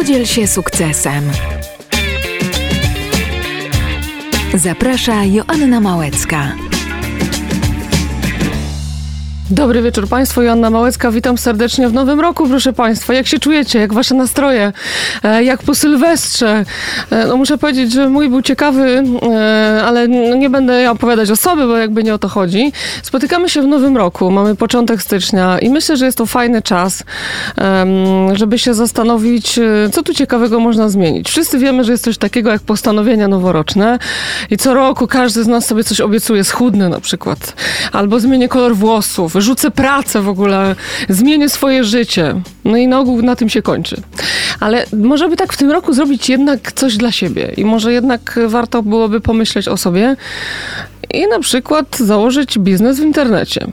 Podziel 0.00 0.26
się 0.26 0.46
sukcesem. 0.46 1.30
Zaprasza 4.54 5.24
Joanna 5.24 5.80
Małecka. 5.80 6.69
Dobry 9.50 9.82
wieczór 9.82 10.08
Państwu, 10.08 10.42
Joanna 10.42 10.70
Małecka, 10.70 11.10
witam 11.10 11.38
serdecznie 11.38 11.88
w 11.88 11.92
nowym 11.92 12.20
roku, 12.20 12.48
proszę 12.48 12.72
Państwa. 12.72 13.14
Jak 13.14 13.26
się 13.26 13.38
czujecie, 13.38 13.78
jak 13.78 13.92
Wasze 13.92 14.14
nastroje, 14.14 14.72
e, 15.22 15.44
jak 15.44 15.62
po 15.62 15.74
Sylwestrze? 15.74 16.64
E, 17.10 17.26
no 17.26 17.36
muszę 17.36 17.58
powiedzieć, 17.58 17.92
że 17.92 18.08
mój 18.08 18.28
był 18.28 18.42
ciekawy, 18.42 19.02
e, 19.22 19.82
ale 19.84 20.08
nie 20.08 20.50
będę 20.50 20.90
opowiadać 20.90 21.30
osoby, 21.30 21.66
bo 21.66 21.76
jakby 21.76 22.04
nie 22.04 22.14
o 22.14 22.18
to 22.18 22.28
chodzi. 22.28 22.72
Spotykamy 23.02 23.48
się 23.48 23.62
w 23.62 23.66
nowym 23.66 23.96
roku, 23.96 24.30
mamy 24.30 24.56
początek 24.56 25.02
stycznia 25.02 25.58
i 25.58 25.70
myślę, 25.70 25.96
że 25.96 26.04
jest 26.04 26.18
to 26.18 26.26
fajny 26.26 26.62
czas, 26.62 27.04
żeby 28.32 28.58
się 28.58 28.74
zastanowić, 28.74 29.60
co 29.92 30.02
tu 30.02 30.14
ciekawego 30.14 30.60
można 30.60 30.88
zmienić. 30.88 31.30
Wszyscy 31.30 31.58
wiemy, 31.58 31.84
że 31.84 31.92
jest 31.92 32.04
coś 32.04 32.18
takiego 32.18 32.50
jak 32.50 32.62
postanowienia 32.62 33.28
noworoczne 33.28 33.98
i 34.50 34.56
co 34.56 34.74
roku 34.74 35.06
każdy 35.06 35.44
z 35.44 35.46
nas 35.46 35.66
sobie 35.66 35.84
coś 35.84 36.00
obiecuje, 36.00 36.44
schudnę 36.44 36.88
na 36.88 37.00
przykład, 37.00 37.54
albo 37.92 38.20
zmienię 38.20 38.48
kolor 38.48 38.76
włosów, 38.76 39.39
rzucę 39.40 39.70
pracę 39.70 40.22
w 40.22 40.28
ogóle, 40.28 40.76
zmienię 41.08 41.48
swoje 41.48 41.84
życie. 41.84 42.40
No 42.64 42.76
i 42.76 42.88
na 42.88 43.00
ogół 43.00 43.22
na 43.22 43.36
tym 43.36 43.48
się 43.48 43.62
kończy. 43.62 43.96
Ale 44.60 44.86
może 44.92 45.28
by 45.28 45.36
tak 45.36 45.52
w 45.52 45.56
tym 45.56 45.70
roku 45.70 45.92
zrobić 45.92 46.28
jednak 46.28 46.72
coś 46.72 46.96
dla 46.96 47.12
siebie 47.12 47.52
i 47.56 47.64
może 47.64 47.92
jednak 47.92 48.38
warto 48.46 48.82
byłoby 48.82 49.20
pomyśleć 49.20 49.68
o 49.68 49.76
sobie 49.76 50.16
i 51.14 51.26
na 51.26 51.40
przykład 51.40 51.98
założyć 51.98 52.58
biznes 52.58 53.00
w 53.00 53.02
internecie. 53.02 53.66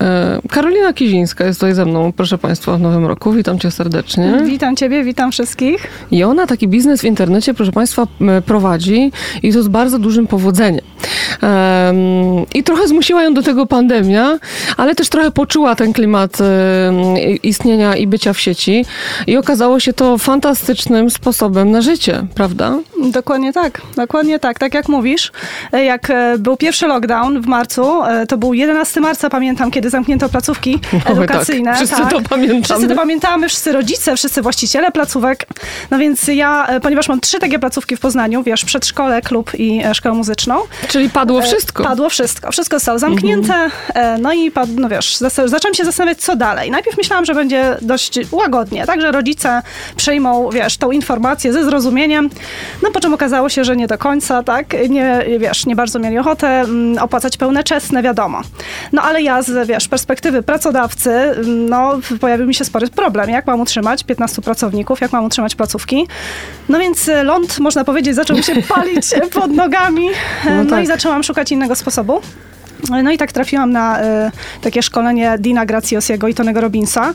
E, 0.00 0.38
Karolina 0.50 0.92
Kizińska 0.92 1.44
jest 1.44 1.60
tutaj 1.60 1.74
ze 1.74 1.84
mną, 1.84 2.12
proszę 2.12 2.38
Państwa, 2.38 2.76
w 2.76 2.80
nowym 2.80 3.06
roku. 3.06 3.32
Witam 3.32 3.58
Cię 3.58 3.70
serdecznie. 3.70 4.42
Witam 4.44 4.76
Ciebie, 4.76 5.04
witam 5.04 5.32
wszystkich. 5.32 5.86
I 6.10 6.24
ona 6.24 6.46
taki 6.46 6.68
biznes 6.68 7.00
w 7.00 7.04
internecie, 7.04 7.54
proszę 7.54 7.72
Państwa, 7.72 8.06
prowadzi 8.46 9.12
i 9.42 9.52
to 9.52 9.62
z 9.62 9.68
bardzo 9.68 9.98
dużym 9.98 10.26
powodzeniem. 10.26 10.84
I 12.54 12.62
trochę 12.62 12.88
zmusiła 12.88 13.22
ją 13.22 13.34
do 13.34 13.42
tego 13.42 13.66
pandemia, 13.66 14.38
ale 14.76 14.94
też 14.94 15.08
trochę 15.08 15.30
poczuła 15.30 15.76
ten 15.76 15.92
klimat 15.92 16.38
istnienia 17.42 17.96
i 17.96 18.06
bycia 18.06 18.32
w 18.32 18.40
sieci. 18.40 18.84
I 19.26 19.36
okazało 19.36 19.80
się 19.80 19.92
to 19.92 20.18
fantastycznym 20.18 21.10
sposobem 21.10 21.70
na 21.70 21.80
życie, 21.80 22.26
prawda? 22.34 22.78
Dokładnie 23.12 23.52
tak, 23.52 23.80
dokładnie 23.96 24.38
tak. 24.38 24.58
Tak 24.58 24.74
jak 24.74 24.88
mówisz, 24.88 25.32
e, 25.72 25.84
jak 25.84 26.10
e, 26.10 26.38
był 26.38 26.56
pierwszy 26.56 26.86
lockdown 26.86 27.40
w 27.40 27.46
marcu, 27.46 27.92
to 28.28 28.38
był 28.38 28.54
11 28.54 29.00
marca, 29.00 29.30
pamiętam, 29.30 29.70
kiedy 29.70 29.87
zamknięto 29.90 30.28
placówki 30.28 30.80
tak. 31.04 31.10
edukacyjne. 31.10 31.70
Tak, 31.70 31.76
wszyscy 31.76 31.96
tak. 31.96 32.10
to 32.10 32.20
pamiętamy. 32.28 32.62
Wszyscy 32.62 32.88
to 32.88 32.94
pamiętamy, 32.94 33.48
wszyscy 33.48 33.72
rodzice, 33.72 34.16
wszyscy 34.16 34.42
właściciele 34.42 34.92
placówek. 34.92 35.46
No 35.90 35.98
więc 35.98 36.26
ja, 36.28 36.66
ponieważ 36.82 37.08
mam 37.08 37.20
trzy 37.20 37.38
takie 37.38 37.58
placówki 37.58 37.96
w 37.96 38.00
Poznaniu, 38.00 38.42
wiesz, 38.42 38.64
przedszkole, 38.64 39.22
klub 39.22 39.52
i 39.54 39.82
szkołę 39.92 40.14
muzyczną. 40.14 40.54
Czyli 40.88 41.10
padło 41.10 41.42
wszystko. 41.42 41.84
Padło 41.84 42.08
wszystko. 42.08 42.52
Wszystko 42.52 42.76
zostało 42.76 42.98
zamknięte. 42.98 43.54
Mhm. 43.54 44.22
No 44.22 44.32
i, 44.32 44.52
no 44.76 44.88
wiesz, 44.88 45.16
zaczęłam 45.46 45.74
się 45.74 45.84
zastanawiać, 45.84 46.18
co 46.18 46.36
dalej. 46.36 46.70
Najpierw 46.70 46.96
myślałam, 46.96 47.24
że 47.24 47.34
będzie 47.34 47.76
dość 47.82 48.18
łagodnie, 48.32 48.86
tak, 48.86 49.00
że 49.00 49.12
rodzice 49.12 49.62
przejmą, 49.96 50.50
wiesz, 50.50 50.76
tą 50.76 50.90
informację 50.90 51.52
ze 51.52 51.64
zrozumieniem. 51.64 52.30
No 52.82 52.90
po 52.90 53.00
czym 53.00 53.14
okazało 53.14 53.48
się, 53.48 53.64
że 53.64 53.76
nie 53.76 53.86
do 53.86 53.98
końca, 53.98 54.42
tak, 54.42 54.66
nie, 54.88 55.24
wiesz, 55.38 55.66
nie 55.66 55.76
bardzo 55.76 55.98
mieli 55.98 56.18
ochotę 56.18 56.60
mm, 56.60 56.98
opłacać 56.98 57.36
pełne 57.36 57.64
czesne, 57.64 58.02
wiadomo. 58.02 58.40
No 58.92 59.02
ale 59.02 59.22
ja 59.22 59.42
z, 59.42 59.68
wiesz, 59.68 59.77
perspektywy 59.86 60.42
pracodawcy, 60.42 61.10
no 61.46 61.98
pojawił 62.20 62.46
mi 62.46 62.54
się 62.54 62.64
spory 62.64 62.88
problem. 62.88 63.30
Jak 63.30 63.46
mam 63.46 63.60
utrzymać 63.60 64.04
15 64.04 64.42
pracowników, 64.42 65.00
jak 65.00 65.12
mam 65.12 65.24
utrzymać 65.24 65.54
placówki? 65.54 66.06
No 66.68 66.78
więc 66.78 67.08
e, 67.08 67.22
ląd, 67.22 67.58
można 67.58 67.84
powiedzieć, 67.84 68.14
zaczął 68.14 68.36
mi 68.36 68.42
się 68.42 68.62
palić 68.74 69.06
pod 69.32 69.50
nogami. 69.50 70.08
No, 70.44 70.64
no 70.64 70.70
tak. 70.70 70.84
i 70.84 70.86
zaczęłam 70.86 71.22
szukać 71.22 71.52
innego 71.52 71.74
sposobu. 71.74 72.20
No 72.90 73.10
i 73.10 73.18
tak 73.18 73.32
trafiłam 73.32 73.72
na 73.72 74.02
y, 74.02 74.30
takie 74.60 74.82
szkolenie 74.82 75.36
Dina 75.38 75.66
Graciosiego 75.66 76.28
i 76.28 76.34
Tonego 76.34 76.60
Robinsa, 76.60 77.10
y, 77.10 77.14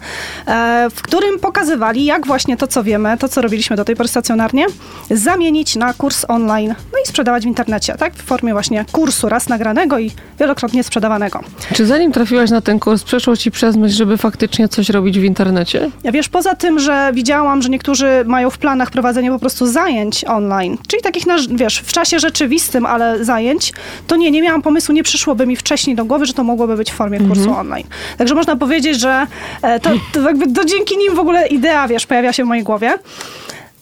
w 0.90 1.01
którym 1.01 1.40
pokazywali, 1.40 2.06
jak 2.06 2.28
właśnie 2.28 2.57
to, 2.57 2.68
co 2.68 2.84
wiemy, 2.84 3.18
to, 3.18 3.29
co 3.29 3.41
robiliśmy 3.41 3.75
do 3.75 3.85
tej 3.85 3.96
pory 3.96 4.09
stacjonarnie, 4.09 4.66
zamienić 5.12 5.75
na 5.75 5.94
kurs 5.94 6.25
online, 6.28 6.75
no 6.94 7.00
i 7.06 7.07
sprzedawać 7.07 7.44
w 7.44 7.47
internecie, 7.47 7.96
tak? 8.00 8.13
W 8.13 8.23
formie 8.23 8.53
właśnie 8.53 8.85
kursu 8.91 9.29
raz 9.29 9.50
nagranego 9.50 10.00
i 10.00 10.12
wielokrotnie 10.40 10.84
sprzedawanego. 10.84 11.40
Czy 11.73 11.85
zanim 11.85 12.12
trafiłaś 12.12 12.50
na 12.50 12.62
ten 12.62 12.79
kurs, 12.79 13.03
przeszło 13.03 13.38
ci 13.38 13.52
przez 13.52 13.75
myśl, 13.75 13.96
żeby 13.96 14.18
faktycznie 14.18 14.68
coś 14.68 14.90
robić 14.90 15.19
w 15.19 15.23
internecie? 15.23 15.91
Ja 16.03 16.12
wiesz, 16.12 16.29
poza 16.29 16.56
tym, 16.56 16.79
że 16.79 17.12
widziałam, 17.13 17.62
że 17.62 17.69
niektórzy 17.69 18.23
mają 18.25 18.50
w 18.50 18.57
planach 18.57 18.91
prowadzenie 18.91 19.31
po 19.31 19.40
prostu 19.40 19.66
zajęć 19.66 20.25
online, 20.25 20.78
czyli 20.88 21.03
takich, 21.03 21.23
wiesz, 21.50 21.79
w 21.85 21.94
czasie 21.94 22.19
rzeczywistym, 22.19 22.85
ale 22.85 23.25
zajęć, 23.25 23.73
to 24.07 24.16
nie, 24.16 24.31
nie 24.31 24.41
miałam 24.41 24.62
pomysłu, 24.62 24.96
nie 24.96 25.03
przyszłoby 25.03 25.46
mi 25.47 25.53
mi 25.53 25.58
wcześniej 25.58 25.96
do 25.96 26.06
głowy, 26.06 26.25
że 26.25 26.34
to 26.34 26.44
mogłoby 26.44 26.78
być 26.78 26.91
w 26.91 26.96
formie 26.96 27.19
kursu 27.19 27.50
mhm. 27.50 27.59
online. 27.59 27.88
Także 28.18 28.36
można 28.36 28.56
powiedzieć, 28.56 29.00
że 29.00 29.28
e, 29.62 29.80
to, 29.80 29.90
to 30.14 30.22
jakby 30.22 30.53
to 30.53 30.66
dzięki 30.66 30.97
nim 30.97 31.16
w 31.16 31.19
ogóle 31.19 31.47
idea, 31.47 31.88
wiesz, 31.88 32.06
pojawia 32.06 32.34
się 32.34 32.44
w 32.44 32.47
mojej 32.47 32.64
głowie. 32.64 32.97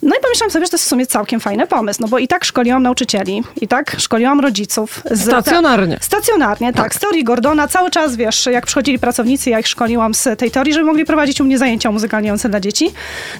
No 0.02 0.16
i 0.16 0.22
pomyślałam 0.22 0.52
sobie, 0.52 0.66
że 0.66 0.70
to 0.70 0.76
jest 0.76 0.86
w 0.86 0.88
sumie 0.88 1.06
całkiem 1.08 1.40
fajny 1.40 1.68
pomysł, 1.68 2.02
no 2.02 2.08
bo 2.08 2.20
i 2.20 2.28
tak 2.28 2.46
szkoliłam 2.46 2.84
nauczycieli, 2.84 3.44
i 3.62 3.68
tak 3.68 3.96
szkoliłam 4.00 4.40
rodziców. 4.40 5.02
Z, 5.12 5.24
stacjonarnie. 5.24 5.98
Ta, 5.98 6.04
stacjonarnie, 6.04 6.74
tak. 6.74 6.84
tak. 6.84 6.96
Z 6.96 7.00
teorii 7.00 7.24
Gordona 7.24 7.68
cały 7.68 7.92
czas, 7.92 8.16
wiesz, 8.16 8.46
jak 8.46 8.66
przychodzili 8.66 9.00
pracownicy, 9.00 9.50
ja 9.50 9.60
ich 9.60 9.68
szkoliłam 9.68 10.14
z 10.14 10.40
tej 10.40 10.52
teorii, 10.52 10.74
żeby 10.74 10.86
mogli 10.86 11.06
prowadzić 11.06 11.42
u 11.42 11.44
mnie 11.44 11.58
zajęcia 11.58 11.92
muzykalniające 11.92 12.50
dla 12.50 12.60
dzieci. 12.60 12.86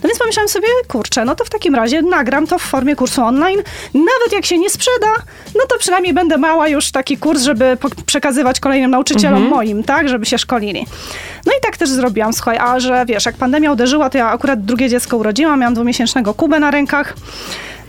No 0.04 0.10
więc 0.10 0.20
pomyślałam 0.20 0.50
sobie, 0.50 0.68
kurczę, 0.88 1.26
no 1.26 1.36
to 1.36 1.46
w 1.46 1.50
takim 1.50 1.76
razie 1.76 2.02
nagram 2.02 2.48
to 2.48 2.60
w 2.60 2.62
formie 2.62 2.96
kursu 2.96 3.22
online. 3.24 3.60
Nawet 3.94 4.34
jak 4.34 4.46
się 4.46 4.58
nie 4.58 4.70
sprzeda, 4.70 5.14
no 5.56 5.62
to 5.70 5.78
przynajmniej 5.80 6.14
będę 6.14 6.38
mała 6.38 6.68
już 6.68 6.92
taki 6.92 7.18
kurs, 7.18 7.42
żeby 7.44 7.78
przekazywać 8.06 8.60
kolejnym 8.60 8.92
nauczycielom 8.92 9.44
mhm. 9.44 9.50
moim, 9.56 9.84
tak, 9.84 10.10
żeby 10.10 10.26
się 10.26 10.38
szkolili. 10.38 10.86
No 11.46 11.52
i 11.52 11.62
tak 11.62 11.78
też 11.78 11.90
zrobiłam, 11.90 12.34
słuchaj, 12.34 12.58
a 12.58 12.80
że 12.80 13.06
wiesz, 13.06 13.26
jak 13.26 13.36
pandemia 13.36 13.72
uderzyła, 13.72 14.10
to 14.10 14.18
ja 14.18 14.30
akurat 14.30 14.66
drugie 14.66 14.90
dziecko 14.90 15.18
urodziłam, 15.18 15.60
miałam 15.60 15.74
dwumiesięcznego 15.74 16.34
Na 16.60 16.72
rękach. 16.72 17.14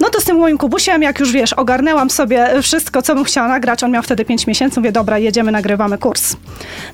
No 0.01 0.11
to 0.11 0.21
z 0.21 0.25
tym 0.25 0.37
moim 0.37 0.59
kubusiem, 0.59 1.03
jak 1.03 1.21
już 1.21 1.33
wiesz, 1.33 1.53
ogarnęłam 1.53 2.11
sobie 2.11 2.63
wszystko, 2.63 3.03
co 3.03 3.15
bym 3.15 3.25
chciała 3.25 3.49
nagrać, 3.49 3.85
on 3.85 3.91
miał 3.91 4.03
wtedy 4.03 4.25
5 4.25 4.47
miesięcy, 4.47 4.81
mówię, 4.81 4.93
dobra, 4.93 5.19
jedziemy, 5.19 5.53
nagrywamy 5.53 5.99
kurs. 5.99 6.37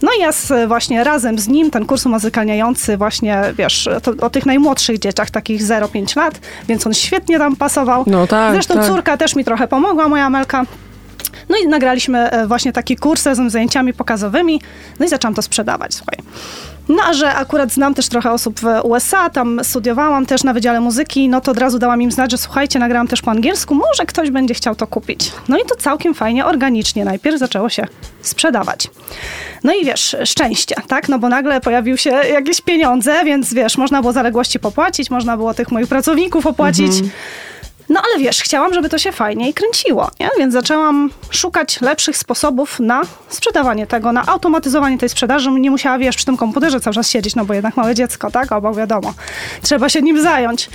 No 0.03 0.11
i 0.19 0.21
ja 0.21 0.33
z, 0.33 0.69
właśnie 0.69 1.05
razem 1.05 1.39
z 1.39 1.49
nim, 1.49 1.71
ten 1.71 1.87
kurs 1.87 2.07
umuzykalniający 2.07 2.97
właśnie, 2.97 3.43
wiesz, 3.59 3.89
to, 4.03 4.13
o 4.21 4.31
tych 4.31 4.47
najmłodszych 4.47 4.99
dzieciach, 4.99 5.31
takich 5.31 5.63
0-5 5.63 6.17
lat, 6.17 6.41
więc 6.69 6.87
on 6.87 6.95
świetnie 6.95 7.39
tam 7.39 7.57
pasował. 7.57 8.05
No 8.07 8.27
tak, 8.27 8.53
Zresztą 8.53 8.75
tak. 8.75 8.87
córka 8.87 9.17
też 9.17 9.37
mi 9.37 9.45
trochę 9.45 9.69
pomogła, 9.69 10.09
moja 10.09 10.31
Melka. 10.31 10.65
No 11.49 11.57
i 11.65 11.69
nagraliśmy 11.69 12.31
e, 12.31 12.47
właśnie 12.47 12.73
taki 12.73 12.97
kurs 12.97 13.23
z 13.23 13.53
zajęciami 13.53 13.93
pokazowymi, 13.93 14.61
no 15.01 15.07
i 15.07 15.09
zaczęłam 15.09 15.35
to 15.35 15.43
sprzedawać, 15.43 15.95
słuchaj. 15.95 16.19
No 16.89 17.03
a 17.09 17.13
że 17.13 17.35
akurat 17.35 17.73
znam 17.73 17.95
też 17.95 18.09
trochę 18.09 18.31
osób 18.31 18.61
w 18.61 18.67
USA, 18.85 19.31
tam 19.31 19.61
studiowałam 19.65 20.27
też 20.27 20.45
na 20.45 20.53
Wydziale 20.53 20.81
Muzyki, 20.81 21.29
no 21.29 21.41
to 21.41 21.51
od 21.51 21.59
razu 21.59 21.79
dałam 21.79 22.03
im 22.03 22.11
znać, 22.11 22.31
że 22.31 22.39
słuchajcie, 22.39 22.79
nagrałam 22.79 23.09
też 23.09 23.23
po 23.23 23.31
angielsku, 23.31 23.75
może 23.75 24.07
ktoś 24.07 24.31
będzie 24.31 24.55
chciał 24.55 24.75
to 24.75 24.87
kupić. 24.87 25.33
No 25.49 25.59
i 25.59 25.61
to 25.69 25.77
całkiem 25.77 26.15
fajnie, 26.15 26.47
organicznie 26.47 27.05
najpierw 27.05 27.39
zaczęło 27.39 27.69
się 27.69 27.87
sprzedawać. 28.23 28.91
No 29.65 29.75
i 29.75 29.85
wiesz, 29.85 30.17
szczęście, 30.25 30.75
tak? 30.89 31.09
No 31.09 31.19
bo 31.19 31.29
nagle 31.29 31.61
pojawiły 31.61 31.99
się 31.99 32.11
jakieś 32.11 32.61
pieniądze, 32.61 33.25
więc 33.25 33.55
wiesz, 33.55 33.79
można 33.79 34.01
było 34.01 34.13
zaległości 34.13 34.59
popłacić, 34.59 35.11
można 35.11 35.37
było 35.37 35.55
tych 35.55 35.73
moich 35.73 35.89
pracowników 35.89 36.47
opłacić. 36.47 36.93
Mhm. 36.93 37.11
No 37.89 38.03
ale 38.05 38.23
wiesz, 38.25 38.41
chciałam, 38.43 38.75
żeby 38.75 38.89
to 38.89 38.99
się 38.99 39.13
fajniej 39.13 39.55
kręciło, 39.55 40.11
nie? 40.21 40.31
więc 40.39 40.53
zaczęłam 40.53 41.11
szukać 41.31 41.81
lepszych 41.81 42.17
sposobów 42.17 42.81
na 42.81 43.03
sprzedawanie 43.29 43.87
tego, 43.87 44.13
na 44.13 44.27
automatyzowanie 44.27 44.99
tej 44.99 45.09
sprzedaży. 45.09 45.51
Nie 45.51 45.71
musiała, 45.71 45.99
wiesz, 45.99 46.17
przy 46.17 46.27
tym 46.27 46.37
komputerze 46.37 46.81
cały 46.81 46.95
czas 46.95 47.11
siedzieć, 47.11 47.37
no 47.37 47.45
bo 47.45 47.55
jednak 47.55 47.77
małe 47.77 47.95
dziecko, 47.95 48.31
tak? 48.31 48.53
Obok 48.53 48.77
wiadomo, 48.77 49.15
trzeba 49.63 49.89
się 49.89 50.03
nim 50.03 50.23
zająć. 50.23 50.71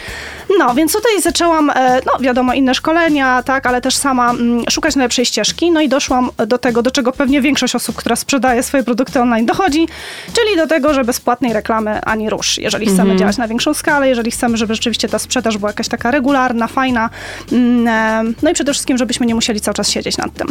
No, 0.59 0.73
więc 0.73 0.93
tutaj 0.93 1.21
zaczęłam, 1.21 1.69
e, 1.69 1.99
no 2.05 2.19
wiadomo, 2.19 2.53
inne 2.53 2.75
szkolenia, 2.75 3.43
tak, 3.43 3.65
ale 3.65 3.81
też 3.81 3.95
sama 3.95 4.29
mm, 4.29 4.63
szukać 4.69 4.95
najlepszej 4.95 5.25
ścieżki, 5.25 5.71
no 5.71 5.81
i 5.81 5.89
doszłam 5.89 6.29
do 6.47 6.57
tego, 6.57 6.81
do 6.81 6.91
czego 6.91 7.11
pewnie 7.11 7.41
większość 7.41 7.75
osób, 7.75 7.95
która 7.95 8.15
sprzedaje 8.15 8.63
swoje 8.63 8.83
produkty 8.83 9.21
online 9.21 9.45
dochodzi, 9.45 9.87
czyli 10.33 10.57
do 10.57 10.67
tego, 10.67 10.93
że 10.93 11.03
bez 11.03 11.19
płatnej 11.19 11.53
reklamy 11.53 12.01
ani 12.01 12.29
rusz. 12.29 12.57
Jeżeli 12.57 12.85
chcemy 12.85 13.01
mhm. 13.01 13.19
działać 13.19 13.37
na 13.37 13.47
większą 13.47 13.73
skalę, 13.73 14.09
jeżeli 14.09 14.31
chcemy, 14.31 14.57
żeby 14.57 14.75
rzeczywiście 14.75 15.09
ta 15.09 15.19
sprzedaż 15.19 15.57
była 15.57 15.69
jakaś 15.69 15.87
taka 15.87 16.11
regularna, 16.11 16.67
fajna, 16.67 17.02
Mm, 17.51 17.87
e, 17.87 18.33
no 18.41 18.49
i 18.49 18.53
przede 18.53 18.73
wszystkim, 18.73 18.97
żebyśmy 18.97 19.25
nie 19.25 19.35
musieli 19.35 19.61
cały 19.61 19.75
czas 19.75 19.89
siedzieć 19.89 20.17
nad 20.17 20.33
tym. 20.33 20.47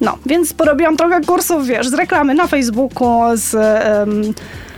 No, 0.00 0.18
więc 0.26 0.52
porobiłam 0.52 0.96
trochę 0.96 1.20
kursów, 1.20 1.66
wiesz, 1.66 1.88
z 1.88 1.94
reklamy 1.94 2.34
na 2.34 2.46
Facebooku, 2.46 3.20
z... 3.34 3.54
Um, 3.54 4.34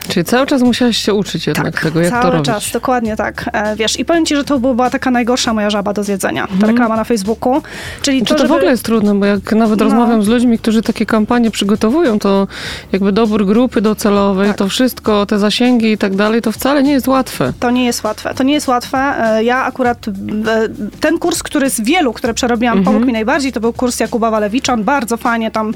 Czyli 0.09 0.25
cały 0.25 0.47
czas 0.47 0.63
musiałaś 0.63 0.97
się 0.97 1.15
uczyć 1.15 1.47
jednak 1.47 1.75
tak, 1.75 1.83
tego, 1.83 2.01
jak 2.01 2.11
cały 2.11 2.23
to 2.23 2.31
robić. 2.31 2.47
czas, 2.47 2.71
dokładnie 2.73 3.17
tak. 3.17 3.51
E, 3.53 3.77
wiesz, 3.77 3.99
i 3.99 4.05
powiem 4.05 4.27
ci, 4.27 4.37
że 4.37 4.45
to 4.45 4.59
była 4.59 4.91
taka 4.91 5.11
najgorsza 5.11 5.55
moja 5.55 5.71
żaba 5.71 5.93
do 5.93 6.05
zjedzenia. 6.05 6.49
Ta 6.61 6.67
reklama 6.67 6.97
na 6.97 7.05
Facebooku. 7.05 7.63
Czyli 8.03 8.19
Czy 8.23 8.25
to, 8.25 8.35
to 8.35 8.39
w 8.39 8.43
żeby... 8.43 8.55
ogóle 8.55 8.71
jest 8.71 8.83
trudne, 8.85 9.15
bo 9.15 9.27
jak 9.27 9.53
nawet 9.53 9.79
No. 9.79 9.85
rozmawiam 9.85 10.23
z 10.23 10.29
ludźmi, 10.29 10.59
którzy 10.59 10.83
takie 10.83 11.07
kampanie 11.07 11.51
przygotowują, 11.51 12.19
to 12.19 12.49
jakby 12.93 13.13
dobór 13.13 13.47
grupy 13.47 13.81
docelowej, 13.81 14.49
Tak. 14.49 14.57
to 14.57 14.69
wszystko, 14.69 15.27
te 15.27 15.39
zasięgi 15.39 15.93
i 15.93 15.99
tak 15.99 16.17
dalej, 16.17 16.43
to 16.43 16.53
wcale 16.53 16.83
nie 16.83 16.93
jest 16.93 17.09
łatwe. 17.09 17.53
To 17.61 17.71
nie 17.71 17.85
jest 17.85 18.05
łatwe. 18.05 18.35
To 18.35 18.43
nie 18.43 18.55
jest 18.55 18.69
łatwe. 18.69 18.99
E, 18.99 19.45
Ja 19.45 19.65
akurat 19.65 20.09
e, 20.09 20.13
ten 21.01 21.19
kurs, 21.19 21.43
który 21.43 21.71
z 21.71 21.81
wielu, 21.81 22.13
które 22.13 22.35
przerobiłam, 22.35 22.79
Mhm. 22.79 22.85
pomógł 22.85 23.07
mi 23.07 23.13
najbardziej, 23.13 23.53
to 23.53 23.61
był 23.61 23.73
kurs 23.73 24.01
Jakuba 24.01 24.31
Walewicza. 24.31 24.73
On 24.73 24.85
bardzo 24.85 25.17
fajnie 25.17 25.51
tam, 25.51 25.75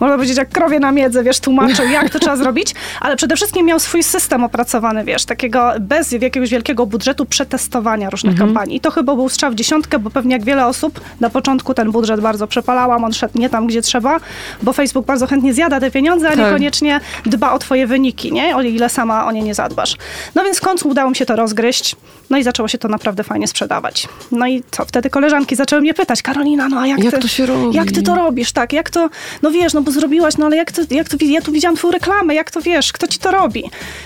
można 0.00 0.16
powiedzieć, 0.16 0.36
jak 0.38 0.48
krowie 0.48 0.80
na 0.80 0.92
miedzę, 0.92 1.24
wiesz, 1.24 1.40
tłumaczył, 1.40 1.86
jak 1.88 2.10
to 2.10 2.18
trzeba 2.18 2.36
zrobić, 2.36 2.74
ale 3.00 3.16
przede 3.16 3.36
wszystkim 3.36 3.65
miał 3.66 3.80
swój 3.80 4.02
system 4.02 4.44
opracowany, 4.44 5.04
wiesz, 5.04 5.24
takiego 5.24 5.72
bez 5.80 6.12
jakiegoś 6.12 6.50
wielkiego 6.50 6.86
budżetu 6.86 7.26
przetestowania 7.26 8.10
różnych 8.10 8.32
Mhm. 8.32 8.48
kampanii. 8.54 8.76
I 8.76 8.80
to 8.80 8.90
chyba 8.90 9.14
był 9.14 9.28
strzał 9.28 9.50
w 9.50 9.54
dziesiątkę, 9.54 9.98
bo 9.98 10.10
pewnie 10.10 10.32
jak 10.32 10.44
wiele 10.44 10.66
osób 10.66 11.00
na 11.20 11.30
początku 11.30 11.74
ten 11.74 11.90
budżet 11.92 12.20
bardzo 12.20 12.46
przepalałam, 12.46 13.04
on 13.04 13.12
szedł 13.12 13.38
nie 13.38 13.50
tam, 13.50 13.66
gdzie 13.66 13.82
trzeba, 13.82 14.20
bo 14.62 14.72
Facebook 14.72 15.06
bardzo 15.06 15.26
chętnie 15.26 15.54
zjada 15.54 15.80
te 15.80 15.90
pieniądze, 15.90 16.28
a 16.28 16.30
Tak. 16.30 16.38
niekoniecznie 16.38 17.00
dba 17.26 17.52
o 17.52 17.58
twoje 17.58 17.86
wyniki, 17.86 18.32
nie? 18.32 18.56
O 18.56 18.62
ile 18.62 18.88
sama 18.88 19.26
o 19.26 19.32
nie 19.32 19.42
nie 19.42 19.54
zadbasz. 19.54 19.96
No 20.34 20.44
więc 20.44 20.58
w 20.58 20.60
końcu 20.60 20.88
udało 20.88 21.10
mi 21.10 21.16
się 21.16 21.26
to 21.26 21.36
rozgryźć, 21.36 21.96
no 22.30 22.38
i 22.38 22.42
zaczęło 22.42 22.68
się 22.68 22.78
to 22.78 22.88
naprawdę 22.88 23.24
fajnie 23.24 23.48
sprzedawać. 23.48 24.08
No 24.32 24.46
i 24.46 24.62
co, 24.70 24.84
wtedy 24.84 25.10
koleżanki 25.10 25.56
zaczęły 25.56 25.82
mnie 25.82 25.94
pytać, 25.94 26.22
Karolina, 26.22 26.68
no 26.68 26.80
a 26.80 26.86
jak, 26.86 27.04
Jak 27.04 27.14
ty, 27.14 27.20
to 27.20 27.28
się 27.28 27.46
robi? 27.46 27.76
Jak 27.76 27.92
ty 27.92 28.02
to 28.02 28.14
robisz, 28.14 28.52
tak? 28.52 28.72
Jak 28.72 28.90
to, 28.90 29.08
no 29.42 29.50
wiesz, 29.50 29.74
no 29.74 29.82
bo 29.82 29.90
zrobiłaś, 29.90 30.36
no 30.36 30.46
ale 30.46 30.56
jak 30.56 30.72
to, 30.72 30.82
jak 30.90 31.08
to, 31.08 31.16
ja 31.20 31.40
tu 31.40 31.52
widziałam 31.52 31.76
twoją 31.76 31.92
reklamę, 31.92 32.34
jak 32.34 32.50
to 32.50 32.60
wiesz, 32.60 32.92
kto 32.92 33.06
ci 33.06 33.18
to 33.18 33.30
robi? 33.30 33.55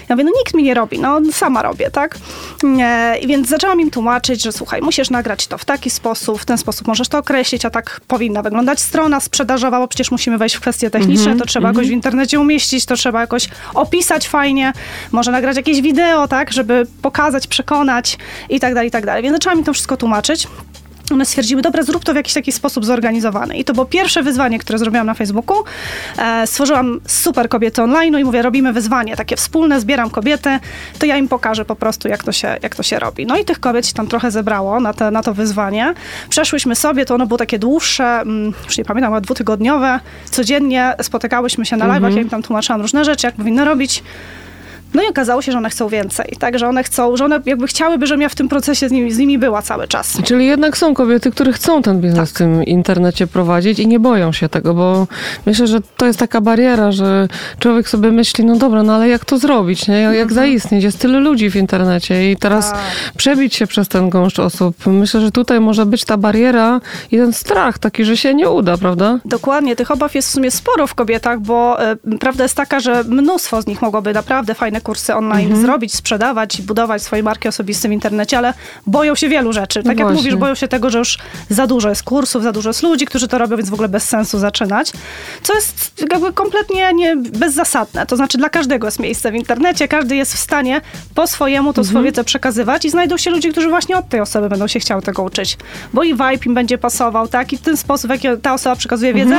Ja 0.08 0.17
mówię, 0.17 0.25
no 0.25 0.31
nikt 0.38 0.55
mi 0.55 0.62
nie 0.62 0.75
robi, 0.75 0.99
no 0.99 1.20
sama 1.32 1.62
robię, 1.62 1.91
tak? 1.91 2.19
I 3.20 3.26
więc 3.26 3.49
zaczęłam 3.49 3.81
im 3.81 3.91
tłumaczyć, 3.91 4.43
że 4.43 4.52
słuchaj, 4.52 4.82
musisz 4.82 5.11
nagrać 5.11 5.47
to 5.47 5.58
w 5.58 5.64
taki 5.64 5.91
sposób, 5.91 6.41
w 6.41 6.44
ten 6.44 6.58
sposób 6.58 6.87
możesz 6.87 7.08
to 7.08 7.19
określić, 7.19 7.64
a 7.64 7.70
tak 7.70 8.00
powinna 8.08 8.43
wyglądać 8.43 8.81
strona 8.81 9.20
sprzedażowa, 9.20 9.79
bo 9.79 9.88
przecież 9.88 10.11
musimy 10.11 10.38
wejść 10.38 10.56
w 10.56 10.61
kwestie 10.61 10.91
techniczne, 10.91 11.37
to 11.37 11.47
trzeba 11.47 11.69
jakoś 11.69 11.88
w 11.88 11.91
internecie 11.91 12.41
umieścić, 12.41 12.87
to 12.87 12.97
trzeba 12.97 13.20
jakoś 13.20 13.49
opisać 13.75 14.29
fajnie, 14.29 14.73
może 15.12 15.32
nagrać 15.32 15.56
jakieś 15.56 15.81
wideo, 15.81 16.29
tak, 16.29 16.52
żeby 16.52 16.87
pokazać, 17.02 17.47
przekonać 17.47 18.19
i 18.49 18.61
tak 18.61 18.75
dalej, 18.75 18.88
i 18.88 18.91
tak 18.91 19.06
dalej. 19.06 19.23
Więc 19.23 19.35
zaczęłam 19.37 19.58
im 19.58 19.64
to 19.64 19.73
wszystko 19.73 19.97
tłumaczyć. 19.97 20.47
One 21.12 21.25
stwierdziły, 21.25 21.62
dobra, 21.62 21.83
zrób 21.83 22.05
to 22.05 22.12
w 22.12 22.17
jakiś 22.17 22.35
taki 22.35 22.53
sposób 22.53 22.85
zorganizowany. 22.85 23.59
I 23.59 23.65
to 23.65 23.73
było 23.73 23.87
pierwsze 23.87 24.23
wyzwanie, 24.23 24.59
które 24.59 24.79
zrobiłam 24.79 25.07
na 25.07 25.15
Facebooku. 25.15 25.57
E, 26.19 26.47
stworzyłam 26.47 27.01
super 27.07 27.49
kobiety 27.49 27.83
online 27.83 28.19
i 28.19 28.25
mówię, 28.25 28.43
robimy 28.43 28.73
wyzwanie 28.73 29.17
takie 29.17 29.37
wspólne, 29.37 29.81
zbieram 29.81 30.11
kobiety, 30.11 30.59
to 30.99 31.07
ja 31.07 31.17
im 31.17 31.29
pokażę 31.29 31.65
po 31.65 31.77
prostu, 31.77 32.09
jak 32.09 32.25
to 32.25 32.33
się, 32.33 32.57
jak 32.62 32.75
to 32.75 32.83
się 32.83 32.99
robi. 32.99 33.27
No 33.27 33.37
i 33.37 33.45
tych 33.45 33.61
kobiet 33.61 33.87
się 33.87 33.95
tam 33.95 34.07
trochę 34.07 34.31
zebrało 34.31 34.81
na, 34.81 34.93
te, 34.93 35.11
na 35.11 35.23
to 35.23 35.35
wyzwanie. 35.35 35.95
Przeszłyśmy 36.29 36.77
sobie, 36.77 37.05
to 37.05 37.15
ono 37.15 37.27
było 37.27 37.39
takie 37.39 37.59
dłuższe, 37.59 38.05
mm, 38.05 38.53
już 38.65 38.79
nie 38.79 38.85
pamiętam, 38.85 39.12
chyba 39.12 39.21
dwutygodniowe. 39.21 40.01
Codziennie 40.31 40.95
spotykałyśmy 41.03 41.67
się 41.67 41.77
na 41.77 41.87
live'ach, 41.87 42.15
ja 42.15 42.23
im 42.23 42.29
tam 42.29 42.43
tłumaczyłam 42.43 42.81
różne 42.81 43.05
rzeczy, 43.05 43.27
jak 43.27 43.35
powinny 43.35 43.65
robić. 43.65 44.03
No 44.95 45.03
i 45.03 45.07
okazało 45.09 45.43
się, 45.43 45.53
że 45.53 45.59
one 45.59 45.71
chcą 45.71 45.89
więcej, 45.89 46.37
tak, 46.39 46.59
że 46.59 46.69
one 46.69 46.83
chcą, 46.85 47.17
że 47.17 47.25
one 47.25 47.41
jakby 47.47 47.67
chciałyby, 47.67 48.07
żebym 48.07 48.21
ja 48.23 48.29
w 48.29 48.35
tym 48.35 48.49
procesie 48.49 48.89
z 48.89 48.93
nimi, 48.93 49.13
z 49.13 49.19
nimi 49.19 49.39
była 49.39 49.63
cały 49.63 49.89
czas. 49.89 50.19
Czyli 50.25 50.47
jednak 50.47 50.77
są 50.79 50.95
kobiety, 50.95 51.31
które 51.31 51.53
chcą 51.53 51.83
ten 51.83 52.01
biznes 52.01 52.29
Tak. 52.29 52.29
w 52.29 52.39
tym 52.39 52.65
internecie 52.65 53.27
prowadzić 53.27 53.79
i 53.79 53.87
nie 53.87 54.01
boją 54.01 54.33
się 54.33 54.49
tego, 54.49 54.75
bo 54.75 55.07
myślę, 55.47 55.67
że 55.67 55.79
to 55.97 56.07
jest 56.07 56.19
taka 56.19 56.41
bariera, 56.41 56.93
że 56.93 57.29
człowiek 57.59 57.89
sobie 57.89 58.13
myśli, 58.13 58.45
no 58.45 58.57
dobra, 58.57 58.83
no 58.83 58.95
ale 58.95 59.09
jak 59.09 59.25
to 59.25 59.39
zrobić, 59.39 59.89
nie? 59.89 59.95
Jak, 60.01 60.15
jak 60.17 60.33
zaistnieć? 60.33 60.85
Jest 60.85 60.99
tyle 60.99 61.19
ludzi 61.21 61.51
w 61.51 61.57
internecie 61.57 62.31
i 62.33 62.37
teraz 62.37 62.65
Mhm. 62.71 62.85
Tak. 63.07 63.13
przebić 63.17 63.55
się 63.55 63.67
przez 63.67 63.89
ten 63.89 64.11
gąszcz 64.11 64.39
osób. 64.39 64.87
Myślę, 64.87 65.21
że 65.21 65.31
tutaj 65.31 65.61
może 65.61 65.87
być 65.87 66.05
ta 66.05 66.17
bariera 66.17 66.81
i 67.11 67.17
ten 67.17 67.33
strach 67.33 67.79
taki, 67.79 68.05
że 68.05 68.17
się 68.17 68.35
nie 68.35 68.51
uda, 68.51 68.77
prawda? 68.79 69.19
Dokładnie, 69.25 69.77
tych 69.77 69.91
obaw 69.91 70.15
jest 70.15 70.29
w 70.29 70.31
sumie 70.31 70.51
sporo 70.51 70.87
w 70.87 70.95
kobietach, 70.95 71.41
bo 71.41 71.83
e, 71.85 71.97
prawda 72.21 72.43
jest 72.45 72.57
taka, 72.57 72.81
że 72.81 73.05
mnóstwo 73.05 73.63
z 73.63 73.67
nich 73.67 73.83
mogłoby 73.83 74.13
naprawdę 74.13 74.55
fajne 74.55 74.80
kursy 74.81 75.15
online 75.15 75.47
Mhm. 75.47 75.62
zrobić, 75.62 75.94
sprzedawać 75.94 76.59
i 76.59 76.62
budować 76.62 77.03
swoje 77.03 77.23
marki 77.23 77.49
osobiste 77.49 77.88
w 77.88 77.93
internecie, 77.93 78.38
ale 78.38 78.55
boją 78.87 79.15
się 79.15 79.29
wielu 79.29 79.53
rzeczy. 79.53 79.82
Tak 79.82 79.99
jak 79.99 80.09
mówisz, 80.17 80.37
boją 80.37 80.55
się 80.55 80.69
tego, 80.69 80.91
że 80.91 80.99
już 80.99 81.19
za 81.49 81.67
dużo 81.67 81.88
jest 81.88 82.03
kursów, 82.03 82.43
za 82.43 82.53
dużo 82.53 82.71
jest 82.71 82.82
ludzi, 82.82 83.06
którzy 83.06 83.29
to 83.29 83.38
robią, 83.38 83.56
więc 83.56 83.71
w 83.71 83.75
ogóle 83.75 83.88
bez 83.88 84.09
sensu 84.09 84.38
zaczynać. 84.38 84.93
Co 85.43 85.55
jest 85.55 85.93
jakby 86.11 86.32
kompletnie 86.32 86.93
nie, 86.94 87.17
bezzasadne. 87.17 88.06
To 88.06 88.17
znaczy 88.17 88.38
dla 88.38 88.49
każdego 88.49 88.87
jest 88.87 88.99
miejsce 88.99 89.32
w 89.32 89.35
internecie, 89.35 89.88
każdy 89.88 90.17
jest 90.17 90.35
w 90.35 90.38
stanie 90.38 90.81
po 91.15 91.26
swojemu 91.26 91.73
to 91.73 91.85
swoją 91.85 92.05
wiedzę 92.05 92.25
przekazywać 92.25 92.85
i 92.85 92.91
znajdą 92.91 93.17
się 93.17 93.31
ludzie, 93.31 93.53
którzy 93.53 93.69
właśnie 93.69 93.97
od 93.97 94.09
tej 94.09 94.21
osoby 94.21 94.49
będą 94.49 94.67
się 94.67 94.81
chciały 94.81 95.03
tego 95.03 95.23
uczyć. 95.23 95.59
Bo 95.93 96.03
i 96.03 96.12
vibe 96.12 96.35
im 96.47 96.55
będzie 96.55 96.79
pasował, 96.79 97.29
tak? 97.29 97.53
I 97.53 97.59
ten 97.59 97.76
sposób, 97.76 98.06
w 98.06 98.11
jaki 98.25 98.29
ta 98.43 98.55
osoba 98.55 98.76
przekazuje 98.76 99.15
wiedzę, 99.15 99.38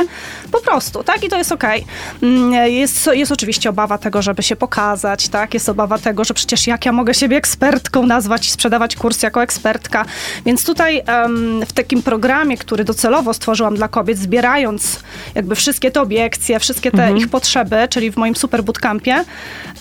po 0.52 0.60
prostu, 0.60 1.04
tak? 1.04 1.24
I 1.24 1.28
to 1.28 1.38
jest 1.38 1.52
okej. 1.52 1.84
Mm, 2.22 2.52
Jest, 2.72 3.10
jest 3.12 3.32
oczywiście 3.32 3.70
obawa 3.70 3.98
tego, 3.98 4.22
żeby 4.22 4.42
się 4.42 4.56
pokazać, 4.56 5.28
tak? 5.32 5.54
Jest 5.54 5.68
obawa 5.68 5.98
tego, 5.98 6.24
że 6.24 6.34
przecież 6.34 6.66
jak 6.66 6.86
ja 6.86 6.92
mogę 6.92 7.14
siebie 7.14 7.36
ekspertką 7.36 8.06
nazwać 8.06 8.48
i 8.48 8.50
sprzedawać 8.50 8.96
kurs 8.96 9.22
jako 9.22 9.42
ekspertka. 9.42 10.04
Więc 10.46 10.64
tutaj 10.64 11.02
em, 11.06 11.62
w 11.66 11.72
takim 11.72 12.02
programie, 12.02 12.56
który 12.56 12.84
docelowo 12.84 13.34
stworzyłam 13.34 13.74
dla 13.74 13.88
kobiet, 13.88 14.18
zbierając 14.18 15.00
jakby 15.34 15.54
wszystkie 15.54 15.90
te 15.90 16.00
obiekcje, 16.00 16.58
wszystkie 16.60 16.90
te 16.90 17.12
ich 17.12 17.28
potrzeby, 17.28 17.76
czyli 17.90 18.10
w 18.10 18.16
moim 18.16 18.36
super 18.36 18.64
bootcampie, 18.64 19.24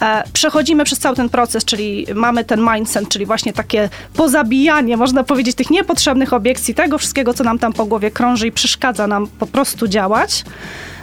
e, 0.01 0.23
przechodzimy 0.33 0.83
przez 0.83 0.99
cały 0.99 1.15
ten 1.15 1.29
proces, 1.29 1.65
czyli 1.65 2.05
mamy 2.15 2.43
ten 2.43 2.69
mindset, 2.73 3.09
czyli 3.09 3.25
właśnie 3.25 3.53
takie 3.53 3.89
pozabijanie, 4.13 4.97
można 4.97 5.23
powiedzieć, 5.23 5.55
tych 5.55 5.69
niepotrzebnych 5.69 6.33
obiekcji, 6.33 6.73
tego 6.75 6.97
wszystkiego, 6.97 7.33
co 7.33 7.43
nam 7.43 7.59
tam 7.59 7.73
po 7.73 7.85
głowie 7.85 8.11
krąży 8.11 8.47
i 8.47 8.51
przeszkadza 8.51 9.07
nam 9.07 9.27
po 9.27 9.47
prostu 9.47 9.87
działać. 9.87 10.43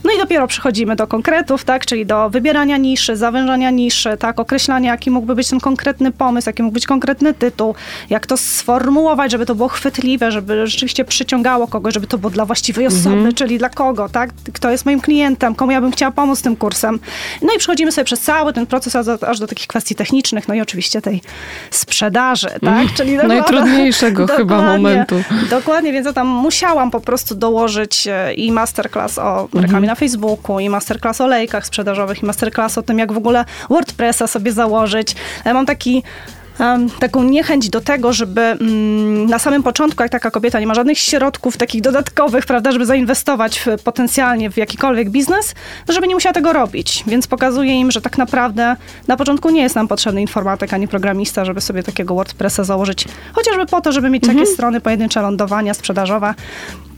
No 0.04 0.12
i 0.12 0.18
dopiero 0.18 0.46
przechodzimy 0.46 0.96
do 0.96 1.06
konkretów, 1.06 1.64
tak, 1.64 1.86
czyli 1.86 2.06
do 2.06 2.30
wybierania 2.30 2.76
niszy, 2.76 3.16
zawężania 3.16 3.70
niszy, 3.70 4.16
tak, 4.16 4.40
określania, 4.40 4.90
jaki 4.90 5.10
mógłby 5.10 5.34
być 5.34 5.48
ten 5.48 5.60
konkretny 5.60 6.12
pomysł, 6.12 6.48
jaki 6.48 6.62
mógł 6.62 6.74
być 6.74 6.86
konkretny 6.86 7.34
tytuł, 7.34 7.74
jak 8.10 8.26
to 8.26 8.36
sformułować, 8.36 9.32
żeby 9.32 9.46
to 9.46 9.54
było 9.54 9.68
chwytliwe, 9.68 10.32
żeby 10.32 10.66
rzeczywiście 10.66 11.04
przyciągało 11.04 11.66
kogoś, 11.66 11.94
żeby 11.94 12.06
to 12.06 12.18
było 12.18 12.30
dla 12.30 12.44
właściwej 12.44 12.86
osoby, 12.86 13.32
czyli 13.32 13.58
dla 13.58 13.68
kogo, 13.68 14.08
tak, 14.08 14.30
kto 14.52 14.70
jest 14.70 14.86
moim 14.86 15.00
klientem, 15.00 15.54
komu 15.54 15.72
ja 15.72 15.80
bym 15.80 15.92
chciała 15.92 16.12
pomóc 16.12 16.42
tym 16.42 16.56
kursem. 16.56 16.98
No 17.42 17.54
i 17.54 17.58
przechodzimy 17.58 17.92
sobie 17.92 18.04
przez 18.04 18.20
cały 18.20 18.52
ten 18.52 18.66
proces 18.66 18.96
aż 18.96 19.06
do, 19.06 19.28
aż 19.28 19.38
do 19.38 19.46
takich 19.46 19.66
kwestii 19.66 19.94
technicznych, 19.94 20.48
no 20.48 20.54
i 20.54 20.60
oczywiście 20.60 21.02
tej 21.02 21.22
sprzedaży, 21.70 22.48
tak, 22.60 22.94
czyli 22.94 23.16
Najtrudniejszego 23.16 24.26
chyba 24.36 24.62
momentu. 24.62 25.22
Dokładnie, 25.50 25.92
więc 25.92 26.06
ja 26.06 26.12
tam 26.12 26.26
musiałam 26.26 26.90
po 26.90 27.00
prostu 27.00 27.34
dołożyć 27.34 28.06
e, 28.06 28.34
i 28.34 28.52
masterclass 28.52 29.18
o 29.18 29.48
reklamie 29.54 29.88
na 29.88 29.94
Facebooku, 29.98 30.60
i 30.60 30.68
masterclass 30.68 31.20
o 31.20 31.26
lejkach 31.26 31.66
sprzedażowych, 31.66 32.22
i 32.22 32.26
masterclass 32.26 32.78
o 32.78 32.82
tym, 32.82 32.98
jak 32.98 33.12
w 33.12 33.16
ogóle 33.16 33.44
WordPressa 33.70 34.26
sobie 34.26 34.52
założyć. 34.52 35.14
Ja 35.44 35.54
mam 35.54 35.66
taki 35.66 36.02
taką 37.00 37.22
niechęć 37.22 37.70
do 37.70 37.80
tego, 37.80 38.12
żeby 38.12 38.40
mm, 38.40 39.26
na 39.26 39.38
samym 39.38 39.62
początku, 39.62 40.02
jak 40.02 40.12
taka 40.12 40.30
kobieta 40.30 40.60
nie 40.60 40.66
ma 40.66 40.74
żadnych 40.74 40.98
środków 40.98 41.56
takich 41.56 41.80
dodatkowych, 41.80 42.46
prawda, 42.46 42.72
żeby 42.72 42.86
zainwestować 42.86 43.58
w, 43.58 43.82
potencjalnie 43.82 44.50
w 44.50 44.56
jakikolwiek 44.56 45.10
biznes, 45.10 45.54
żeby 45.88 46.08
nie 46.08 46.14
musiała 46.14 46.32
tego 46.32 46.52
robić. 46.52 47.04
Więc 47.06 47.26
pokazuję 47.26 47.80
im, 47.80 47.90
że 47.90 48.00
tak 48.00 48.18
naprawdę 48.18 48.76
na 49.08 49.16
początku 49.16 49.50
nie 49.50 49.62
jest 49.62 49.74
nam 49.74 49.88
potrzebny 49.88 50.20
informatyk 50.20 50.74
ani 50.74 50.88
programista, 50.88 51.44
żeby 51.44 51.60
sobie 51.60 51.82
takiego 51.82 52.14
WordPressa 52.14 52.64
założyć, 52.64 53.04
chociażby 53.32 53.66
po 53.66 53.80
to, 53.80 53.92
żeby 53.92 54.10
mieć 54.10 54.26
takie 54.26 54.46
strony 54.46 54.80
pojedyncze 54.80 55.22
lądowania 55.22 55.74
sprzedażowe. 55.74 56.34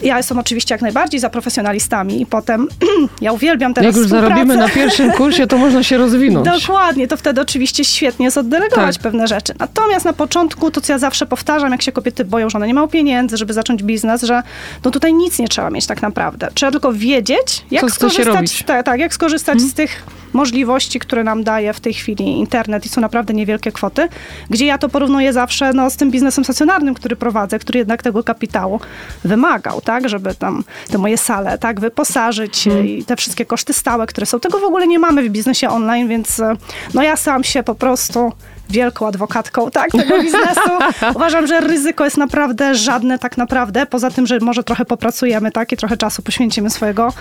Ja 0.02 0.16
jestem 0.16 0.38
oczywiście 0.38 0.75
jak 0.75 0.83
najbardziej 0.83 1.21
za 1.21 1.30
profesjonalistami 1.30 2.23
i 2.23 2.26
potem 2.26 2.69
ja 3.21 3.33
uwielbiam 3.33 3.75
teraz 3.75 3.87
Jak 3.87 3.97
już 3.97 4.04
współpracę. 4.07 4.35
zarobimy 4.35 4.57
na 4.57 4.69
pierwszym 4.78 5.12
kursie, 5.12 5.47
to 5.47 5.59
można 5.59 5.83
się 5.83 5.97
rozwinąć. 5.97 6.47
Dokładnie, 6.61 7.09
to 7.09 7.16
wtedy 7.16 7.40
oczywiście 7.40 7.85
świetnie 7.85 8.25
jest 8.25 8.37
oddelegować 8.38 8.97
Tak. 8.97 9.02
pewne 9.02 9.26
rzeczy. 9.28 9.54
Natomiast 9.59 10.04
na 10.04 10.12
początku, 10.12 10.71
to 10.71 10.80
co 10.80 10.92
ja 10.92 10.99
zawsze 10.99 11.26
powtarzam, 11.26 11.73
jak 11.73 11.83
się 11.83 11.92
kobiety 11.92 12.25
boją, 12.25 12.50
że 12.50 12.59
one 12.59 12.66
nie 12.66 12.75
mają 12.75 12.88
pieniędzy, 12.88 13.37
żeby 13.37 13.52
zacząć 13.52 13.83
biznes, 13.83 14.23
że 14.23 14.42
no 14.85 14.90
tutaj 14.90 15.14
nic 15.14 15.38
nie 15.38 15.49
trzeba 15.49 15.71
mieć 15.71 15.87
tak 15.87 16.02
naprawdę. 16.02 16.49
Trzeba 16.54 16.73
tylko 16.73 16.92
wiedzieć, 16.92 17.64
jak 17.71 17.80
Co 17.80 17.88
skorzystać, 17.90 18.62
tak, 18.66 18.87
tak, 18.87 19.00
jak 19.00 19.14
skorzystać 19.14 19.61
z 19.61 19.75
tych 19.75 20.02
możliwości, 20.32 20.99
które 20.99 21.25
nam 21.25 21.44
daje 21.44 21.72
w 21.72 21.80
tej 21.80 21.94
chwili 21.94 22.25
internet 22.25 22.87
i 22.87 22.88
są 22.88 23.00
naprawdę 23.00 23.34
niewielkie 23.34 23.72
kwoty, 23.72 24.08
gdzie 24.50 24.66
ja 24.66 24.78
to 24.78 24.88
porównuję 24.88 25.32
zawsze 25.32 25.72
no, 25.72 25.90
z 25.90 25.96
tym 25.96 26.10
biznesem 26.10 26.44
stacjonarnym, 26.44 26.94
który 26.94 27.16
prowadzę, 27.16 27.58
który 27.58 27.78
jednak 27.78 28.02
tego 28.02 28.25
kapitału 28.25 28.80
wymagał, 29.25 29.80
tak, 29.80 30.08
żeby 30.08 30.34
tam 30.34 30.64
te 30.90 30.99
moje 30.99 31.18
sale, 31.18 31.58
tak, 31.58 31.80
wyposażyć 31.80 32.66
Mhm. 32.66 32.87
i 32.87 33.04
te 33.04 33.16
wszystkie 33.16 33.46
koszty 33.46 33.72
stałe, 33.72 34.06
które 34.06 34.26
są. 34.26 34.40
Tego 34.40 34.58
w 34.58 34.64
ogóle 34.64 34.87
nie 34.87 34.99
mamy 34.99 35.22
w 35.22 35.28
biznesie 35.28 35.68
online, 35.68 36.08
więc 36.08 36.40
e, 36.40 36.56
no 36.94 37.02
ja 37.02 37.16
sam 37.16 37.44
się 37.44 37.62
po 37.62 37.75
prostu 37.75 38.32
wielką 38.70 39.06
adwokatką 39.06 39.70
tak, 39.70 39.90
tego 39.90 40.18
biznesu. 40.22 40.70
Uważam, 41.14 41.46
że 41.46 41.60
ryzyko 41.60 42.04
jest 42.04 42.16
naprawdę 42.16 42.75
żadne 42.75 43.18
tak 43.18 43.37
naprawdę, 43.37 43.87
poza 43.87 44.10
tym, 44.10 44.26
że 44.26 44.38
może 44.40 44.64
trochę 44.64 44.84
popracujemy 44.84 45.52
tak, 45.52 45.72
i 45.72 45.76
trochę 45.76 45.96
czasu 45.96 46.22
poświęcimy 46.22 46.70
swojego. 46.70 47.12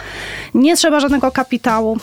Nie 0.54 0.76
trzeba 0.76 1.00
żadnego 1.00 1.32
kapitału. 1.32 1.98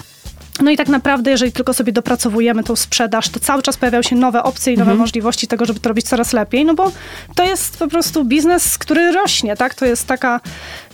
No 0.63 0.71
i 0.71 0.77
tak 0.77 0.89
naprawdę, 0.89 1.31
jeżeli 1.31 1.53
tylko 1.53 1.75
sobie 1.75 1.93
dopracowujemy 1.93 2.65
tą 2.65 2.77
sprzedaż, 2.77 3.29
to 3.29 3.41
cały 3.41 3.63
czas 3.63 3.77
pojawiają 3.77 4.03
się 4.03 4.17
nowe 4.17 4.43
opcje 4.43 4.73
i 4.73 4.77
nowe 4.77 4.91
Mhm. 4.91 4.99
możliwości 4.99 5.47
tego, 5.47 5.65
żeby 5.67 5.81
to 5.81 5.89
robić 5.89 6.07
coraz 6.09 6.33
lepiej, 6.33 6.65
no 6.65 6.75
bo 6.75 6.93
to 7.35 7.45
jest 7.45 7.79
po 7.79 7.89
prostu 7.89 8.25
biznes, 8.25 8.79
który 8.79 9.13
rośnie, 9.13 9.57
tak? 9.57 9.75
To 9.75 9.87
jest 9.87 10.07
taka 10.07 10.41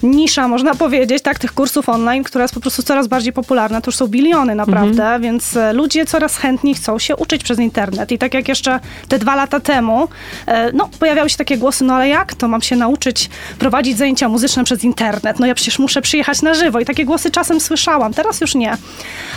nisza, 0.03 0.47
można 0.47 0.75
powiedzieć, 0.85 1.23
tak? 1.23 1.39
Tych 1.39 1.53
kursów 1.53 1.89
online, 1.89 2.23
która 2.23 2.43
jest 2.43 2.53
po 2.53 2.59
prostu 2.59 2.83
coraz 2.83 3.07
bardziej 3.07 3.33
popularna. 3.33 3.81
To 3.81 3.87
już 3.87 3.95
są 3.95 4.07
biliony 4.07 4.55
naprawdę, 4.55 5.03
Mhm. 5.03 5.21
więc 5.21 5.57
e, 5.57 5.73
ludzie 5.73 6.05
coraz 6.05 6.37
chętniej 6.37 6.75
chcą 6.75 6.99
się 6.99 7.15
uczyć 7.15 7.43
przez 7.43 7.59
internet. 7.59 8.11
I 8.11 8.17
tak 8.17 8.33
jak 8.33 8.47
jeszcze 8.47 8.79
te 9.07 9.19
dwa 9.19 9.35
lata 9.35 9.59
temu, 9.59 10.07
e, 10.47 10.71
no 10.71 10.89
pojawiały 10.99 11.29
się 11.29 11.37
takie 11.37 11.57
głosy, 11.57 11.83
no 11.83 11.93
ale 11.95 12.07
jak 12.09 12.33
to 12.33 12.47
mam 12.47 12.61
się 12.61 12.75
nauczyć 12.75 13.29
prowadzić 13.59 13.97
zajęcia 13.97 14.29
muzyczne 14.29 14.63
przez 14.63 14.83
internet? 14.83 15.39
No 15.39 15.45
ja 15.45 15.55
przecież 15.55 15.79
muszę 15.79 16.01
przyjechać 16.01 16.41
na 16.41 16.53
żywo. 16.53 16.79
I 16.79 16.85
takie 16.85 17.05
głosy 17.05 17.31
czasem 17.31 17.59
słyszałam, 17.61 18.13
teraz 18.13 18.41
już 18.41 18.55
nie. 18.55 18.77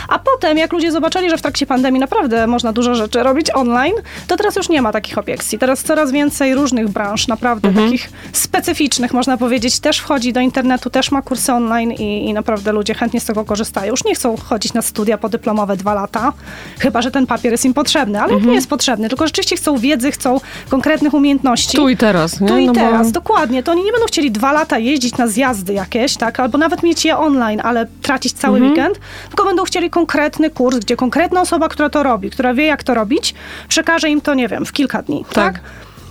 A 0.09 0.16
potem, 0.19 0.57
jak 0.57 0.73
ludzie 0.73 0.91
zobaczyli, 0.91 1.29
że 1.29 1.37
w 1.37 1.41
trakcie 1.41 1.65
pandemii 1.65 1.99
naprawdę 1.99 2.47
można 2.47 2.73
dużo 2.73 2.95
rzeczy 2.95 3.23
robić 3.23 3.47
online, 3.55 3.93
to 4.27 4.37
teraz 4.37 4.55
już 4.55 4.69
nie 4.69 4.81
ma 4.81 4.91
takich 4.91 5.17
obiekcji. 5.17 5.59
Teraz 5.59 5.83
coraz 5.83 6.11
więcej 6.11 6.55
różnych 6.55 6.89
branż, 6.89 7.27
naprawdę 7.27 7.73
takich 7.73 8.09
specyficznych, 8.33 9.13
można 9.13 9.37
powiedzieć, 9.37 9.79
też 9.79 9.99
wchodzi 9.99 10.33
do 10.33 10.39
internetu, 10.39 10.89
też 10.89 11.11
ma 11.11 11.21
kursy 11.21 11.53
online 11.53 11.91
i, 11.91 12.25
i 12.29 12.33
naprawdę 12.33 12.71
ludzie 12.71 12.93
chętnie 12.93 13.19
z 13.19 13.25
tego 13.25 13.45
korzystają. 13.45 13.91
Już 13.91 14.03
nie 14.05 14.15
chcą 14.15 14.37
chodzić 14.37 14.73
na 14.73 14.81
studia 14.81 15.17
podyplomowe 15.17 15.77
dwa 15.77 15.93
lata, 15.93 16.33
chyba, 16.79 17.01
że 17.01 17.11
ten 17.11 17.27
papier 17.27 17.51
jest 17.51 17.65
im 17.65 17.73
potrzebny, 17.73 18.21
ale 18.21 18.41
nie 18.41 18.53
jest 18.53 18.69
potrzebny, 18.69 19.09
tylko 19.09 19.27
rzeczywiście 19.27 19.55
chcą 19.55 19.77
wiedzy, 19.77 20.11
chcą 20.11 20.39
konkretnych 20.69 21.13
umiejętności. 21.13 21.77
Tu 21.77 21.89
i 21.89 21.97
teraz, 21.97 22.39
nie? 22.41 22.47
Tu 22.47 22.57
i 22.57 22.65
No 22.65 22.73
bo- 22.73 22.79
teraz, 22.79 23.11
dokładnie. 23.11 23.63
To 23.63 23.71
oni 23.71 23.83
nie 23.83 23.91
będą 23.91 24.07
chcieli 24.07 24.31
dwa 24.31 24.51
lata 24.51 24.77
jeździć 24.79 25.17
na 25.17 25.27
zjazdy 25.27 25.73
jakieś, 25.73 26.17
tak? 26.17 26.39
Albo 26.39 26.57
nawet 26.57 26.83
mieć 26.83 27.05
je 27.05 27.17
online, 27.17 27.61
ale 27.63 27.87
tracić 28.01 28.33
cały 28.33 28.57
Mhm. 28.57 28.73
weekend, 28.73 28.99
tylko 29.29 29.45
będą 29.45 29.63
chcieli 29.63 29.89
konkretny 30.07 30.49
kurs, 30.49 30.77
gdzie 30.77 30.95
konkretna 30.95 31.41
osoba, 31.41 31.69
która 31.69 31.89
to 31.89 32.03
robi, 32.03 32.29
która 32.29 32.53
wie, 32.53 32.65
jak 32.65 32.83
to 32.83 32.93
robić, 32.93 33.33
przekaże 33.67 34.09
im 34.09 34.21
to, 34.21 34.33
nie 34.33 34.47
wiem, 34.47 34.65
w 34.65 34.71
kilka 34.71 35.01
dni, 35.01 35.25
Tak. 35.33 35.53
tak? 35.53 35.63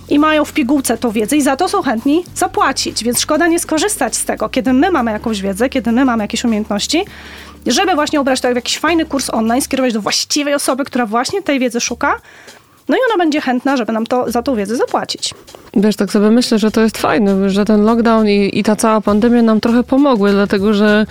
I 0.09 0.19
mają 0.19 0.45
w 0.45 0.53
pigułce 0.53 0.97
tą 0.97 1.11
wiedzę 1.11 1.35
i 1.37 1.41
za 1.41 1.55
to 1.55 1.69
są 1.69 1.81
chętni 1.81 2.23
zapłacić, 2.35 3.03
więc 3.03 3.19
szkoda 3.19 3.47
nie 3.47 3.59
skorzystać 3.59 4.15
z 4.15 4.25
tego, 4.25 4.49
kiedy 4.49 4.73
my 4.73 4.91
mamy 4.91 5.11
jakąś 5.11 5.41
wiedzę, 5.41 5.69
kiedy 5.69 5.91
my 5.91 6.05
mamy 6.05 6.23
jakieś 6.23 6.43
umiejętności, 6.43 7.05
żeby 7.65 7.95
właśnie 7.95 8.21
ubrać 8.21 8.41
to 8.41 8.51
w 8.51 8.55
jakiś 8.55 8.77
fajny 8.77 9.05
kurs 9.05 9.29
online, 9.29 9.61
skierować 9.61 9.93
do 9.93 10.01
właściwej 10.01 10.53
osoby, 10.53 10.85
która 10.85 11.05
właśnie 11.05 11.41
tej 11.41 11.59
wiedzy 11.59 11.81
szuka, 11.81 12.15
no 12.89 12.95
i 12.95 12.99
ona 13.09 13.23
będzie 13.23 13.41
chętna, 13.41 13.77
żeby 13.77 13.93
nam 13.93 14.05
to, 14.05 14.31
za 14.31 14.41
tą 14.41 14.55
wiedzę 14.55 14.75
zapłacić. 14.75 15.33
Wiesz, 15.73 15.95
tak 15.95 16.11
sobie 16.11 16.31
myślę, 16.31 16.59
że 16.59 16.71
to 16.71 16.81
jest 16.81 16.97
fajne, 16.97 17.49
że 17.49 17.65
ten 17.65 17.83
lockdown 17.83 18.27
i, 18.27 18.59
i 18.59 18.63
ta 18.63 18.75
cała 18.75 19.01
pandemia 19.01 19.41
nam 19.41 19.59
trochę 19.59 19.83
pomogły, 19.83 20.31
dlatego 20.31 20.73
że 20.73 21.05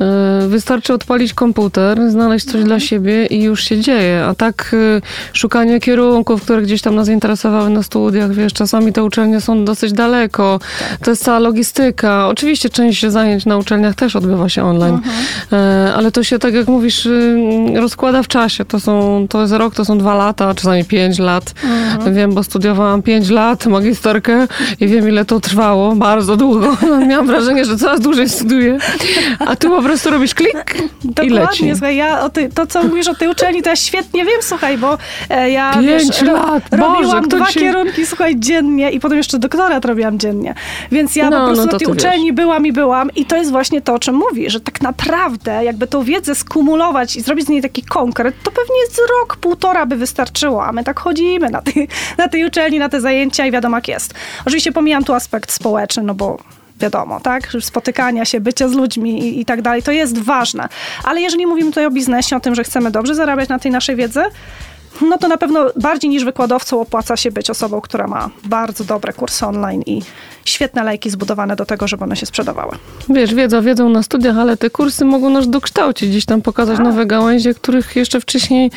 e, 0.00 0.48
wystarczy 0.48 0.94
odpalić 0.94 1.34
komputer, 1.34 2.10
znaleźć 2.10 2.46
coś 2.46 2.64
dla 2.64 2.80
siebie 2.80 3.26
i 3.26 3.42
już 3.42 3.64
się 3.64 3.80
dzieje. 3.80 4.24
A 4.24 4.34
tak 4.34 4.76
e, 4.96 5.00
szukanie 5.32 5.80
kierunków, 5.80 6.42
które 6.42 6.62
gdzieś 6.62 6.82
tam 6.82 6.94
nas 6.94 7.08
interesowały 7.08 7.70
na 7.70 7.82
studiach, 7.82 8.32
wiesz, 8.32 8.52
czasami 8.52 8.92
te 8.92 9.04
uczelnie 9.04 9.40
są 9.40 9.64
dosyć 9.64 9.92
daleko. 9.92 10.60
To 11.02 11.10
jest 11.10 11.24
cała 11.24 11.38
logistyka. 11.38 12.28
Oczywiście 12.28 12.70
część 12.70 13.06
zajęć 13.06 13.46
na 13.46 13.56
uczelniach 13.56 13.94
też 13.94 14.16
odbywa 14.16 14.48
się 14.48 14.64
online, 14.64 15.00
e, 15.52 15.92
ale 15.96 16.12
to 16.12 16.22
się, 16.22 16.38
tak 16.38 16.54
jak 16.54 16.68
mówisz, 16.68 17.06
y, 17.06 17.36
rozkłada 17.76 18.22
w 18.22 18.28
czasie. 18.28 18.64
To, 18.64 18.80
są, 18.80 19.26
to 19.30 19.40
jest 19.40 19.52
rok, 19.52 19.74
to 19.74 19.84
są 19.84 19.98
dwa 19.98 20.14
lata, 20.14 20.54
czasami 20.54 20.84
pięć 20.84 21.09
lat. 21.18 21.54
Wiem, 22.12 22.34
bo 22.34 22.42
studiowałam 22.42 23.02
pięć 23.02 23.28
lat, 23.30 23.66
magisterkę 23.66 24.46
i 24.80 24.86
wiem, 24.86 25.08
ile 25.08 25.24
to 25.24 25.40
trwało. 25.40 25.94
Bardzo 25.96 26.36
długo. 26.36 26.76
Miałam 27.08 27.26
wrażenie, 27.26 27.64
że 27.64 27.76
coraz 27.76 28.00
dłużej 28.00 28.28
studiuję. 28.28 28.78
A 29.46 29.56
tu 29.56 29.68
po 29.70 29.82
prostu 29.82 30.10
robisz 30.10 30.34
klik 30.34 30.74
i 31.22 31.28
leci. 31.28 31.28
Dokładnie, 31.30 31.74
słuchaj, 31.74 31.96
ja 31.96 32.28
ty, 32.28 32.48
to, 32.54 32.66
co 32.66 32.82
mówisz 32.82 33.08
o 33.08 33.14
tej 33.14 33.28
uczelni, 33.28 33.62
to 33.62 33.68
ja 33.70 33.76
świetnie 33.76 34.24
wiem, 34.24 34.38
słuchaj, 34.40 34.78
bo 34.78 34.98
e, 35.30 35.50
ja 35.50 35.72
Pięć 35.74 35.86
wiesz, 35.86 36.22
ro- 36.22 36.32
lat, 36.32 36.62
Boże, 36.70 36.82
robiłam 36.82 37.28
dwa 37.28 37.46
ci- 37.46 37.60
kierunki, 37.60 38.06
słuchaj, 38.06 38.34
dziennie 38.38 38.90
i 38.90 39.00
potem 39.00 39.16
jeszcze 39.18 39.38
doktorat 39.38 39.84
robiłam 39.84 40.18
dziennie. 40.18 40.54
Więc 40.92 41.16
ja 41.16 41.30
No, 41.30 41.38
po 41.40 41.46
prostu 41.46 41.62
no 41.64 41.66
to 41.66 41.72
na 41.72 41.78
tej 41.78 41.86
ty 41.86 41.92
uczelni 41.92 42.32
byłam 42.32 42.66
i 42.66 42.72
byłam 42.72 43.10
i 43.16 43.24
to 43.24 43.36
jest 43.36 43.50
właśnie 43.50 43.80
to, 43.80 43.94
o 43.94 43.98
czym 43.98 44.14
mówi, 44.14 44.50
że 44.50 44.60
tak 44.60 44.80
naprawdę 44.80 45.64
jakby 45.64 45.86
tą 45.86 46.02
wiedzę 46.02 46.34
skumulować 46.34 47.16
i 47.16 47.20
zrobić 47.20 47.46
z 47.46 47.48
niej 47.48 47.62
taki 47.62 47.82
konkret, 47.82 48.34
to 48.42 48.50
pewnie 48.50 48.86
z 48.90 48.98
rok, 48.98 49.36
półtora 49.36 49.86
by 49.86 49.96
wystarczyło, 49.96 50.64
a 50.64 50.72
my 50.72 50.84
tak 50.84 50.99
chodzimy 51.00 51.50
na 51.50 51.62
tej, 51.62 51.88
na 52.18 52.28
tej 52.28 52.44
uczelni, 52.44 52.78
na 52.78 52.88
te 52.88 53.00
zajęcia 53.00 53.46
i 53.46 53.50
wiadomo 53.50 53.76
jak 53.76 53.88
jest. 53.88 54.14
Oczywiście 54.46 54.72
pomijam 54.72 55.04
tu 55.04 55.14
aspekt 55.14 55.52
społeczny, 55.52 56.02
no 56.02 56.14
bo 56.14 56.38
wiadomo, 56.80 57.20
tak? 57.20 57.52
Spotykania 57.60 58.24
się, 58.24 58.40
bycia 58.40 58.68
z 58.68 58.72
ludźmi 58.72 59.20
i, 59.20 59.40
i 59.40 59.44
tak 59.44 59.62
dalej, 59.62 59.82
to 59.82 59.92
jest 59.92 60.18
ważne. 60.18 60.68
Ale 61.04 61.20
jeżeli 61.20 61.46
mówimy 61.46 61.70
tutaj 61.70 61.86
o 61.86 61.90
biznesie, 61.90 62.36
o 62.36 62.40
tym, 62.40 62.54
że 62.54 62.64
chcemy 62.64 62.90
dobrze 62.90 63.14
zarabiać 63.14 63.48
na 63.48 63.58
tej 63.58 63.70
naszej 63.70 63.96
wiedzy, 63.96 64.22
no 65.00 65.18
to 65.18 65.28
na 65.28 65.36
pewno 65.36 65.70
bardziej 65.76 66.10
niż 66.10 66.24
wykładowcą 66.24 66.80
opłaca 66.80 67.16
się 67.16 67.30
być 67.30 67.50
osobą, 67.50 67.80
która 67.80 68.06
ma 68.06 68.30
bardzo 68.44 68.84
dobre 68.84 69.12
kursy 69.12 69.46
online 69.46 69.82
i 69.86 70.02
świetne 70.50 70.84
lejki 70.84 71.10
zbudowane 71.10 71.56
do 71.56 71.64
tego, 71.66 71.88
żeby 71.88 72.04
one 72.04 72.16
się 72.16 72.26
sprzedawały. 72.26 72.76
Wiesz, 73.08 73.34
wiedza 73.34 73.62
wiedzą 73.62 73.88
na 73.88 74.02
studiach, 74.02 74.38
ale 74.38 74.56
te 74.56 74.70
kursy 74.70 75.04
mogą 75.04 75.30
nas 75.30 75.50
dokształcić, 75.50 76.10
gdzieś 76.10 76.24
tam 76.24 76.42
pokazać 76.42 76.76
Tak. 76.76 76.86
nowe 76.86 77.06
gałęzie, 77.06 77.54
których 77.54 77.96
jeszcze 77.96 78.20
wcześniej 78.20 78.70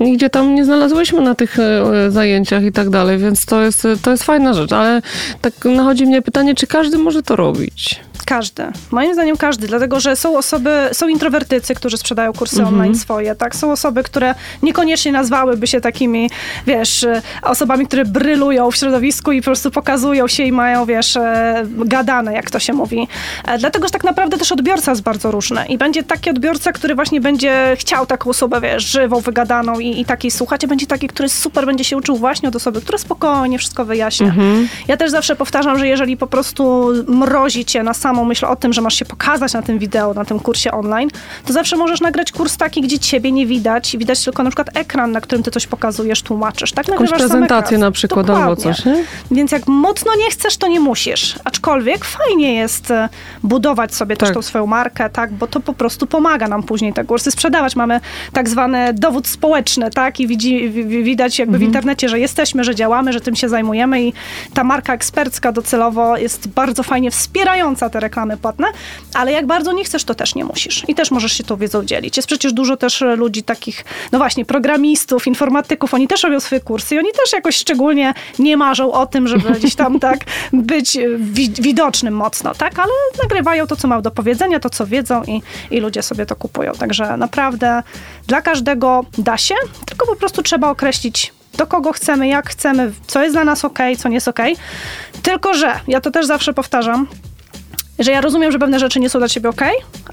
nigdzie 0.00 0.30
tam 0.30 0.54
nie 0.54 0.64
znalazłyśmy 0.64 1.20
na 1.20 1.34
tych 1.34 1.58
e, 1.58 2.10
zajęciach 2.10 2.62
i 2.64 2.72
tak 2.72 2.90
dalej, 2.90 3.18
więc 3.18 3.46
to 3.46 3.62
jest, 3.62 3.86
to 4.02 4.10
jest 4.10 4.22
fajna 4.24 4.52
rzecz, 4.52 4.72
ale 4.72 5.02
tak 5.40 5.52
nachodzi 5.64 6.06
mnie 6.06 6.22
pytanie, 6.22 6.54
czy 6.54 6.66
każdy 6.66 6.98
może 6.98 7.22
to 7.22 7.36
robić? 7.36 8.00
Każdy. 8.26 8.62
Moim 8.90 9.14
zdaniem 9.14 9.36
każdy, 9.36 9.66
dlatego 9.66 10.00
że 10.00 10.16
są 10.16 10.38
osoby, 10.38 10.70
są 10.92 11.08
introwertycy, 11.08 11.74
którzy 11.74 11.96
sprzedają 11.96 12.32
kursy 12.32 12.64
online 12.64 12.94
swoje, 12.94 13.34
tak? 13.34 13.56
Są 13.56 13.72
osoby, 13.72 14.02
które 14.02 14.34
niekoniecznie 14.62 15.12
nazwałyby 15.12 15.66
się 15.66 15.80
takimi, 15.80 16.30
wiesz, 16.66 17.04
e, 17.04 17.22
osobami, 17.42 17.86
które 17.86 18.04
brylują 18.04 18.70
w 18.70 18.76
środowisku 18.76 19.32
i 19.32 19.40
po 19.40 19.44
prostu 19.44 19.70
pokazują 19.70 20.28
się 20.28 20.42
i 20.42 20.52
mają, 20.52 20.86
wiesz, 20.86 21.13
gadane, 21.68 22.32
jak 22.32 22.50
to 22.50 22.58
się 22.58 22.72
mówi. 22.72 23.08
E, 23.46 23.58
Dlatego, 23.58 23.86
że 23.86 23.90
tak 23.90 24.04
naprawdę 24.04 24.38
też 24.38 24.52
odbiorca 24.52 24.90
jest 24.90 25.02
bardzo 25.02 25.30
różny 25.30 25.66
i 25.68 25.78
będzie 25.78 26.02
taki 26.02 26.30
odbiorca, 26.30 26.72
który 26.72 26.94
właśnie 26.94 27.20
będzie 27.20 27.76
chciał 27.78 28.06
taką 28.06 28.30
osobę, 28.30 28.60
wiesz, 28.60 28.84
żywą, 28.84 29.20
wygadaną 29.20 29.78
i, 29.78 30.00
i 30.00 30.04
takiej 30.04 30.30
słuchać, 30.30 30.64
a 30.64 30.66
będzie 30.66 30.86
taki, 30.86 31.08
który 31.08 31.28
super 31.28 31.66
będzie 31.66 31.84
się 31.84 31.96
uczył 31.96 32.16
właśnie 32.16 32.48
od 32.48 32.56
osoby, 32.56 32.80
która 32.80 32.98
spokojnie 32.98 33.58
wszystko 33.58 33.84
wyjaśnia. 33.84 34.34
Ja 34.88 34.96
też 34.96 35.10
zawsze 35.10 35.36
powtarzam, 35.36 35.78
że 35.78 35.88
jeżeli 35.88 36.16
po 36.16 36.26
prostu 36.26 36.88
mrozi 37.08 37.64
cię 37.64 37.82
na 37.82 37.94
samą 37.94 38.24
myśl 38.24 38.44
o 38.46 38.56
tym, 38.56 38.72
że 38.72 38.80
masz 38.80 38.94
się 38.94 39.04
pokazać 39.04 39.52
na 39.52 39.62
tym 39.62 39.78
wideo, 39.78 40.14
na 40.14 40.24
tym 40.24 40.40
kursie 40.40 40.72
online, 40.72 41.10
to 41.46 41.52
zawsze 41.52 41.76
możesz 41.76 42.00
nagrać 42.00 42.32
kurs 42.32 42.56
taki, 42.56 42.80
gdzie 42.82 42.98
ciebie 42.98 43.32
nie 43.32 43.46
widać 43.46 43.94
i 43.94 43.98
widać 43.98 44.24
tylko 44.24 44.42
na 44.42 44.50
przykład 44.50 44.76
ekran, 44.76 45.12
na 45.12 45.20
którym 45.20 45.42
ty 45.42 45.50
coś 45.50 45.66
pokazujesz, 45.66 46.22
tłumaczysz. 46.22 46.72
Tak 46.72 46.88
Jakąś 46.88 47.10
prezentację 47.10 47.78
na 47.78 47.90
przykład 47.90 48.30
albo 48.30 48.40
Dokładnie. 48.40 48.74
coś, 48.74 48.84
nie? 48.84 49.04
Więc 49.30 49.52
jak 49.52 49.66
mocno 49.66 50.12
nie 50.16 50.30
chcesz, 50.30 50.56
to 50.56 50.68
nie 50.68 50.80
musisz. 50.80 50.93
Aczkolwiek 51.44 52.04
fajnie 52.04 52.54
jest 52.54 52.90
e, 52.90 53.08
budować 53.42 53.94
sobie 53.94 54.16
też 54.16 54.28
Tak. 54.28 54.34
tą 54.34 54.42
swoją 54.42 54.66
markę, 54.66 55.10
tak, 55.10 55.32
bo 55.32 55.46
to 55.46 55.60
po 55.60 55.72
prostu 55.72 56.06
pomaga 56.06 56.48
nam 56.48 56.62
później 56.62 56.92
te 56.92 57.04
kursy 57.04 57.30
sprzedawać. 57.30 57.76
Mamy 57.76 58.00
tak 58.32 58.48
zwany 58.48 58.94
dowód 58.94 59.26
społeczny, 59.28 59.90
tak, 59.90 60.20
i 60.20 60.26
widzi, 60.26 60.70
wi- 60.70 60.84
wi- 60.84 61.02
widać 61.04 61.38
jakby 61.38 61.58
w 61.58 61.62
internecie, 61.62 62.08
że 62.08 62.20
jesteśmy, 62.20 62.64
że 62.64 62.74
działamy, 62.74 63.12
że 63.12 63.20
tym 63.20 63.36
się 63.36 63.48
zajmujemy 63.48 64.02
i 64.04 64.12
ta 64.54 64.64
marka 64.64 64.94
ekspercka 64.94 65.52
docelowo 65.52 66.16
jest 66.16 66.48
bardzo 66.48 66.82
fajnie 66.82 67.10
wspierająca 67.10 67.90
te 67.90 68.00
reklamy 68.00 68.36
płatne, 68.36 68.66
ale 69.14 69.32
jak 69.32 69.46
bardzo 69.46 69.72
nie 69.72 69.84
chcesz, 69.84 70.04
to 70.04 70.14
też 70.14 70.34
nie 70.34 70.44
musisz. 70.44 70.84
I 70.88 70.94
też 70.94 71.10
możesz 71.10 71.32
się 71.32 71.44
tą 71.44 71.56
wiedzą 71.56 71.84
dzielić. 71.84 72.16
Jest 72.16 72.26
przecież 72.28 72.52
dużo 72.52 72.76
też 72.76 73.02
e, 73.02 73.16
ludzi 73.16 73.42
takich, 73.42 73.84
no 74.12 74.18
właśnie, 74.18 74.44
programistów, 74.44 75.26
informatyków, 75.26 75.94
oni 75.94 76.08
też 76.08 76.22
robią 76.22 76.40
swoje 76.40 76.60
kursy 76.60 76.94
i 76.94 76.98
oni 76.98 77.08
też 77.12 77.32
jakoś 77.32 77.56
szczególnie 77.56 78.14
nie 78.38 78.56
marzą 78.56 78.92
o 78.92 79.06
tym, 79.06 79.28
żeby 79.28 79.50
gdzieś 79.50 79.74
tam 79.74 80.00
tak 80.08 80.18
być 80.52 80.83
e, 80.96 81.00
wi- 81.18 81.52
widocznym 81.60 82.14
mocno, 82.16 82.54
tak? 82.54 82.78
Ale 82.78 82.92
nagrywają 83.22 83.66
to, 83.66 83.76
co 83.76 83.88
mają 83.88 84.02
do 84.02 84.10
powiedzenia, 84.10 84.60
to, 84.60 84.70
co 84.70 84.86
wiedzą 84.86 85.22
i, 85.24 85.42
i 85.70 85.80
ludzie 85.80 86.02
sobie 86.02 86.26
to 86.26 86.36
kupują. 86.36 86.72
Także 86.72 87.16
naprawdę 87.16 87.82
dla 88.26 88.42
każdego 88.42 89.04
da 89.18 89.38
się, 89.38 89.54
tylko 89.86 90.06
po 90.06 90.16
prostu 90.16 90.42
trzeba 90.42 90.70
określić 90.70 91.32
do 91.58 91.66
kogo 91.66 91.92
chcemy, 91.92 92.28
jak 92.28 92.48
chcemy, 92.50 92.92
co 93.06 93.22
jest 93.22 93.34
dla 93.34 93.44
nas 93.44 93.64
ok, 93.64 93.78
co 93.98 94.08
nie 94.08 94.14
jest 94.14 94.28
ok. 94.28 94.38
Tylko, 95.22 95.54
że 95.54 95.80
ja 95.88 96.00
to 96.00 96.10
też 96.10 96.26
zawsze 96.26 96.52
powtarzam, 96.54 97.06
że 97.98 98.10
ja 98.10 98.20
rozumiem, 98.20 98.52
że 98.52 98.58
pewne 98.58 98.78
rzeczy 98.78 99.00
nie 99.00 99.10
są 99.10 99.18
dla 99.18 99.28
ciebie 99.28 99.48
ok, 99.48 99.60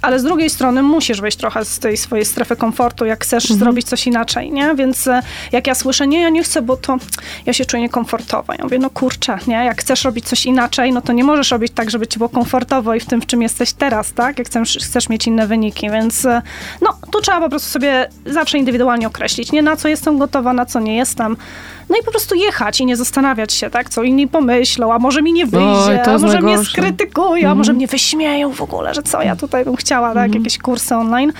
ale 0.01 0.19
z 0.19 0.23
drugiej 0.23 0.49
strony 0.49 0.83
musisz 0.83 1.21
wyjść 1.21 1.37
trochę 1.37 1.65
z 1.65 1.79
tej 1.79 1.97
swojej 1.97 2.25
strefy 2.25 2.55
komfortu, 2.55 3.05
jak 3.05 3.23
chcesz 3.23 3.43
zrobić 3.43 3.87
coś 3.87 4.07
inaczej, 4.07 4.51
nie? 4.51 4.75
Więc 4.75 5.07
e, 5.07 5.21
jak 5.51 5.67
ja 5.67 5.75
słyszę, 5.75 6.07
nie, 6.07 6.21
ja 6.21 6.29
nie 6.29 6.43
chcę, 6.43 6.61
bo 6.61 6.77
to 6.77 6.97
ja 7.45 7.53
się 7.53 7.65
czuję 7.65 7.83
niekomfortowo. 7.83 8.53
Ja 8.53 8.63
mówię, 8.63 8.79
no 8.79 8.89
kurczę, 8.89 9.37
nie? 9.47 9.55
Jak 9.55 9.81
chcesz 9.81 10.03
robić 10.03 10.25
coś 10.25 10.45
inaczej, 10.45 10.93
no 10.93 11.01
to 11.01 11.13
nie 11.13 11.23
możesz 11.23 11.51
robić 11.51 11.71
tak, 11.75 11.89
żeby 11.89 12.07
ci 12.07 12.17
było 12.17 12.29
komfortowo 12.29 12.95
i 12.95 12.99
w 12.99 13.05
tym, 13.05 13.21
w 13.21 13.25
czym 13.25 13.41
jesteś 13.41 13.73
teraz, 13.73 14.13
tak? 14.13 14.37
Jak 14.37 14.47
chcesz, 14.47 14.77
chcesz 14.77 15.09
mieć 15.09 15.27
inne 15.27 15.47
wyniki, 15.47 15.89
więc 15.89 16.25
e, 16.25 16.41
no, 16.81 16.97
tu 17.11 17.21
trzeba 17.21 17.39
po 17.41 17.49
prostu 17.49 17.69
sobie 17.69 18.09
zawsze 18.25 18.57
indywidualnie 18.57 19.07
określić, 19.07 19.51
nie? 19.51 19.61
Na 19.61 19.75
co 19.75 19.87
jestem 19.87 20.17
gotowa, 20.17 20.53
na 20.53 20.65
co 20.65 20.79
nie 20.79 20.95
jestem. 20.95 21.37
No 21.89 21.95
i 22.01 22.03
po 22.03 22.11
prostu 22.11 22.35
jechać 22.35 22.79
i 22.81 22.85
nie 22.85 22.95
zastanawiać 22.95 23.53
się, 23.53 23.69
tak? 23.69 23.89
Co 23.89 24.03
inni 24.03 24.27
pomyślą, 24.27 24.93
a 24.93 24.99
może 24.99 25.21
mi 25.21 25.33
nie 25.33 25.45
wyjdzie, 25.45 26.01
to 26.05 26.11
a 26.11 26.17
może 26.17 26.37
mnie 26.37 26.47
najgorsze. 26.47 26.71
skrytykują, 26.71 27.49
a 27.49 27.55
może 27.55 27.73
mnie 27.73 27.87
wyśmieją 27.87 28.51
w 28.53 28.61
ogóle, 28.61 28.93
że 28.93 29.03
co 29.03 29.21
ja 29.21 29.35
tutaj 29.35 29.65
bym 29.65 29.75
chciała, 29.75 30.13
tak? 30.13 30.35
Jakieś 30.35 30.57
kursy 30.57 30.95
online. 30.95 31.33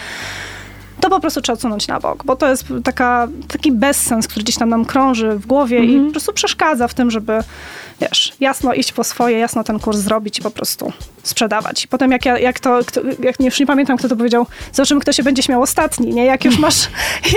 to 1.02 1.10
po 1.10 1.20
prostu 1.20 1.42
trzeba 1.42 1.54
odsunąć 1.54 1.88
na 1.88 2.00
bok, 2.00 2.24
bo 2.26 2.36
to 2.36 2.50
jest 2.50 2.66
taka, 2.84 3.28
taki 3.48 3.72
bezsens, 3.72 4.28
który 4.28 4.44
gdzieś 4.44 4.58
tam 4.58 4.70
nam 4.70 4.86
krąży 4.86 5.32
w 5.36 5.46
głowie 5.48 5.80
i 5.80 5.84
Mhm. 5.90 6.06
po 6.06 6.12
prostu 6.12 6.34
przeszkadza 6.34 6.88
w 6.88 6.94
tym, 6.94 7.12
żeby, 7.12 7.40
wiesz, 8.02 8.34
jasno 8.40 8.74
iść 8.74 8.92
po 8.92 9.04
swoje, 9.04 9.38
jasno 9.40 9.64
ten 9.64 9.80
kurs 9.80 9.98
zrobić 9.98 10.40
i 10.40 10.42
po 10.42 10.52
prostu 10.52 10.94
sprzedawać. 11.24 11.84
I 11.86 11.88
potem 11.88 12.12
jak, 12.12 12.26
ja, 12.26 12.38
jak 12.40 12.60
to, 12.60 12.80
kto, 12.86 13.02
jak 13.24 13.40
nie, 13.40 13.46
już 13.46 13.60
nie 13.60 13.66
pamiętam, 13.66 13.98
kto 13.98 14.10
to 14.10 14.16
powiedział, 14.16 14.48
zobaczymy, 14.74 15.02
kto 15.02 15.14
się 15.14 15.24
będzie 15.24 15.44
śmiał 15.44 15.62
ostatni, 15.62 16.14
nie? 16.14 16.26
Jak 16.26 16.46
już 16.46 16.58
masz, 16.66 16.88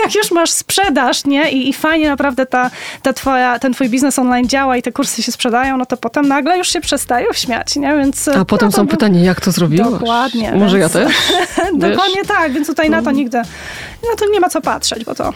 jak 0.04 0.14
już 0.14 0.30
masz 0.30 0.50
sprzedaż, 0.50 1.24
nie? 1.24 1.50
I, 1.50 1.68
i 1.68 1.72
fajnie 1.72 2.08
naprawdę 2.08 2.46
ta, 2.46 2.70
ta 3.02 3.12
twoja, 3.12 3.58
ten 3.58 3.72
twój 3.72 3.88
biznes 3.88 4.18
online 4.18 4.48
działa 4.48 4.76
i 4.76 4.82
te 4.82 4.92
kursy 4.92 5.22
się 5.22 5.32
sprzedają, 5.32 5.76
no 5.76 5.86
to 5.86 5.96
potem 5.96 6.28
nagle 6.28 6.58
już 6.58 6.68
się 6.68 6.80
przestają 6.80 7.26
śmiać, 7.32 7.76
nie? 7.76 7.96
Więc... 7.96 8.28
A 8.28 8.44
potem 8.44 8.68
no, 8.68 8.72
są 8.72 8.82
był- 8.82 8.90
pytania, 8.90 9.20
jak 9.20 9.40
to 9.40 9.52
zrobiłaś? 9.52 9.90
Dokładnie, 9.92 10.52
Może 10.52 10.78
więc- 10.78 10.94
ja 10.94 11.00
też? 11.00 11.14
Dokładnie 11.90 12.24
tak, 12.24 12.52
więc 12.52 12.66
tutaj 12.66 12.90
na 12.90 13.02
to 13.02 13.10
nigdy, 13.10 13.38
no 14.02 14.16
to 14.18 14.30
nie 14.30 14.40
ma 14.40 14.48
co 14.48 14.60
patrzeć, 14.60 15.04
bo 15.04 15.14
to 15.14 15.32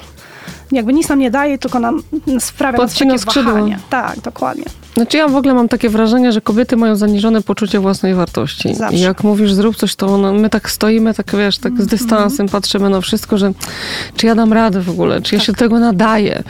jakby 0.73 0.93
nic 0.93 1.09
nam 1.09 1.19
nie 1.19 1.31
daje, 1.31 1.59
tylko 1.59 1.81
nam 1.81 2.03
sprawia 2.39 2.79
Podcina 2.79 3.11
takie 3.15 3.23
skrzydła. 3.23 3.53
wahanie. 3.53 3.79
Tak, 3.91 4.21
dokładnie. 4.21 4.65
Znaczy 4.95 5.17
ja 5.17 5.29
w 5.29 5.37
ogóle 5.37 5.55
mam 5.55 5.69
takie 5.69 5.89
wrażenie, 5.89 6.33
że 6.33 6.41
kobiety 6.41 6.77
mają 6.77 6.97
zaniżone 6.97 7.43
poczucie 7.43 7.81
własnej 7.81 8.15
wartości. 8.15 8.75
Zawsze. 8.75 8.97
I 8.97 9.01
jak 9.01 9.25
mówisz, 9.25 9.53
zrób 9.53 9.77
coś, 9.77 9.97
to 9.97 10.07
ono, 10.07 10.33
my 10.33 10.51
tak 10.51 10.71
stoimy, 10.71 11.15
tak 11.15 11.37
wiesz, 11.37 11.59
tak 11.59 11.73
z 11.73 11.81
Mhm. 11.81 11.89
dystansem 11.89 12.49
patrzymy 12.49 12.91
na 12.91 13.01
wszystko, 13.01 13.39
że 13.39 13.53
czy 14.17 14.27
ja 14.27 14.35
dam 14.35 14.53
radę 14.53 14.81
w 14.81 14.91
ogóle, 14.91 15.23
czy 15.23 15.35
ja 15.35 15.39
Tak. 15.39 15.47
się 15.47 15.53
do 15.53 15.59
tego 15.59 15.79
nadaję. 15.79 16.43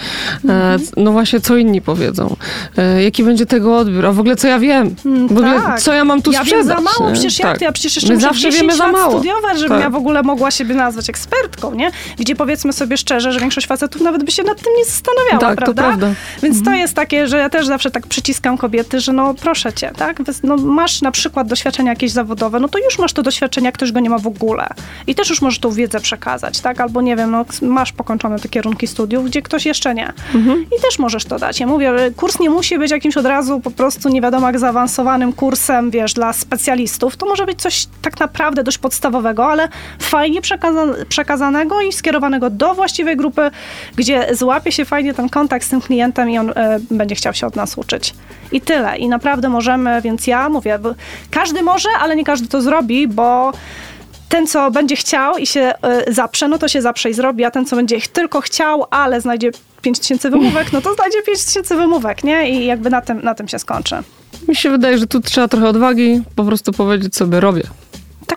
Mhm. 0.44 0.80
E, 0.80 1.02
no 1.02 1.12
właśnie, 1.12 1.40
co 1.40 1.56
inni 1.56 1.80
powiedzą. 1.80 2.36
E, 2.76 3.02
jaki 3.02 3.24
będzie 3.24 3.46
tego 3.46 3.78
odbiór, 3.78 4.06
a 4.06 4.12
w 4.12 4.20
ogóle 4.20 4.36
co 4.36 4.48
ja 4.48 4.58
wiem? 4.58 4.94
W 5.28 5.32
ogóle 5.32 5.60
tak. 5.60 5.80
co 5.80 5.92
ja 5.92 6.04
mam 6.04 6.22
tu 6.22 6.32
ja 6.32 6.40
sprzedać? 6.40 6.66
wiem 6.66 6.76
za 6.76 6.80
mało, 6.80 7.08
nie? 7.10 7.12
przecież 7.14 7.38
jak 7.38 7.48
Tak. 7.48 7.58
to? 7.58 7.64
Ja 7.64 7.72
przecież 7.72 7.96
jeszcze 7.96 8.08
My 8.08 8.14
muszę 8.14 8.26
zawsze 8.28 8.42
10 8.42 8.60
wiemy 8.60 8.76
za 8.76 8.88
mało. 8.88 9.12
studiować, 9.12 9.58
żebym 9.58 9.76
Tak. 9.76 9.80
ja 9.84 9.90
w 9.90 9.94
ogóle 9.96 10.22
mogła 10.22 10.50
siebie 10.50 10.74
nazwać 10.74 11.10
ekspertką, 11.10 11.74
nie? 11.74 11.90
Gdzie 12.18 12.36
powiedzmy 12.36 12.72
sobie 12.72 12.96
szczerze, 12.96 13.32
że 13.32 13.40
większość 13.40 13.66
facetów 13.66 14.02
nawet 14.08 14.24
by 14.24 14.30
się 14.32 14.42
nad 14.42 14.62
tym 14.62 14.72
nie 14.78 14.84
zastanawiała, 14.84 15.38
Tak, 15.38 15.58
to 15.58 15.64
prawda? 15.64 15.82
prawda. 15.82 16.06
Więc 16.42 16.58
Mhm. 16.58 16.64
to 16.64 16.80
jest 16.82 16.94
takie, 16.94 17.26
że 17.26 17.38
ja 17.38 17.50
też 17.50 17.66
zawsze 17.66 17.90
tak 17.90 18.06
przyciskam 18.06 18.58
kobiety, 18.58 19.00
że 19.00 19.12
no 19.12 19.34
proszę 19.34 19.72
cię, 19.72 19.90
tak? 19.96 20.22
No, 20.42 20.56
masz 20.56 21.02
na 21.02 21.10
przykład 21.10 21.48
doświadczenia 21.48 21.90
jakieś 21.92 22.10
zawodowe, 22.10 22.60
no 22.60 22.68
to 22.68 22.78
już 22.78 22.98
masz 22.98 23.12
to 23.12 23.22
doświadczenie, 23.22 23.72
ktoś 23.72 23.92
go 23.92 24.00
nie 24.00 24.10
ma 24.10 24.18
w 24.18 24.26
ogóle. 24.26 24.66
I 25.06 25.14
też 25.14 25.30
już 25.30 25.42
możesz 25.42 25.58
tą 25.60 25.70
wiedzę 25.70 26.00
przekazać, 26.00 26.60
tak? 26.60 26.80
Albo 26.80 27.02
nie 27.02 27.16
wiem, 27.16 27.30
no 27.30 27.44
masz 27.62 27.92
pokończone 27.92 28.38
te 28.38 28.48
kierunki 28.48 28.86
studiów, 28.86 29.24
gdzie 29.24 29.42
ktoś 29.42 29.66
jeszcze 29.66 29.94
nie. 29.94 30.12
Mhm. 30.34 30.62
I 30.78 30.82
też 30.82 30.98
możesz 30.98 31.24
to 31.24 31.38
dać. 31.38 31.60
Ja 31.60 31.66
mówię, 31.66 31.98
że 31.98 32.10
kurs 32.10 32.40
nie 32.40 32.50
musi 32.50 32.78
być 32.78 32.90
jakimś 32.90 33.16
od 33.16 33.26
razu 33.26 33.60
po 33.60 33.70
prostu 33.70 34.08
nie 34.08 34.20
wiadomo 34.20 34.46
jak 34.46 34.58
zaawansowanym 34.58 35.32
kursem, 35.32 35.90
wiesz, 35.90 36.14
dla 36.14 36.32
specjalistów. 36.32 37.16
To 37.16 37.26
może 37.26 37.46
być 37.46 37.62
coś 37.62 37.86
tak 38.02 38.20
naprawdę 38.20 38.64
dość 38.64 38.78
podstawowego, 38.78 39.46
ale 39.46 39.68
fajnie 40.00 40.40
przekaza- 40.42 41.04
przekazanego 41.08 41.80
i 41.80 41.92
skierowanego 41.92 42.50
do 42.50 42.74
właściwej 42.74 43.16
grupy, 43.16 43.50
gdzie 43.98 44.26
złapie 44.34 44.72
się 44.72 44.84
fajnie 44.84 45.14
ten 45.14 45.28
kontakt 45.28 45.66
z 45.66 45.68
tym 45.68 45.80
klientem 45.80 46.30
i 46.30 46.38
on 46.38 46.50
e, 46.56 46.78
będzie 46.90 47.14
chciał 47.14 47.34
się 47.34 47.46
od 47.46 47.56
nas 47.56 47.78
uczyć. 47.78 48.14
I 48.52 48.60
tyle. 48.60 48.96
I 48.98 49.08
naprawdę 49.08 49.48
możemy, 49.48 50.00
więc 50.02 50.26
ja 50.26 50.48
mówię, 50.48 50.78
każdy 51.30 51.62
może, 51.62 51.88
ale 52.00 52.16
nie 52.16 52.24
każdy 52.24 52.48
to 52.48 52.62
zrobi, 52.62 53.08
bo 53.08 53.52
ten, 54.28 54.46
co 54.46 54.70
będzie 54.70 54.96
chciał 54.96 55.38
i 55.38 55.46
się 55.46 55.72
y, 56.08 56.12
zaprze, 56.14 56.48
no 56.48 56.58
to 56.58 56.68
się 56.68 56.82
zaprze 56.82 57.10
i 57.10 57.14
zrobi, 57.14 57.44
a 57.44 57.50
ten, 57.50 57.66
co 57.66 57.76
będzie 57.76 58.00
ch- 58.00 58.08
tylko 58.08 58.40
chciał, 58.40 58.84
ale 58.90 59.20
znajdzie 59.20 59.50
5000 59.82 60.30
wymówek, 60.30 60.72
no 60.72 60.80
to 60.80 60.94
znajdzie 60.94 61.22
5000 61.22 61.76
wymówek, 61.76 62.24
nie? 62.24 62.50
I 62.50 62.66
jakby 62.66 62.90
na 62.90 63.00
tym, 63.00 63.20
na 63.22 63.34
tym 63.34 63.48
się 63.48 63.58
skończy. 63.58 63.96
Mi 64.48 64.56
się 64.56 64.70
wydaje, 64.70 64.98
że 64.98 65.06
tu 65.06 65.20
trzeba 65.20 65.48
trochę 65.48 65.68
odwagi, 65.68 66.22
po 66.36 66.44
prostu 66.44 66.72
powiedzieć 66.72 67.16
sobie 67.16 67.40
robię. 67.40 67.62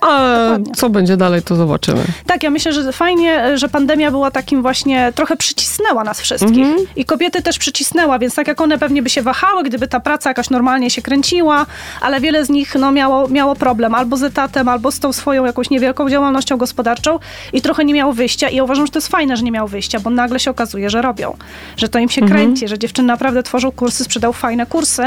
dokładnie. 0.00 0.72
co 0.74 0.90
będzie 0.90 1.16
dalej, 1.16 1.42
to 1.42 1.56
zobaczymy. 1.56 2.04
Tak, 2.26 2.42
ja 2.42 2.50
myślę, 2.50 2.72
że 2.72 2.92
fajnie, 2.92 3.58
że 3.58 3.68
pandemia 3.68 4.10
była 4.10 4.30
takim 4.30 4.62
właśnie, 4.62 5.12
trochę 5.14 5.36
przycisnęła 5.36 6.04
nas 6.04 6.20
wszystkich. 6.20 6.66
Mhm. 6.66 6.86
I 6.96 7.04
kobiety 7.04 7.42
też 7.42 7.58
przycisnęła, 7.58 8.18
więc 8.18 8.34
tak 8.34 8.48
jak 8.48 8.60
one 8.60 8.78
pewnie 8.78 9.02
by 9.02 9.10
się 9.10 9.22
wahały, 9.22 9.62
gdyby 9.62 9.88
ta 9.88 10.00
praca 10.00 10.30
jakoś 10.30 10.50
normalnie 10.50 10.90
się 10.90 11.02
kręciła, 11.02 11.66
ale 12.00 12.20
wiele 12.20 12.44
z 12.44 12.48
nich 12.50 12.74
no, 12.74 12.92
miało, 12.92 13.28
miało 13.28 13.54
problem 13.54 13.94
albo 13.94 14.16
z 14.16 14.22
etatem, 14.22 14.68
albo 14.68 14.92
z 14.92 14.98
tą 15.00 15.12
swoją 15.12 15.44
jakąś 15.44 15.70
niewielką 15.70 16.10
działalnością 16.10 16.56
gospodarczą 16.56 17.18
i 17.52 17.62
trochę 17.62 17.84
nie 17.84 17.94
miało 17.94 18.12
wyjścia. 18.12 18.48
I 18.48 18.56
ja 18.56 18.64
uważam, 18.64 18.86
że 18.86 18.92
to 18.92 18.98
jest 18.98 19.08
fajne, 19.08 19.36
że 19.36 19.42
nie 19.42 19.52
miało 19.52 19.68
wyjścia, 19.68 20.00
bo 20.00 20.10
nagle 20.10 20.40
się 20.40 20.50
okazuje, 20.50 20.90
że 20.90 21.02
robią, 21.02 21.36
że 21.76 21.88
to 21.88 21.98
im 21.98 22.08
się 22.08 22.22
Mhm. 22.22 22.40
kręci, 22.40 22.68
że 22.68 22.78
dziewczyny 22.78 23.08
naprawdę 23.08 23.42
tworzą 23.42 23.70
kursy, 23.72 24.04
sprzedają 24.04 24.32
fajne 24.32 24.66
kursy, 24.66 25.02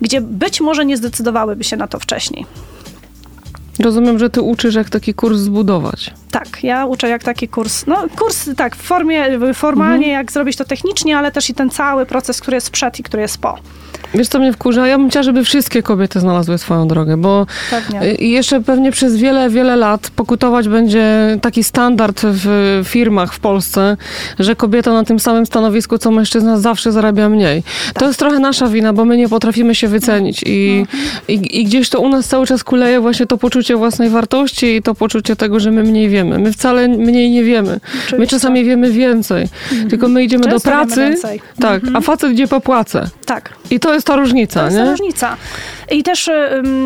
gdzie 0.00 0.20
być 0.20 0.60
może 0.60 0.84
nie 0.86 0.96
zdecydowałyby 0.96 1.64
się 1.64 1.76
na 1.76 1.86
to 1.88 1.98
wcześniej. 1.98 2.46
Rozumiem, 3.80 4.18
że 4.18 4.30
ty 4.30 4.42
uczysz, 4.42 4.74
jak 4.74 4.90
taki 4.90 5.14
kurs 5.14 5.38
zbudować. 5.38 6.14
Tak, 6.30 6.64
ja 6.64 6.86
uczę 6.86 7.08
jak 7.08 7.22
taki 7.22 7.48
kurs. 7.48 7.86
No, 7.86 8.04
kurs 8.18 8.48
tak, 8.56 8.76
w 8.76 8.82
formie, 8.82 9.24
formalnie, 9.54 10.08
jak 10.08 10.32
zrobić 10.32 10.56
to 10.56 10.64
technicznie, 10.64 11.18
ale 11.18 11.32
też 11.32 11.50
i 11.50 11.54
ten 11.54 11.70
cały 11.70 12.06
proces, 12.06 12.40
który 12.40 12.54
jest 12.54 12.70
przed 12.70 13.00
i 13.00 13.02
który 13.02 13.22
jest 13.22 13.38
po. 13.38 13.58
Wiesz, 14.14 14.28
co 14.28 14.38
mnie 14.38 14.52
wkurza? 14.52 14.86
Ja 14.86 14.98
bym 14.98 15.10
chciała, 15.10 15.22
żeby 15.22 15.44
wszystkie 15.44 15.82
kobiety 15.82 16.20
znalazły 16.20 16.58
swoją 16.58 16.88
drogę, 16.88 17.16
bo 17.16 17.46
Pewnie. 17.70 18.14
i 18.14 18.30
jeszcze 18.30 18.60
pewnie 18.60 18.92
przez 18.92 19.16
wiele, 19.16 19.50
wiele 19.50 19.76
lat 19.76 20.10
pokutować 20.16 20.68
będzie 20.68 21.38
taki 21.42 21.64
standard 21.64 22.20
w 22.24 22.80
firmach 22.84 23.34
w 23.34 23.40
Polsce, 23.40 23.96
że 24.38 24.56
kobieta 24.56 24.92
na 24.92 25.04
tym 25.04 25.20
samym 25.20 25.46
stanowisku, 25.46 25.98
co 25.98 26.10
mężczyzna 26.10 26.58
zawsze 26.58 26.92
zarabia 26.92 27.28
mniej. 27.28 27.62
To 27.94 28.06
jest 28.06 28.18
trochę 28.18 28.38
nasza 28.38 28.66
wina, 28.66 28.92
bo 28.92 29.04
my 29.04 29.16
nie 29.16 29.28
potrafimy 29.28 29.74
się 29.74 29.88
wycenić 29.88 30.42
i, 30.46 30.86
i, 31.28 31.60
i 31.60 31.64
gdzieś 31.64 31.88
to 31.88 32.00
u 32.00 32.08
nas 32.08 32.26
cały 32.26 32.46
czas 32.46 32.64
kuleje 32.64 33.00
właśnie 33.00 33.26
to 33.26 33.38
poczucie 33.38 33.69
własnej 33.76 34.10
wartości 34.10 34.66
i 34.76 34.82
to 34.82 34.94
poczucie 34.94 35.36
tego, 35.36 35.60
że 35.60 35.70
my 35.70 35.82
mniej 35.82 36.08
wiemy. 36.08 36.38
My 36.38 36.52
wcale 36.52 36.88
mniej 36.88 37.30
nie 37.30 37.44
wiemy. 37.44 37.70
My 37.72 37.80
Oczywiście. 38.06 38.36
czasami 38.36 38.64
wiemy 38.64 38.90
więcej, 38.92 39.48
tylko 39.90 40.08
my 40.08 40.24
idziemy 40.24 40.44
Często 40.44 40.58
do 40.58 40.62
pracy, 40.76 41.14
tak, 41.60 41.82
a 41.94 42.00
facet 42.00 42.32
idzie 42.32 42.48
po 42.48 42.60
płacę. 42.60 43.08
Tak. 43.26 43.50
I 43.70 43.80
to 43.80 43.94
jest 43.94 44.06
ta 44.06 44.16
różnica, 44.16 44.60
To 44.60 44.66
jest 44.66 44.78
nie? 44.78 44.84
ta 44.84 44.90
różnica. 44.90 45.36
I 45.90 46.02
też 46.02 46.30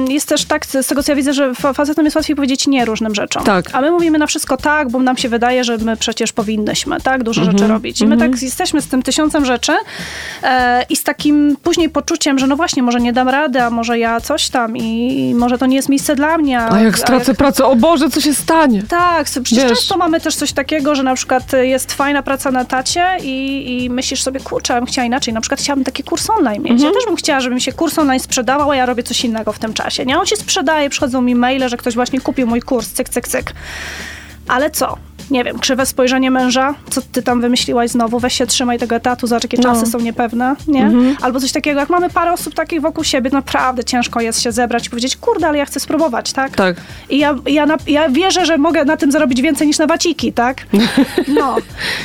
jest 0.08 0.28
też 0.28 0.44
tak, 0.44 0.66
z 0.66 0.86
tego 0.86 1.02
co 1.02 1.12
ja 1.12 1.16
widzę, 1.16 1.32
że 1.34 1.54
fa- 1.54 1.72
facetom 1.72 2.04
jest 2.04 2.16
łatwiej 2.16 2.36
powiedzieć 2.36 2.66
nie 2.66 2.84
różnym 2.84 3.14
rzeczom. 3.14 3.44
Tak. 3.44 3.64
A 3.72 3.80
my 3.80 3.90
mówimy 3.90 4.18
na 4.18 4.26
wszystko 4.26 4.56
tak, 4.56 4.90
bo 4.90 4.98
nam 4.98 5.16
się 5.16 5.28
wydaje, 5.28 5.64
że 5.64 5.78
my 5.78 5.96
przecież 5.96 6.32
powinnyśmy 6.32 7.00
tak 7.00 7.22
dużo 7.22 7.40
Mhm, 7.40 7.58
rzeczy 7.58 7.68
robić. 7.72 8.00
I 8.00 8.06
my 8.06 8.16
tak 8.16 8.42
jesteśmy 8.42 8.80
z 8.82 8.86
tym 8.86 9.02
tysiącem 9.02 9.44
rzeczy 9.44 9.72
e, 10.42 10.82
i 10.90 10.96
z 10.96 11.04
takim 11.04 11.56
później 11.62 11.88
poczuciem, 11.88 12.38
że 12.38 12.46
no 12.46 12.56
właśnie, 12.56 12.82
może 12.82 13.00
nie 13.00 13.12
dam 13.12 13.28
rady, 13.28 13.62
a 13.62 13.70
może 13.70 13.98
ja 13.98 14.20
coś 14.20 14.48
tam 14.48 14.76
i 14.76 15.34
może 15.38 15.58
to 15.58 15.66
nie 15.66 15.76
jest 15.76 15.88
miejsce 15.88 16.16
dla 16.16 16.38
mnie. 16.38 16.60
A 16.70 16.80
jak 16.80 16.98
stracę 16.98 17.34
pracę, 17.34 17.64
o 17.64 17.76
Boże, 17.76 18.10
co 18.10 18.20
się 18.20 18.34
stanie? 18.34 18.82
Tak, 18.82 19.24
przecież 19.24 19.58
Wiesz. 19.58 19.68
często 19.68 19.96
mamy 19.96 20.20
też 20.20 20.36
coś 20.36 20.52
takiego, 20.52 20.94
że 20.94 21.02
na 21.02 21.14
przykład 21.14 21.52
jest 21.62 21.92
fajna 21.92 22.22
praca 22.22 22.50
na 22.50 22.64
tacie 22.64 23.16
i, 23.22 23.84
i 23.84 23.90
myślisz 23.90 24.22
sobie, 24.22 24.40
kurczę, 24.40 24.74
ja 24.74 24.80
bym 24.80 24.86
chciała 24.86 25.06
inaczej. 25.06 25.34
Na 25.34 25.40
przykład 25.40 25.60
chciałabym 25.60 25.84
taki 25.84 26.02
kurs 26.02 26.30
online 26.30 26.62
mieć. 26.62 26.72
Mhm. 26.72 26.90
Ja 26.90 26.94
też 26.98 27.06
bym 27.06 27.16
chciała, 27.16 27.40
żeby 27.40 27.54
mi 27.54 27.60
się 27.60 27.72
kurs 27.72 27.98
online 27.98 28.20
sprzedawał, 28.20 28.70
a 28.70 28.76
ja 28.76 28.86
robię 28.86 29.02
coś 29.02 29.24
innego 29.24 29.52
w 29.52 29.58
tym 29.58 29.74
czasie. 29.74 30.04
Nie, 30.04 30.18
on 30.18 30.26
się 30.26 30.36
sprzedaje, 30.36 30.90
przychodzą 30.90 31.22
mi 31.22 31.34
maile, 31.34 31.68
że 31.68 31.76
ktoś 31.76 31.94
właśnie 31.94 32.20
kupił 32.20 32.46
mój 32.46 32.62
kurs, 32.62 32.88
cyk, 32.92 33.08
cyk, 33.08 33.28
cyk. 33.28 33.52
Ale 34.48 34.70
co? 34.70 34.96
Nie 35.30 35.44
wiem, 35.44 35.58
krzywe 35.58 35.86
spojrzenie 35.86 36.30
męża, 36.30 36.74
co 36.90 37.00
ty 37.12 37.22
tam 37.22 37.40
wymyśliłaś 37.40 37.90
znowu, 37.90 38.18
weź 38.18 38.34
się 38.34 38.46
trzymaj 38.46 38.78
tego 38.78 38.96
etatu, 38.96 39.26
zobacz 39.26 39.42
jakie 39.42 39.56
No. 39.56 39.62
czasy 39.62 39.86
są 39.86 39.98
niepewne, 40.00 40.56
nie? 40.68 40.84
Mhm. 40.84 41.16
Albo 41.22 41.40
coś 41.40 41.52
takiego, 41.52 41.80
jak 41.80 41.90
mamy 41.90 42.10
parę 42.10 42.32
osób 42.32 42.54
takich 42.54 42.80
wokół 42.80 43.04
siebie, 43.04 43.30
naprawdę 43.30 43.84
ciężko 43.84 44.20
jest 44.20 44.40
się 44.40 44.52
zebrać 44.52 44.86
i 44.86 44.90
powiedzieć, 44.90 45.16
kurde, 45.16 45.48
ale 45.48 45.58
ja 45.58 45.64
chcę 45.64 45.80
spróbować, 45.80 46.32
tak? 46.32 46.56
Tak. 46.56 46.76
I 47.10 47.18
ja, 47.18 47.34
ja, 47.46 47.66
na, 47.66 47.76
ja 47.86 48.08
wierzę, 48.08 48.46
że 48.46 48.58
mogę 48.58 48.84
na 48.84 48.96
tym 48.96 49.12
zarobić 49.12 49.42
więcej 49.42 49.66
niż 49.66 49.78
na 49.78 49.86
waciki, 49.86 50.32
tak? 50.32 50.66
No. 51.28 51.56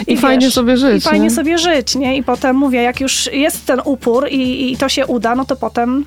I 0.08 0.18
fajnie 0.18 0.52
sobie 0.52 0.78
żyć, 0.78 1.06
I 1.06 1.10
fajnie 1.10 1.26
nie? 1.26 1.32
sobie 1.32 1.58
żyć, 1.58 1.96
nie? 1.96 2.18
I 2.18 2.24
potem 2.24 2.56
mówię, 2.56 2.82
jak 2.82 3.02
już 3.02 3.30
jest 3.34 3.66
ten 3.66 3.82
upór 3.86 4.28
i, 4.32 4.72
i 4.72 4.78
to 4.78 4.90
się 4.90 5.06
uda, 5.06 5.36
no 5.36 5.46
to 5.46 5.56
potem 5.56 6.06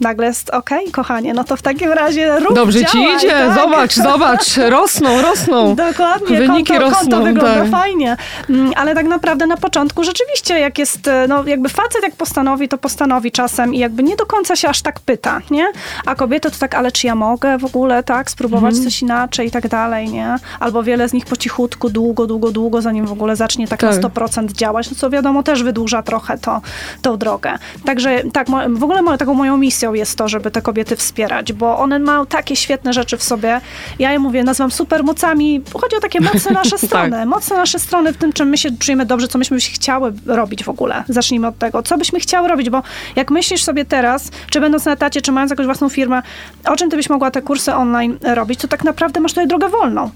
nagle 0.00 0.26
jest 0.26 0.50
okej, 0.50 0.90
kochanie, 0.90 1.34
no 1.34 1.44
to 1.44 1.56
w 1.56 1.62
takim 1.62 1.92
razie 1.92 2.38
rób, 2.40 2.54
Dobrze 2.54 2.84
ci 2.84 2.92
działaj, 2.98 3.16
idzie, 3.16 3.28
tak? 3.30 3.54
zobacz, 3.54 3.94
zobacz, 3.94 4.56
rosną, 4.56 5.22
rosną. 5.22 5.74
Dokładnie, 5.74 6.38
Wyniki 6.38 6.72
konto, 6.72 6.82
rosną, 6.90 6.98
konto 7.00 7.22
wygląda 7.22 7.60
tak. 7.60 7.70
fajnie. 7.70 8.16
Mm, 8.50 8.72
Ale 8.76 8.94
tak 8.94 9.06
naprawdę 9.06 9.46
na 9.46 9.56
początku 9.56 10.04
rzeczywiście, 10.04 10.58
jak 10.58 10.78
jest, 10.78 11.08
e, 11.08 11.26
no 11.28 11.44
jakby 11.46 11.68
facet 11.68 12.02
jak 12.02 12.16
postanowi, 12.16 12.68
to 12.68 12.78
postanowi 12.78 13.32
czasem 13.32 13.74
i 13.74 13.78
jakby 13.78 14.02
nie 14.02 14.16
do 14.16 14.26
końca 14.26 14.56
się 14.56 14.68
aż 14.68 14.82
tak 14.82 15.00
pyta, 15.00 15.40
nie? 15.50 15.66
A 16.06 16.14
kobiety 16.14 16.50
to 16.50 16.56
tak, 16.58 16.74
ale 16.74 16.92
czy 16.92 17.06
ja 17.06 17.14
mogę 17.14 17.58
w 17.58 17.64
ogóle, 17.64 18.02
tak, 18.02 18.30
spróbować 18.30 18.74
Mhm. 18.74 18.84
coś 18.84 19.02
inaczej 19.02 19.46
i 19.48 19.50
tak 19.50 19.68
dalej, 19.68 20.08
nie? 20.08 20.36
Albo 20.60 20.82
wiele 20.82 21.08
z 21.08 21.12
nich 21.12 21.26
po 21.26 21.36
cichutku, 21.36 21.90
długo, 21.90 22.26
długo, 22.26 22.50
długo, 22.50 22.82
zanim 22.82 23.06
w 23.06 23.12
ogóle 23.12 23.36
zacznie 23.36 23.68
tak, 23.68 23.80
Tak. 23.80 23.90
na 23.90 23.96
100% 23.96 24.52
działać, 24.52 24.90
no 24.90 24.96
co 24.96 25.10
wiadomo 25.10 25.42
też 25.42 25.62
wydłuża 25.62 26.02
trochę 26.02 26.38
to, 26.38 26.60
tą 27.02 27.16
drogę. 27.16 27.52
Także 27.84 28.22
tak, 28.32 28.46
w 28.68 28.84
ogóle 28.84 29.18
taką 29.18 29.34
moją 29.34 29.56
misją 29.84 29.94
jest 29.94 30.18
to, 30.18 30.28
żeby 30.28 30.50
te 30.50 30.62
kobiety 30.62 30.96
wspierać, 30.96 31.52
bo 31.52 31.78
one 31.78 31.98
mają 31.98 32.26
takie 32.26 32.56
świetne 32.56 32.92
rzeczy 32.92 33.16
w 33.16 33.22
sobie. 33.22 33.60
Ja 33.98 34.12
je 34.12 34.18
mówię, 34.18 34.44
nazywam 34.44 34.70
supermocami. 34.70 35.62
Chodzi 35.80 35.96
o 35.96 36.00
takie 36.00 36.20
mocne 36.20 36.52
nasze 36.62 36.78
strony. 36.78 37.26
Mocne 37.26 37.56
nasze 37.56 37.78
strony 37.78 38.12
w 38.12 38.16
tym, 38.16 38.32
czym 38.32 38.48
my 38.48 38.58
się 38.58 38.68
czujemy 38.78 39.06
dobrze, 39.06 39.28
co 39.28 39.38
myśmy 39.38 39.58
chciały 39.60 40.12
robić 40.26 40.64
w 40.64 40.68
ogóle. 40.68 41.04
Zacznijmy 41.08 41.46
od 41.46 41.58
tego. 41.58 41.82
Co 41.82 41.98
byśmy 41.98 42.20
chciały 42.20 42.48
robić, 42.48 42.70
bo 42.70 42.82
jak 43.16 43.30
myślisz 43.30 43.64
sobie 43.64 43.84
teraz, 43.84 44.30
czy 44.50 44.60
będąc 44.60 44.84
na 44.84 44.92
etacie, 44.92 45.22
czy 45.22 45.32
mając 45.32 45.50
jakąś 45.50 45.66
własną 45.66 45.88
firmę, 45.88 46.22
o 46.64 46.76
czym 46.76 46.90
ty 46.90 46.96
byś 46.96 47.10
mogła 47.10 47.30
te 47.30 47.42
kursy 47.42 47.74
online 47.74 48.18
robić, 48.22 48.60
to 48.60 48.68
tak 48.68 48.84
naprawdę 48.84 49.20
masz 49.20 49.32
tutaj 49.32 49.46
drogę 49.46 49.68
wolną. 49.68 50.10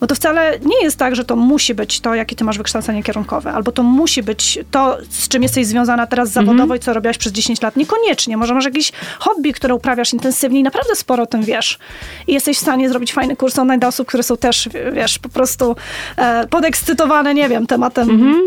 Bo 0.00 0.06
to 0.06 0.14
wcale 0.14 0.58
nie 0.64 0.82
jest 0.82 0.96
tak, 0.98 1.16
że 1.16 1.24
to 1.24 1.36
musi 1.36 1.74
być 1.74 2.00
to, 2.00 2.14
jakie 2.14 2.36
ty 2.36 2.44
masz 2.44 2.58
wykształcenie 2.58 3.02
kierunkowe, 3.02 3.52
albo 3.52 3.72
to 3.72 3.82
musi 3.82 4.22
być 4.22 4.58
to, 4.70 4.98
z 5.10 5.28
czym 5.28 5.42
jesteś 5.42 5.66
związana 5.66 6.06
teraz 6.06 6.30
zawodowo 6.30 6.62
Mhm. 6.62 6.76
i 6.80 6.80
co 6.82 6.92
robiłaś 6.92 7.18
przez 7.18 7.32
10 7.32 7.62
lat. 7.62 7.76
Niekoniecznie. 7.76 8.36
Może 8.36 8.54
masz 8.54 8.64
jakieś 8.64 8.92
hobby, 9.18 9.52
które 9.52 9.74
uprawiasz 9.74 10.12
intensywnie 10.12 10.60
i 10.60 10.62
naprawdę 10.62 10.94
sporo 10.96 11.22
o 11.22 11.26
tym 11.26 11.42
wiesz. 11.42 11.78
I 12.26 12.32
jesteś 12.32 12.56
w 12.56 12.60
stanie 12.60 12.88
zrobić 12.88 13.12
fajny 13.12 13.36
kurs 13.36 13.58
online 13.58 13.80
dla 13.80 13.88
osób, 13.88 14.08
które 14.08 14.22
są 14.22 14.36
też, 14.36 14.68
wiesz, 14.92 15.18
po 15.18 15.28
prostu 15.28 15.76
e, 16.16 16.46
podekscytowane, 16.46 17.34
nie 17.34 17.48
wiem, 17.48 17.66
tematem 17.66 18.10
Mhm. 18.10 18.40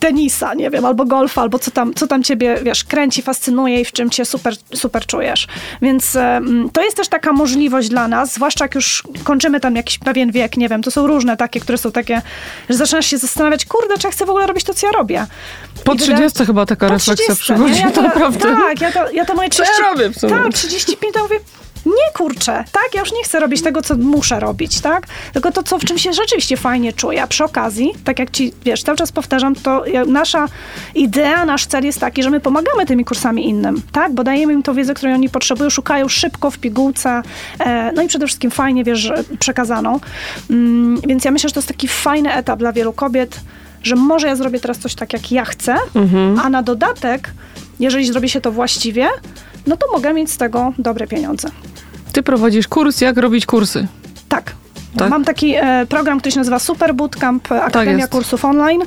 tenisa, 0.00 0.54
nie 0.54 0.70
wiem, 0.70 0.84
albo 0.84 1.04
golfa, 1.04 1.42
albo 1.42 1.58
co 1.58 1.70
tam, 1.70 1.94
co 1.94 2.06
tam 2.06 2.22
ciebie, 2.22 2.58
wiesz, 2.62 2.84
kręci, 2.84 3.22
fascynuje 3.22 3.80
i 3.80 3.84
w 3.84 3.92
czym 3.92 4.10
cię 4.10 4.24
super, 4.24 4.54
super 4.74 5.06
czujesz. 5.06 5.46
Więc 5.82 6.16
e, 6.16 6.40
to 6.72 6.82
jest 6.82 6.96
też 6.96 7.08
taka 7.08 7.32
możliwość 7.32 7.88
dla 7.88 8.08
nas, 8.08 8.34
zwłaszcza 8.34 8.64
jak 8.64 8.74
już 8.74 9.02
kończymy 9.24 9.60
tam 9.60 9.76
jakiś 9.76 9.98
pewien 9.98 10.32
wiek, 10.32 10.56
nie 10.56 10.68
wiem, 10.68 10.82
to 10.84 10.90
są 10.90 11.06
różne 11.06 11.36
takie, 11.36 11.60
które 11.60 11.78
są 11.78 11.92
takie, 11.92 12.22
że 12.70 12.76
zaczynasz 12.76 13.06
się 13.06 13.18
zastanawiać, 13.18 13.64
kurde, 13.64 13.98
czy 13.98 14.06
ja 14.06 14.12
chcę 14.12 14.26
w 14.26 14.30
ogóle 14.30 14.46
robić 14.46 14.64
to, 14.64 14.74
co 14.74 14.86
ja 14.86 14.92
robię. 14.92 15.26
Po 15.84 15.92
I 15.92 15.98
wydaje- 15.98 16.16
30 16.30 16.46
chyba 16.46 16.66
taka 16.66 16.88
refleksja 16.88 17.34
30, 17.34 17.42
przychodzi, 17.42 17.74
nie? 17.74 17.80
Ja 17.80 17.90
to, 17.96 18.02
naprawdę. 18.02 18.38
Tak, 18.56 18.80
ja 18.80 18.92
to, 18.92 19.10
ja 19.10 19.24
to 19.24 19.34
moje 19.34 19.48
Co 19.50 19.62
ja 19.62 19.68
30... 19.68 19.90
robię 19.92 20.10
w 20.10 20.18
sumie? 20.18 20.32
Tak, 20.32 20.52
35 20.54 21.14
to 21.14 21.22
mówię, 21.22 21.36
nie 21.86 22.12
kurczę, 22.14 22.64
tak, 22.72 22.88
ja 22.94 23.00
już 23.00 23.12
nie 23.12 23.24
chcę 23.24 23.40
robić 23.40 23.62
tego, 23.62 23.82
co 23.82 23.96
muszę 23.96 24.40
robić, 24.40 24.80
tak, 24.80 25.06
tylko 25.32 25.52
to, 25.52 25.62
co 25.62 25.78
w 25.78 25.84
czym 25.84 25.98
się 25.98 26.12
rzeczywiście 26.12 26.56
fajnie 26.56 26.92
czuję. 26.92 27.22
A 27.22 27.26
przy 27.26 27.44
okazji, 27.44 27.92
tak 28.04 28.18
jak 28.18 28.30
ci, 28.30 28.52
wiesz, 28.64 28.82
cały 28.82 28.98
czas 28.98 29.12
powtarzam, 29.12 29.54
to 29.54 29.84
nasza 30.06 30.48
idea, 30.94 31.44
nasz 31.44 31.66
cel 31.66 31.84
jest 31.84 32.00
taki, 32.00 32.22
że 32.22 32.30
my 32.30 32.40
pomagamy 32.40 32.86
tymi 32.86 33.04
kursami 33.04 33.48
innym, 33.48 33.82
tak, 33.92 34.12
bo 34.12 34.24
dajemy 34.24 34.52
im 34.52 34.62
tą 34.62 34.74
wiedzę, 34.74 34.94
której 34.94 35.14
oni 35.14 35.28
potrzebują, 35.28 35.70
szukają 35.70 36.08
szybko 36.08 36.50
w 36.50 36.58
pigułce, 36.58 37.22
e, 37.58 37.92
no 37.92 38.02
i 38.02 38.08
przede 38.08 38.26
wszystkim 38.26 38.50
fajnie, 38.50 38.84
wiesz, 38.84 39.12
przekazaną. 39.38 40.00
Mm, 40.50 41.00
więc 41.00 41.24
ja 41.24 41.30
myślę, 41.30 41.48
że 41.48 41.52
to 41.54 41.60
jest 41.60 41.68
taki 41.68 41.88
fajny 41.88 42.32
etap 42.32 42.58
dla 42.58 42.72
wielu 42.72 42.92
kobiet, 42.92 43.40
że 43.82 43.96
może 43.96 44.26
ja 44.26 44.36
zrobię 44.36 44.60
teraz 44.60 44.78
coś 44.78 44.94
tak, 44.94 45.12
jak 45.12 45.32
ja 45.32 45.44
chcę, 45.44 45.76
a 46.44 46.48
na 46.48 46.62
dodatek, 46.62 47.30
jeżeli 47.80 48.06
zrobi 48.06 48.28
się 48.28 48.40
to 48.40 48.52
właściwie, 48.52 49.08
no 49.66 49.76
to 49.76 49.86
mogę 49.92 50.12
mieć 50.12 50.30
z 50.30 50.36
tego 50.36 50.72
dobre 50.78 51.06
pieniądze. 51.06 51.48
Ty 52.12 52.22
prowadzisz 52.22 52.68
kurs, 52.68 53.00
jak 53.00 53.16
robić 53.16 53.46
kursy. 53.46 53.86
Tak. 54.28 54.52
Tak? 54.96 55.10
Mam 55.10 55.24
taki 55.24 55.54
e, 55.54 55.86
program, 55.88 56.20
który 56.20 56.32
się 56.32 56.38
nazywa 56.38 56.58
Super 56.58 56.94
Bootcamp, 56.94 57.52
e, 57.52 57.62
Akademia 57.62 57.98
jest. 57.98 58.12
Kursów 58.12 58.44
Online 58.44 58.82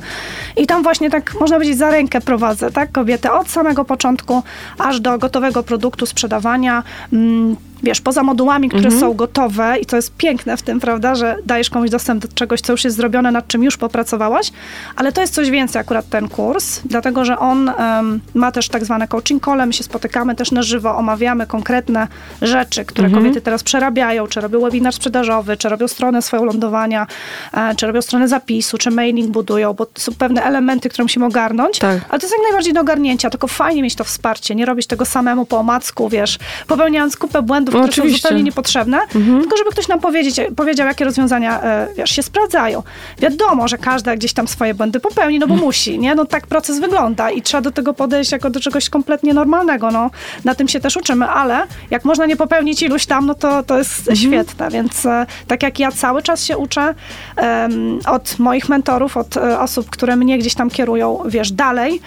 i 0.56 0.66
tam 0.66 0.82
właśnie 0.82 1.10
tak, 1.10 1.34
można 1.40 1.56
powiedzieć, 1.56 1.78
za 1.78 1.90
rękę 1.90 2.20
prowadzę, 2.20 2.70
tak, 2.70 2.92
kobietę 2.92 3.32
od 3.32 3.50
samego 3.50 3.84
początku 3.84 4.42
aż 4.78 5.00
do 5.00 5.18
gotowego 5.18 5.62
produktu, 5.62 6.06
sprzedawania, 6.06 6.82
mm, 7.12 7.56
wiesz, 7.82 8.00
poza 8.00 8.22
modułami, 8.22 8.68
które 8.68 8.84
Mhm. 8.84 9.00
są 9.00 9.14
gotowe 9.14 9.76
i 9.80 9.86
to 9.86 9.96
jest 9.96 10.12
piękne 10.16 10.56
w 10.56 10.62
tym, 10.62 10.80
prawda, 10.80 11.14
że 11.14 11.36
dajesz 11.46 11.70
komuś 11.70 11.90
dostęp 11.90 12.22
do 12.26 12.28
czegoś, 12.34 12.60
co 12.60 12.72
już 12.72 12.84
jest 12.84 12.96
zrobione, 12.96 13.30
nad 13.32 13.46
czym 13.48 13.62
już 13.62 13.76
popracowałaś, 13.76 14.52
ale 14.96 15.12
to 15.12 15.20
jest 15.20 15.34
coś 15.34 15.50
więcej 15.50 15.80
akurat 15.80 16.08
ten 16.08 16.28
kurs, 16.28 16.80
dlatego, 16.84 17.24
że 17.24 17.38
on 17.38 17.68
em, 17.68 18.20
ma 18.34 18.52
też 18.52 18.68
tak 18.68 18.84
zwane 18.84 19.08
coaching 19.08 19.44
call, 19.44 19.66
my 19.66 19.72
się 19.72 19.84
spotykamy 19.84 20.34
też 20.34 20.52
na 20.52 20.62
żywo, 20.62 20.96
omawiamy 20.96 21.46
konkretne 21.46 22.08
rzeczy, 22.42 22.84
które 22.84 23.06
Mhm. 23.06 23.22
kobiety 23.24 23.40
teraz 23.40 23.62
przerabiają, 23.62 24.26
czy 24.26 24.40
robią 24.40 24.60
webinar 24.60 24.92
sprzedażowy, 24.94 25.56
czy 25.56 25.68
robią 25.68 25.88
stronę 25.88 26.22
swoją 26.22 26.44
lądowania, 26.44 27.06
e, 27.54 27.74
czy 27.74 27.86
robią 27.86 28.02
stronę 28.02 28.28
zapisu, 28.28 28.78
czy 28.78 28.90
mailing 28.90 29.30
budują, 29.30 29.72
bo 29.74 29.86
to 29.86 30.00
są 30.00 30.12
pewne 30.18 30.42
elementy, 30.42 30.88
które 30.88 31.04
musimy 31.04 31.26
ogarnąć, 31.26 31.78
Tak. 31.78 32.00
ale 32.08 32.20
to 32.20 32.26
jest 32.26 32.34
jak 32.34 32.42
najbardziej 32.42 32.72
do 32.72 32.80
ogarnięcia, 32.80 33.30
tylko 33.30 33.46
fajnie 33.48 33.82
mieć 33.82 33.94
to 33.94 34.04
wsparcie, 34.04 34.54
nie 34.54 34.66
robić 34.66 34.86
tego 34.86 35.04
samemu 35.04 35.46
po 35.46 35.58
omacku, 35.58 36.08
wiesz, 36.08 36.38
popełniając 36.66 37.16
kupę 37.16 37.42
błędów, 37.42 37.67
No, 37.72 37.78
które 37.78 37.92
są 37.92 38.02
oczywiście. 38.02 38.22
zupełnie 38.22 38.42
niepotrzebne, 38.44 38.98
tylko 39.40 39.56
żeby 39.56 39.70
ktoś 39.70 39.88
nam 39.88 40.00
powiedzieć, 40.00 40.40
powiedział, 40.56 40.86
jakie 40.86 41.04
rozwiązania, 41.04 41.62
e, 41.62 41.88
wiesz, 41.96 42.10
się 42.10 42.22
sprawdzają. 42.22 42.82
Wiadomo, 43.18 43.68
że 43.68 43.78
każda 43.78 44.16
gdzieś 44.16 44.32
tam 44.32 44.48
swoje 44.48 44.74
błędy 44.74 45.00
popełni, 45.00 45.38
no 45.38 45.46
bo 45.46 45.56
musi, 45.56 45.98
nie? 45.98 46.14
No 46.14 46.24
tak 46.24 46.46
proces 46.46 46.80
wygląda 46.80 47.30
i 47.30 47.42
trzeba 47.42 47.60
do 47.60 47.70
tego 47.70 47.94
podejść 47.94 48.32
jako 48.32 48.50
do 48.50 48.60
czegoś 48.60 48.90
kompletnie 48.90 49.34
normalnego, 49.34 49.90
no. 49.90 50.10
Na 50.44 50.54
tym 50.54 50.68
się 50.68 50.80
też 50.80 50.96
uczymy, 50.96 51.26
ale 51.26 51.66
jak 51.90 52.04
można 52.04 52.26
nie 52.26 52.36
popełnić 52.36 52.82
iluś 52.82 53.06
tam, 53.06 53.26
no 53.26 53.34
to, 53.34 53.62
to 53.62 53.78
jest 53.78 54.10
świetne, 54.14 54.70
więc 54.70 55.06
e, 55.06 55.26
tak 55.46 55.62
jak 55.62 55.78
ja 55.78 55.92
cały 55.92 56.22
czas 56.22 56.44
się 56.44 56.58
uczę 56.58 56.94
em, 57.36 57.98
od 58.06 58.38
moich 58.38 58.68
mentorów, 58.68 59.16
od 59.16 59.36
e, 59.36 59.60
osób, 59.60 59.90
które 59.90 60.16
mnie 60.16 60.38
gdzieś 60.38 60.54
tam 60.54 60.70
kierują, 60.70 61.22
wiesz, 61.26 61.52
dalej, 61.52 62.00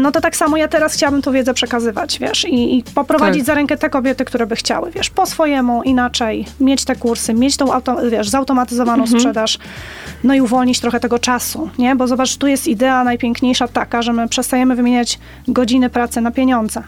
no 0.00 0.12
to 0.12 0.20
tak 0.20 0.36
samo 0.36 0.56
ja 0.56 0.68
teraz 0.68 0.94
chciałabym 0.94 1.22
tą 1.22 1.32
wiedzę 1.32 1.54
przekazywać, 1.54 2.18
wiesz, 2.18 2.44
i, 2.44 2.78
i 2.78 2.82
poprowadzić 2.94 3.40
Tak. 3.40 3.46
za 3.46 3.54
rękę 3.54 3.76
te 3.76 3.90
kobiety, 3.90 4.24
które 4.24 4.46
by 4.46 4.56
chciały, 4.56 4.90
wiesz, 4.94 5.10
po 5.10 5.26
swojemu, 5.26 5.82
inaczej, 5.82 6.46
mieć 6.60 6.84
te 6.84 6.96
kursy, 6.96 7.34
mieć 7.34 7.56
tą, 7.56 7.72
auto, 7.72 7.96
wiesz, 8.10 8.28
zautomatyzowaną 8.28 9.02
Mhm. 9.02 9.20
sprzedaż, 9.20 9.58
no 10.24 10.34
i 10.34 10.40
uwolnić 10.40 10.80
trochę 10.80 11.00
tego 11.00 11.18
czasu, 11.18 11.70
nie? 11.78 11.96
Bo 11.96 12.06
zobacz, 12.08 12.36
tu 12.36 12.46
jest 12.46 12.66
idea 12.66 13.04
najpiękniejsza 13.04 13.68
taka, 13.68 14.02
że 14.02 14.12
my 14.12 14.28
przestajemy 14.28 14.76
wymieniać 14.76 15.18
godziny 15.48 15.90
pracy 15.90 16.20
na 16.20 16.30
pieniądze. 16.30 16.82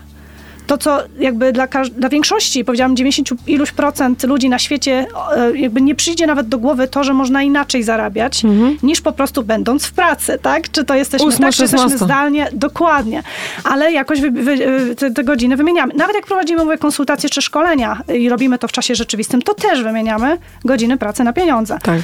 To, 0.67 0.79
co 0.79 0.99
jakby 1.19 1.53
dla, 1.53 1.67
dla 1.97 2.09
większości, 2.09 2.65
powiedziałam 2.65 2.97
90 2.97 3.29
iluś 3.47 3.73
procent 3.73 4.25
ludzi 4.25 4.49
na 4.49 4.59
świecie, 4.59 5.07
e, 5.37 5.57
jakby 5.57 5.81
nie 5.81 5.95
przyjdzie 5.95 6.27
nawet 6.27 6.49
do 6.49 6.59
głowy 6.59 6.89
to, 6.89 7.05
że 7.05 7.15
można 7.15 7.43
inaczej 7.43 7.83
zarabiać, 7.83 8.43
niż 8.83 9.01
po 9.01 9.13
prostu 9.13 9.43
będąc 9.43 9.87
w 9.87 9.93
pracy, 9.93 10.39
tak? 10.43 10.71
Czy 10.71 10.85
to 10.85 10.95
jesteśmy 10.95 11.27
Ósma, 11.27 11.47
tak, 11.47 11.55
czy 11.55 11.63
jesteśmy 11.63 11.99
zdalnie? 11.99 12.49
Dokładnie. 12.53 13.23
Ale 13.65 13.93
jakoś 13.93 14.21
wy, 14.21 14.31
wy, 14.31 14.59
te, 14.95 15.11
te 15.11 15.25
godziny 15.25 15.57
wymieniamy. 15.57 15.95
Nawet 15.95 16.17
jak 16.17 16.27
prowadzimy 16.27 16.65
mówię, 16.65 16.79
konsultacje 16.79 17.31
czy 17.31 17.43
szkolenia 17.43 18.03
i 18.15 18.29
robimy 18.29 18.59
to 18.59 18.69
w 18.69 18.73
czasie 18.73 18.95
rzeczywistym, 18.95 19.43
to 19.43 19.55
też 19.55 19.83
wymieniamy 19.83 20.39
godziny 20.65 20.99
pracy 20.99 21.25
na 21.25 21.33
pieniądze. 21.33 21.79
Tak. 21.83 22.01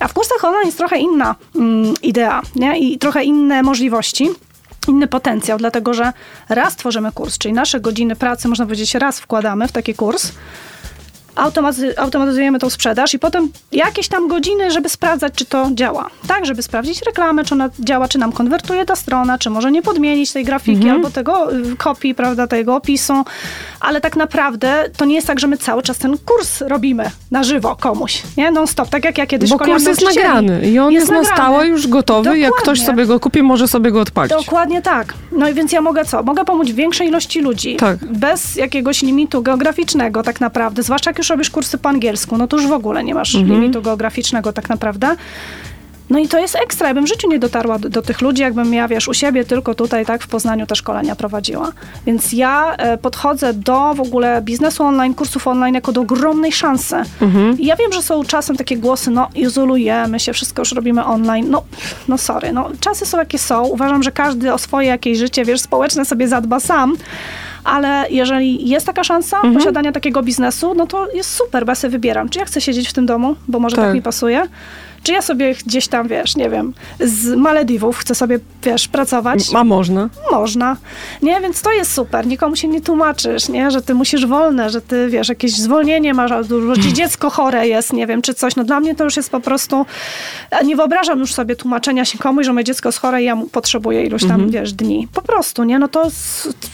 A 0.00 0.08
w 0.08 0.12
kursach 0.12 0.44
online 0.44 0.66
jest 0.66 0.78
trochę 0.78 0.98
inna 0.98 1.34
mm, 1.56 1.94
idea 2.02 2.42
nie? 2.56 2.78
i 2.78 2.98
trochę 2.98 3.24
inne 3.24 3.62
możliwości. 3.62 4.28
Inny 4.88 5.06
potencjał, 5.06 5.58
dlatego 5.58 5.94
że 5.94 6.12
raz 6.48 6.76
tworzymy 6.76 7.12
kurs, 7.12 7.38
czyli 7.38 7.54
nasze 7.54 7.80
godziny 7.80 8.16
pracy, 8.16 8.48
można 8.48 8.64
powiedzieć, 8.64 8.94
raz 8.94 9.20
wkładamy 9.20 9.68
w 9.68 9.72
taki 9.72 9.94
kurs, 9.94 10.32
automaty- 11.36 11.92
automatyzujemy 11.96 12.58
tą 12.58 12.70
sprzedaż 12.70 13.14
i 13.14 13.18
potem 13.18 13.48
jakieś 13.72 14.08
tam 14.08 14.28
godziny, 14.28 14.70
żeby 14.70 14.88
sprawdzać, 14.88 15.32
czy 15.36 15.44
to 15.44 15.68
działa. 15.74 16.10
Tak, 16.28 16.46
żeby 16.46 16.62
sprawdzić 16.62 17.02
reklamę, 17.06 17.44
czy 17.44 17.54
ona 17.54 17.70
działa, 17.80 18.08
czy 18.08 18.18
nam 18.18 18.32
konwertuje 18.32 18.84
ta 18.84 18.96
strona, 18.96 19.38
czy 19.38 19.50
może 19.50 19.72
nie 19.72 19.82
podmienić 19.82 20.32
tej 20.32 20.44
grafiki 20.44 20.88
albo 20.90 21.10
tego 21.10 21.52
y, 21.56 21.76
kopii, 21.76 22.14
prawda, 22.14 22.46
tego 22.46 22.76
opisu. 22.76 23.12
Ale 23.80 24.00
tak 24.00 24.16
naprawdę 24.16 24.84
to 24.96 25.04
nie 25.04 25.14
jest 25.14 25.26
tak, 25.26 25.40
że 25.40 25.46
my 25.46 25.56
cały 25.56 25.82
czas 25.82 25.98
ten 25.98 26.18
kurs 26.18 26.60
robimy 26.60 27.10
na 27.30 27.42
żywo 27.42 27.76
komuś, 27.80 28.22
nie? 28.36 28.50
Non 28.50 28.66
stop, 28.66 28.88
tak 28.88 29.04
jak 29.04 29.18
ja 29.18 29.26
kiedyś 29.26 29.50
Bo 29.50 29.58
kurs 29.58 29.86
jest 29.86 30.04
nagrany 30.04 30.70
i 30.70 30.78
on 30.78 30.92
jest, 30.92 31.10
na 31.10 31.14
nagrany. 31.16 31.36
stałe 31.36 31.66
już 31.66 31.86
gotowy. 31.88 32.38
Jak 32.38 32.52
ktoś 32.54 32.78
Dokładnie. 32.78 32.86
sobie 32.86 33.06
go 33.06 33.20
kupi, 33.20 33.42
może 33.42 33.68
sobie 33.68 33.90
go 33.90 34.00
odpalić. 34.00 34.30
Dokładnie 34.32 34.82
tak. 34.82 35.14
No 35.32 35.48
i 35.48 35.54
więc 35.54 35.72
ja 35.72 35.80
mogę 35.80 36.04
co? 36.04 36.22
Mogę 36.22 36.44
pomóc 36.44 36.68
większej 36.70 37.08
ilości 37.08 37.40
ludzi. 37.40 37.76
Tak. 37.76 37.98
Bez 38.04 38.56
jakiegoś 38.56 39.02
limitu 39.02 39.42
geograficznego 39.42 40.22
tak 40.22 40.40
naprawdę. 40.40 40.82
Zwłaszcza 40.82 41.10
jak 41.10 41.18
już 41.22 41.30
robisz 41.30 41.50
kursy 41.50 41.78
po 41.78 41.88
angielsku, 41.88 42.36
no 42.38 42.48
to 42.48 42.56
już 42.56 42.66
w 42.66 42.72
ogóle 42.72 43.04
nie 43.04 43.14
masz 43.14 43.34
Mhm. 43.34 43.60
limitu 43.60 43.82
geograficznego 43.82 44.52
tak 44.52 44.68
naprawdę. 44.68 45.16
No 46.10 46.18
i 46.18 46.28
to 46.28 46.38
jest 46.38 46.56
ekstra. 46.56 46.88
Ja 46.88 46.94
bym 46.94 47.04
w 47.04 47.08
życiu 47.08 47.28
nie 47.28 47.38
dotarła 47.38 47.78
do, 47.78 47.88
do 47.88 48.02
tych 48.02 48.20
ludzi, 48.20 48.42
jakbym 48.42 48.74
ja, 48.74 48.88
wiesz, 48.88 49.08
u 49.08 49.14
siebie 49.14 49.44
tylko 49.44 49.74
tutaj, 49.74 50.06
tak, 50.06 50.22
w 50.22 50.26
Poznaniu 50.26 50.66
te 50.66 50.76
szkolenia 50.76 51.16
prowadziła. 51.16 51.72
Więc 52.06 52.32
ja 52.32 52.74
e, 52.76 52.98
podchodzę 52.98 53.52
do 53.52 53.94
w 53.94 54.00
ogóle 54.00 54.42
biznesu 54.42 54.84
online, 54.84 55.14
kursów 55.14 55.48
online 55.48 55.74
jako 55.74 55.92
do 55.92 56.00
ogromnej 56.00 56.52
szansy. 56.52 56.96
Mhm. 57.20 57.58
I 57.58 57.66
ja 57.66 57.76
wiem, 57.76 57.92
że 57.92 58.02
są 58.02 58.24
czasem 58.24 58.56
takie 58.56 58.76
głosy, 58.76 59.10
no 59.10 59.28
izolujemy 59.34 60.20
się, 60.20 60.32
wszystko 60.32 60.62
już 60.62 60.72
robimy 60.72 61.04
online. 61.04 61.46
No, 61.50 61.62
no 62.08 62.18
sorry, 62.18 62.52
no 62.52 62.70
czasy 62.80 63.06
są 63.06 63.18
jakie 63.18 63.38
są. 63.38 63.64
Uważam, 63.66 64.02
że 64.02 64.12
każdy 64.12 64.52
o 64.52 64.58
swoje 64.58 64.88
jakieś 64.88 65.18
życie, 65.18 65.44
wiesz, 65.44 65.60
społeczne 65.60 66.04
sobie 66.04 66.28
zadba 66.28 66.60
sam. 66.60 66.96
Ale 67.64 68.04
jeżeli 68.10 68.68
jest 68.68 68.86
taka 68.86 69.04
szansa 69.04 69.36
Mhm. 69.36 69.54
posiadania 69.54 69.92
takiego 69.92 70.22
biznesu, 70.22 70.74
no 70.74 70.86
to 70.86 71.06
jest 71.14 71.34
super, 71.34 71.64
bo 71.66 71.70
ja 71.70 71.74
sobie 71.74 71.92
wybieram, 71.92 72.28
czy 72.28 72.38
ja 72.38 72.44
chcę 72.44 72.60
siedzieć 72.60 72.88
w 72.88 72.92
tym 72.92 73.06
domu, 73.06 73.36
bo 73.48 73.58
może 73.58 73.76
tak, 73.76 73.84
Tak. 73.84 73.94
mi 73.94 74.02
pasuje, 74.02 74.42
czy 75.02 75.12
ja 75.12 75.22
sobie 75.22 75.54
gdzieś 75.66 75.88
tam, 75.88 76.08
wiesz, 76.08 76.36
nie 76.36 76.50
wiem, 76.50 76.74
z 77.00 77.36
Malediwów 77.36 77.98
chcę 77.98 78.14
sobie, 78.14 78.38
wiesz, 78.62 78.88
pracować. 78.88 79.40
A 79.54 79.64
można. 79.64 80.08
Można. 80.30 80.76
Nie, 81.22 81.40
więc 81.40 81.62
to 81.62 81.72
jest 81.72 81.92
super. 81.92 82.26
Nikomu 82.26 82.56
się 82.56 82.68
nie 82.68 82.80
tłumaczysz, 82.80 83.48
nie? 83.48 83.70
Że 83.70 83.82
ty 83.82 83.94
musisz 83.94 84.26
wolne, 84.26 84.70
że 84.70 84.80
ty, 84.80 85.08
wiesz, 85.08 85.28
jakieś 85.28 85.52
zwolnienie 85.52 86.14
masz, 86.14 86.32
albo 86.32 86.74
że 86.74 86.82
ci 86.82 86.92
dziecko 86.92 87.30
chore 87.30 87.68
jest, 87.68 87.92
nie 87.92 88.06
wiem, 88.06 88.22
czy 88.22 88.34
coś. 88.34 88.56
No 88.56 88.64
dla 88.64 88.80
mnie 88.80 88.94
to 88.94 89.04
już 89.04 89.16
jest 89.16 89.30
po 89.30 89.40
prostu... 89.40 89.86
Nie 90.64 90.76
wyobrażam 90.76 91.18
już 91.18 91.34
sobie 91.34 91.56
tłumaczenia 91.56 92.04
się 92.04 92.18
komuś, 92.18 92.46
że 92.46 92.52
moje 92.52 92.64
dziecko 92.64 92.88
jest 92.88 92.98
chore 92.98 93.22
i 93.22 93.24
ja 93.24 93.36
potrzebuję 93.52 94.04
iluś 94.04 94.24
tam, 94.24 94.50
wiesz, 94.50 94.72
dni. 94.72 95.08
Po 95.12 95.22
prostu, 95.22 95.64
nie? 95.64 95.78
No 95.78 95.88
to 95.88 96.08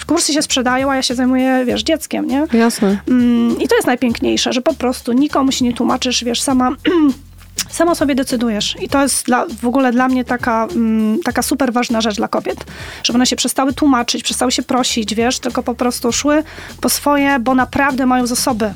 kursy 0.07 0.33
się 0.33 0.43
sprzedają, 0.43 0.91
a 0.91 0.97
ja 0.97 1.03
się 1.03 1.15
zajmuję, 1.15 1.65
wiesz, 1.67 1.83
dzieckiem, 1.83 2.27
nie? 2.27 2.47
Jasne. 2.53 2.99
Mm, 3.09 3.61
I 3.61 3.69
to 3.69 3.75
jest 3.75 3.87
najpiękniejsze, 3.87 4.53
że 4.53 4.61
po 4.61 4.75
prostu 4.75 5.13
nikomu 5.13 5.53
się 5.53 5.65
nie 5.65 5.73
tłumaczysz, 5.73 6.25
wiesz, 6.25 6.43
sama... 6.43 6.71
Sama 7.71 7.95
sobie 7.95 8.15
decydujesz. 8.15 8.77
I 8.83 8.89
to 8.89 9.03
jest 9.03 9.27
dla, 9.27 9.47
w 9.63 9.67
ogóle 9.67 9.93
dla 9.93 10.09
mnie 10.09 10.25
taka, 10.25 10.67
mm, 10.77 11.19
taka 11.23 11.43
super 11.43 11.73
ważna 11.73 12.01
rzecz 12.01 12.17
dla 12.17 12.29
kobiet. 12.29 12.65
Żeby 13.05 13.17
one 13.17 13.27
się 13.27 13.37
przestały 13.37 13.73
tłumaczyć, 13.73 14.23
przestały 14.23 14.53
się 14.53 14.63
prosić, 14.63 15.15
wiesz, 15.15 15.39
tylko 15.39 15.63
po 15.63 15.75
prostu 15.75 16.13
szły 16.13 16.43
po 16.81 16.89
swoje, 16.89 17.39
bo 17.39 17.55
naprawdę 17.55 18.07
mają 18.07 18.27
zasoby. 18.27 18.73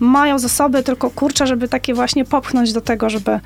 mają 0.00 0.38
zasoby, 0.38 0.82
tylko 0.82 1.10
kurczę, 1.10 1.46
żeby 1.46 1.68
takie 1.68 1.94
właśnie 1.94 2.24
popchnąć 2.24 2.72
do 2.72 2.80
tego, 2.80 3.10
żeby 3.10 3.40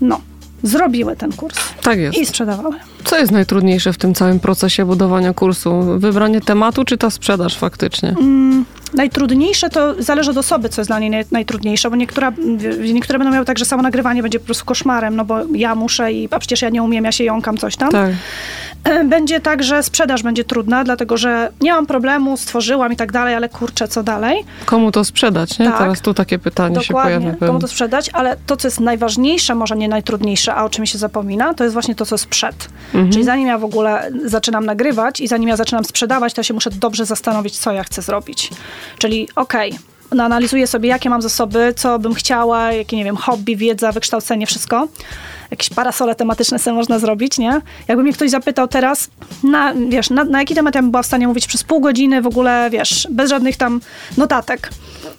no, 0.00 0.20
zrobiły 0.62 1.16
ten 1.16 1.32
kurs 1.32 1.58
Tak 1.82 1.98
jest. 1.98 2.18
i 2.18 2.26
sprzedawały. 2.26 2.76
Co 3.04 3.18
jest 3.18 3.32
najtrudniejsze 3.32 3.92
w 3.92 3.96
tym 3.98 4.14
całym 4.14 4.40
procesie 4.40 4.84
budowania 4.86 5.34
kursu? 5.34 5.82
Wybranie 5.98 6.40
tematu, 6.40 6.84
czy 6.84 6.98
ta 6.98 7.10
sprzedaż 7.10 7.56
faktycznie? 7.58 8.08
Mm, 8.08 8.64
najtrudniejsze 8.94 9.70
to 9.70 10.02
zależy 10.02 10.30
od 10.30 10.36
osoby, 10.36 10.68
co 10.68 10.80
jest 10.80 10.90
dla 10.90 10.98
niej 10.98 11.10
naj, 11.10 11.24
najtrudniejsze, 11.30 11.90
bo 11.90 11.96
niektóra, 11.96 12.32
niektóre 12.92 13.18
będą 13.18 13.34
miały 13.34 13.46
tak, 13.46 13.58
że 13.58 13.64
samo 13.64 13.82
nagrywanie 13.82 14.22
będzie 14.22 14.40
po 14.40 14.46
prostu 14.46 14.64
koszmarem, 14.64 15.16
no 15.16 15.24
bo 15.24 15.38
ja 15.54 15.74
muszę 15.74 16.12
i 16.12 16.28
a 16.30 16.38
przecież 16.38 16.62
ja 16.62 16.68
nie 16.68 16.82
umiem, 16.82 17.04
ja 17.04 17.12
się 17.12 17.24
jąkam, 17.24 17.56
coś 17.56 17.76
tam. 17.76 17.90
Tak. 17.90 18.10
E, 18.84 19.04
Będzie 19.04 19.40
tak, 19.40 19.62
że 19.62 19.82
sprzedaż 19.82 20.22
będzie 20.22 20.44
trudna, 20.44 20.84
dlatego 20.84 21.16
że 21.16 21.52
nie 21.60 21.72
mam 21.72 21.86
problemu, 21.86 22.36
stworzyłam 22.36 22.92
i 22.92 22.96
tak 22.96 23.12
dalej, 23.12 23.34
ale 23.34 23.48
kurczę, 23.48 23.88
co 23.88 24.02
dalej? 24.02 24.44
Komu 24.64 24.92
to 24.92 25.04
sprzedać, 25.04 25.58
nie? 25.58 25.66
Tak. 25.66 25.78
Teraz 25.78 26.00
tu 26.00 26.14
takie 26.14 26.38
pytanie 26.38 26.80
się 26.80 26.88
Dokładnie, 26.88 27.18
pojawia. 27.20 27.46
komu 27.46 27.58
to 27.58 27.68
sprzedać, 27.68 28.10
ale 28.12 28.36
to, 28.46 28.56
co 28.56 28.68
jest 28.68 28.80
najważniejsze, 28.80 29.54
może 29.54 29.76
nie 29.76 29.88
najtrudniejsze, 29.88 30.54
a 30.54 30.64
o 30.64 30.68
czym 30.70 30.86
się 30.86 30.98
zapomina, 30.98 31.54
to 31.54 31.64
jest 31.64 31.72
właśnie 31.72 31.94
to, 31.94 32.06
co 32.06 32.14
jest 32.14 32.26
przed. 32.26 32.68
Mhm. 32.94 33.12
Czyli 33.12 33.24
zanim 33.24 33.46
ja 33.46 33.58
w 33.58 33.64
ogóle 33.64 34.10
zaczynam 34.24 34.66
nagrywać 34.66 35.20
i 35.20 35.28
zanim 35.28 35.48
ja 35.48 35.56
zaczynam 35.56 35.84
sprzedawać, 35.84 36.34
to 36.34 36.40
ja 36.40 36.44
się 36.44 36.54
muszę 36.54 36.70
dobrze 36.70 37.06
zastanowić, 37.06 37.58
co 37.58 37.72
ja 37.72 37.84
chcę 37.84 38.02
zrobić. 38.02 38.50
Czyli 38.98 39.28
okej, 39.36 39.78
no 40.12 40.24
analizuję 40.24 40.66
sobie, 40.66 40.88
jakie 40.88 41.10
mam 41.10 41.22
zasoby, 41.22 41.74
co 41.76 41.98
bym 41.98 42.14
chciała, 42.14 42.72
jakie, 42.72 42.96
nie 42.96 43.04
wiem, 43.04 43.16
hobby, 43.16 43.56
wiedza, 43.56 43.92
wykształcenie, 43.92 44.46
wszystko. 44.46 44.88
Jakieś 45.50 45.70
parasole 45.70 46.14
tematyczne 46.14 46.58
sobie 46.58 46.76
można 46.76 46.98
zrobić, 46.98 47.38
nie? 47.38 47.60
Jakby 47.88 48.02
mnie 48.02 48.12
ktoś 48.12 48.30
zapytał 48.30 48.68
teraz, 48.68 49.08
na, 49.42 49.74
wiesz, 49.88 50.10
na, 50.10 50.24
na 50.24 50.38
jaki 50.38 50.54
temat 50.54 50.74
ja 50.74 50.82
bym 50.82 50.90
była 50.90 51.02
w 51.02 51.06
stanie 51.06 51.28
mówić 51.28 51.46
przez 51.46 51.62
pół 51.64 51.80
godziny 51.80 52.22
w 52.22 52.26
ogóle, 52.26 52.68
wiesz, 52.70 53.06
bez 53.10 53.30
żadnych 53.30 53.56
tam 53.56 53.80
notatek. 54.16 54.70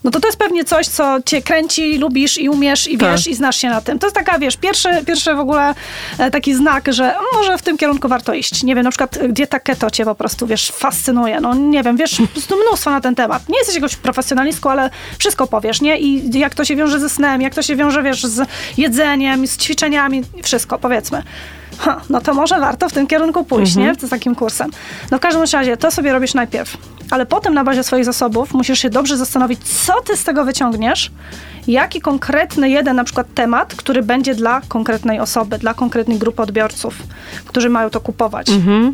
No 0.04 0.12
to 0.12 0.20
to 0.20 0.28
jest 0.28 0.38
pewnie 0.40 0.66
coś, 0.66 0.88
co 0.88 1.18
cię 1.26 1.42
kręci, 1.42 1.98
lubisz 1.98 2.38
i 2.38 2.50
umiesz 2.50 2.88
i 2.88 2.98
Tak. 2.98 3.12
wiesz 3.12 3.28
i 3.28 3.36
znasz 3.36 3.56
się 3.58 3.70
na 3.70 3.82
tym. 3.82 4.00
To 4.00 4.08
jest 4.08 4.16
taka, 4.16 4.40
wiesz, 4.40 4.58
pierwszy, 4.58 4.90
pierwszy 5.08 5.34
w 5.34 5.40
ogóle 5.40 5.74
e, 6.18 6.32
taki 6.32 6.54
znak, 6.56 6.94
że 6.94 7.16
może 7.34 7.58
w 7.58 7.62
tym 7.62 7.78
kierunku 7.78 8.08
warto 8.08 8.34
iść. 8.34 8.64
Nie 8.64 8.76
wiem, 8.76 8.84
na 8.84 8.90
przykład 8.90 9.20
dieta 9.30 9.60
keto 9.60 9.90
cię 9.92 10.06
po 10.06 10.16
prostu, 10.16 10.48
wiesz, 10.48 10.72
fascynuje. 10.72 11.42
No 11.42 11.54
nie 11.54 11.84
wiem, 11.84 11.98
wiesz, 11.98 12.16
po 12.22 12.28
prostu 12.28 12.56
mnóstwo 12.68 12.92
na 12.92 13.02
ten 13.02 13.16
temat. 13.16 13.50
Nie 13.50 13.58
jesteś 13.58 13.76
jakąś 13.76 13.96
profesjonalistką, 13.96 14.70
ale 14.72 14.90
wszystko 15.20 15.48
powiesz, 15.48 15.82
nie? 15.82 16.00
I 16.00 16.40
jak 16.40 16.56
to 16.56 16.66
się 16.66 16.76
wiąże 16.76 17.00
ze 17.00 17.10
snem, 17.10 17.42
jak 17.42 17.56
to 17.56 17.62
się 17.62 17.76
wiąże, 17.76 18.04
wiesz, 18.04 18.24
z 18.24 18.48
jedzeniem, 18.78 19.48
z 19.48 19.58
ćwiczeniami, 19.58 20.21
wszystko, 20.44 20.80
powiedzmy. 20.80 21.24
Ha, 21.78 22.02
no 22.10 22.22
to 22.22 22.34
może 22.34 22.60
warto 22.60 22.90
w 22.90 22.94
tym 22.94 23.08
kierunku 23.08 23.44
pójść, 23.44 23.76
nie? 23.76 23.96
Z 23.96 24.10
takim 24.10 24.36
kursem. 24.36 24.72
No 25.12 25.18
w 25.18 25.22
każdym 25.22 25.44
razie, 25.54 25.78
to 25.78 25.92
sobie 25.92 26.12
robisz 26.12 26.34
najpierw. 26.34 26.78
Ale 27.12 27.26
potem 27.26 27.54
na 27.54 27.64
bazie 27.64 27.84
swoich 27.84 28.06
zasobów 28.06 28.54
musisz 28.54 28.80
się 28.80 28.90
dobrze 28.90 29.18
zastanowić, 29.18 29.60
co 29.64 30.02
ty 30.02 30.18
z 30.18 30.24
tego 30.24 30.46
wyciągniesz, 30.46 31.12
jaki 31.68 32.02
konkretny 32.02 32.70
jeden 32.70 32.96
na 32.96 33.04
przykład 33.04 33.28
temat, 33.34 33.76
który 33.76 34.04
będzie 34.04 34.36
dla 34.36 34.62
konkretnej 34.68 35.20
osoby, 35.20 35.58
dla 35.58 35.74
konkretnej 35.74 36.18
grupy 36.18 36.42
odbiorców, 36.42 36.96
którzy 37.46 37.70
mają 37.70 37.90
to 37.90 38.02
kupować. 38.02 38.48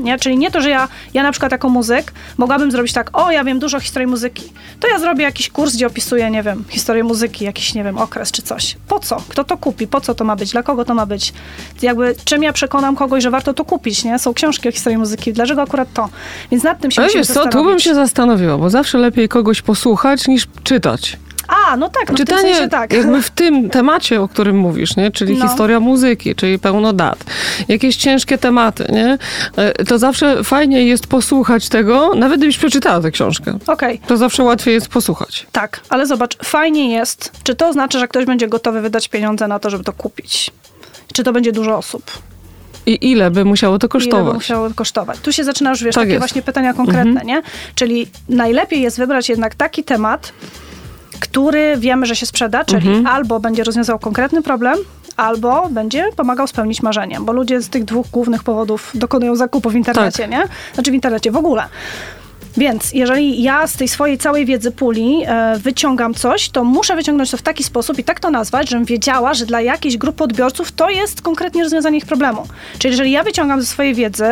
Nie? 0.04 0.20
Czyli 0.20 0.38
nie 0.38 0.52
to, 0.52 0.62
że 0.62 0.70
ja, 0.70 0.88
ja 1.14 1.24
na 1.24 1.32
przykład 1.32 1.52
jako 1.52 1.70
muzyk 1.70 2.14
mogłabym 2.38 2.72
zrobić 2.72 2.94
tak, 2.94 3.10
o 3.18 3.32
ja 3.32 3.44
wiem 3.44 3.60
dużo 3.60 3.78
o 3.78 3.80
historii 3.80 4.08
muzyki, 4.08 4.44
to 4.80 4.88
ja 4.88 5.00
zrobię 5.00 5.24
jakiś 5.24 5.50
kurs, 5.50 5.76
gdzie 5.76 5.88
opisuję, 5.88 6.32
nie 6.32 6.44
wiem, 6.44 6.64
historię 6.70 7.04
muzyki, 7.04 7.46
jakiś, 7.46 7.74
nie 7.74 7.84
wiem, 7.84 7.98
okres 7.98 8.32
czy 8.32 8.42
coś. 8.42 8.78
Po 8.88 9.00
co? 9.00 9.22
Kto 9.30 9.44
to 9.44 9.58
kupi? 9.58 9.88
Po 9.88 10.02
co 10.02 10.16
to 10.16 10.24
ma 10.24 10.36
być? 10.36 10.52
Dla 10.52 10.64
kogo 10.64 10.86
to 10.86 10.94
ma 10.94 11.06
być? 11.06 11.34
Jakby 11.82 12.16
czym 12.26 12.44
ja 12.44 12.54
przekonam 12.54 12.96
kogoś, 12.96 13.24
że 13.24 13.32
warto 13.32 13.54
to 13.54 13.66
kupić, 13.66 14.04
nie? 14.04 14.20
Są 14.20 14.34
książki 14.34 14.70
o 14.70 14.72
historii 14.72 14.98
muzyki, 14.98 15.34
dlaczego 15.34 15.62
akurat 15.62 15.94
to? 15.94 16.10
Więc 16.52 16.64
nad 16.64 16.80
tym 16.80 16.92
się 16.92 17.02
Ale 17.02 17.08
musimy 17.08 17.24
wiesz 17.24 17.34
co, 17.34 17.50
tu 17.50 17.64
bym 17.64 17.80
się 17.80 17.96
zastanowiła, 17.96 18.58
bo 18.58 18.70
zawsze 18.70 18.98
lepiej 18.98 19.30
kogoś 19.30 19.62
posłuchać 19.62 20.28
niż 20.28 20.48
czytać. 20.64 21.18
A, 21.48 21.78
no 21.78 21.90
tak, 21.90 22.10
no 22.10 22.14
w 22.14 22.18
tym 22.18 22.26
Czytanie 22.26 22.56
sensie 22.56 22.70
tak. 22.70 22.94
jakby 22.94 23.22
w 23.22 23.30
tym 23.30 23.70
temacie, 23.70 24.22
o 24.22 24.28
którym 24.28 24.58
mówisz, 24.58 24.96
nie? 24.98 25.12
czyli 25.12 25.38
No. 25.38 25.48
historia 25.48 25.80
muzyki, 25.80 26.36
czyli 26.36 26.60
pełno 26.60 26.94
dat, 26.94 27.18
jakieś 27.68 27.96
ciężkie 27.96 28.38
tematy, 28.38 28.86
nie? 28.94 29.18
E, 29.56 29.86
to 29.86 30.00
zawsze 30.00 30.44
fajnie 30.44 30.86
jest 30.86 31.08
posłuchać 31.08 31.70
tego, 31.70 32.16
nawet 32.16 32.38
gdybyś 32.38 32.58
przeczytała 32.58 33.02
tę 33.02 33.12
książkę. 33.12 33.58
Okej, 33.68 34.00
To 34.08 34.18
zawsze 34.18 34.44
łatwiej 34.44 34.74
jest 34.74 34.88
posłuchać. 34.88 35.48
tak, 35.52 35.80
ale 35.90 36.06
zobacz, 36.06 36.38
fajnie 36.44 36.94
jest, 36.94 37.32
czy 37.44 37.56
to 37.56 37.74
znaczy, 37.74 38.00
że 38.00 38.08
ktoś 38.08 38.26
będzie 38.26 38.48
gotowy 38.48 38.82
wydać 38.82 39.08
pieniądze 39.10 39.48
na 39.48 39.60
to, 39.60 39.70
żeby 39.70 39.84
to 39.84 39.94
kupić? 39.94 40.52
Czy 41.14 41.24
to 41.24 41.34
będzie 41.34 41.52
dużo 41.52 41.78
osób? 41.78 42.04
I 42.86 43.12
ile 43.12 43.32
by 43.32 43.46
musiało 43.46 43.80
to 43.80 43.86
Ile 43.88 43.90
by 43.90 43.92
kosztować? 43.92 44.34
musiało 44.34 44.70
kosztować? 44.76 45.20
Tu 45.20 45.32
się 45.34 45.44
zaczyna 45.44 45.70
już, 45.70 45.84
wiesz, 45.84 45.96
Tak 45.96 46.02
takie 46.04 46.14
jest. 46.14 46.22
właśnie 46.22 46.42
pytania 46.42 46.74
konkretne, 46.74 47.22
nie? 47.26 47.42
Czyli 47.76 48.08
najlepiej 48.30 48.82
jest 48.82 48.98
wybrać 48.98 49.30
jednak 49.30 49.56
taki 49.56 49.84
temat, 49.84 50.34
który 51.20 51.78
wiemy, 51.78 52.06
że 52.06 52.16
się 52.16 52.26
sprzeda, 52.26 52.66
czyli 52.66 52.88
Mhm. 52.88 53.08
albo 53.08 53.40
będzie 53.40 53.64
rozwiązał 53.64 54.00
konkretny 54.00 54.42
problem, 54.42 54.78
albo 55.18 55.70
będzie 55.70 56.10
pomagał 56.16 56.48
spełnić 56.48 56.82
marzenie, 56.82 57.18
bo 57.22 57.34
ludzie 57.34 57.62
z 57.62 57.70
tych 57.70 57.86
dwóch 57.86 58.08
głównych 58.12 58.44
powodów 58.44 58.92
dokonują 58.94 59.36
zakupu 59.36 59.70
w 59.70 59.76
internecie, 59.76 60.24
Tak. 60.24 60.32
nie? 60.32 60.44
Znaczy 60.74 60.92
w 60.92 60.94
internecie 60.94 61.32
w 61.32 61.38
ogóle. 61.38 61.64
Więc 62.58 62.94
jeżeli 62.94 63.44
ja 63.44 63.68
z 63.68 63.78
tej 63.78 63.88
swojej 63.88 64.18
całej 64.18 64.46
wiedzy 64.46 64.72
puli 64.72 65.24
e, 65.28 65.58
wyciągam 65.60 66.14
coś, 66.14 66.50
to 66.50 66.64
muszę 66.64 66.96
wyciągnąć 66.96 67.32
to 67.32 67.38
w 67.38 67.42
taki 67.42 67.64
sposób 67.64 68.00
i 68.00 68.04
tak 68.04 68.20
to 68.20 68.32
nazwać, 68.32 68.70
żebym 68.70 68.86
wiedziała, 68.86 69.34
że 69.34 69.46
dla 69.46 69.62
jakiejś 69.62 69.98
grupy 69.98 70.24
odbiorców 70.24 70.72
to 70.72 70.90
jest 70.90 71.22
konkretnie 71.22 71.64
rozwiązanie 71.64 71.98
ich 71.98 72.06
problemu. 72.06 72.48
Czyli 72.80 72.92
jeżeli 72.92 73.12
ja 73.12 73.24
wyciągam 73.24 73.62
ze 73.62 73.68
swojej 73.68 73.94
wiedzy 73.96 74.26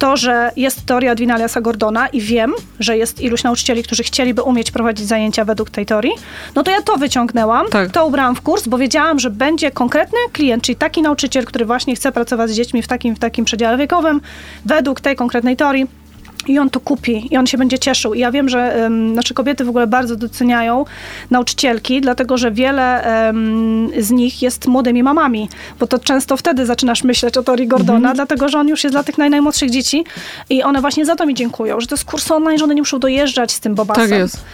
to, 0.00 0.16
że 0.16 0.50
jest 0.56 0.86
teoria 0.86 1.12
Edwina 1.12 1.34
Aliasa 1.34 1.60
Gordona 1.60 2.08
i 2.08 2.20
wiem, 2.20 2.52
że 2.78 2.96
jest 2.96 3.20
iluś 3.20 3.44
nauczycieli, 3.44 3.82
którzy 3.82 4.02
chcieliby 4.02 4.42
umieć 4.42 4.70
prowadzić 4.70 5.06
zajęcia 5.06 5.44
według 5.44 5.70
tej 5.70 5.86
teorii, 5.86 6.12
no 6.54 6.62
to 6.62 6.70
ja 6.70 6.82
to 6.82 6.96
wyciągnęłam, 6.96 7.66
Tak. 7.70 7.90
to 7.90 8.06
ubrałam 8.06 8.34
w 8.36 8.40
kurs, 8.40 8.68
bo 8.68 8.78
wiedziałam, 8.78 9.18
że 9.18 9.30
będzie 9.30 9.70
konkretny 9.70 10.18
klient, 10.32 10.64
czyli 10.64 10.76
taki 10.76 11.02
nauczyciel, 11.02 11.44
który 11.44 11.64
właśnie 11.64 11.96
chce 11.96 12.12
pracować 12.12 12.50
z 12.50 12.54
dziećmi 12.54 12.82
w 12.82 12.88
takim, 12.88 13.16
w 13.16 13.18
takim 13.18 13.44
przedziale 13.44 13.76
wiekowym, 13.78 14.20
według 14.64 15.00
tej 15.00 15.16
konkretnej 15.16 15.56
teorii. 15.56 15.86
I 16.48 16.58
on 16.58 16.70
to 16.70 16.80
kupi, 16.80 17.28
i 17.30 17.36
on 17.36 17.46
się 17.46 17.58
będzie 17.58 17.78
cieszył. 17.78 18.14
I 18.14 18.18
ja 18.18 18.30
wiem, 18.30 18.48
że 18.48 18.76
um, 18.82 19.12
nasze 19.12 19.34
kobiety 19.34 19.64
w 19.64 19.68
ogóle 19.68 19.86
bardzo 19.86 20.16
doceniają 20.16 20.84
nauczycielki, 21.30 22.00
dlatego 22.00 22.38
że 22.38 22.50
wiele 22.50 23.02
em, 23.02 23.88
z 23.98 24.10
nich 24.10 24.42
jest 24.42 24.66
młodymi 24.66 25.02
mamami, 25.02 25.48
bo 25.78 25.86
to 25.86 25.98
często 25.98 26.36
wtedy 26.36 26.66
zaczynasz 26.66 27.04
myśleć 27.04 27.36
o 27.36 27.42
teorii 27.42 27.68
Gordona, 27.68 28.14
dlatego 28.14 28.48
że 28.48 28.58
on 28.58 28.68
już 28.68 28.84
jest 28.84 28.94
dla 28.94 29.02
tych 29.02 29.18
naj, 29.18 29.30
najmłodszych 29.30 29.70
dzieci 29.70 30.04
i 30.50 30.62
one 30.62 30.80
właśnie 30.80 31.04
za 31.06 31.16
to 31.16 31.26
mi 31.26 31.34
dziękują, 31.34 31.80
że 31.80 31.86
to 31.86 31.94
jest 31.94 32.04
kurs 32.04 32.30
online, 32.30 32.58
że 32.58 32.64
one 32.64 32.74
nie 32.74 32.82
muszą 32.82 32.98
dojeżdżać 32.98 33.52
z 33.52 33.60
tym 33.60 33.74
bobasem. 33.74 34.10
Tak 34.10 34.18
jest. 34.18 34.44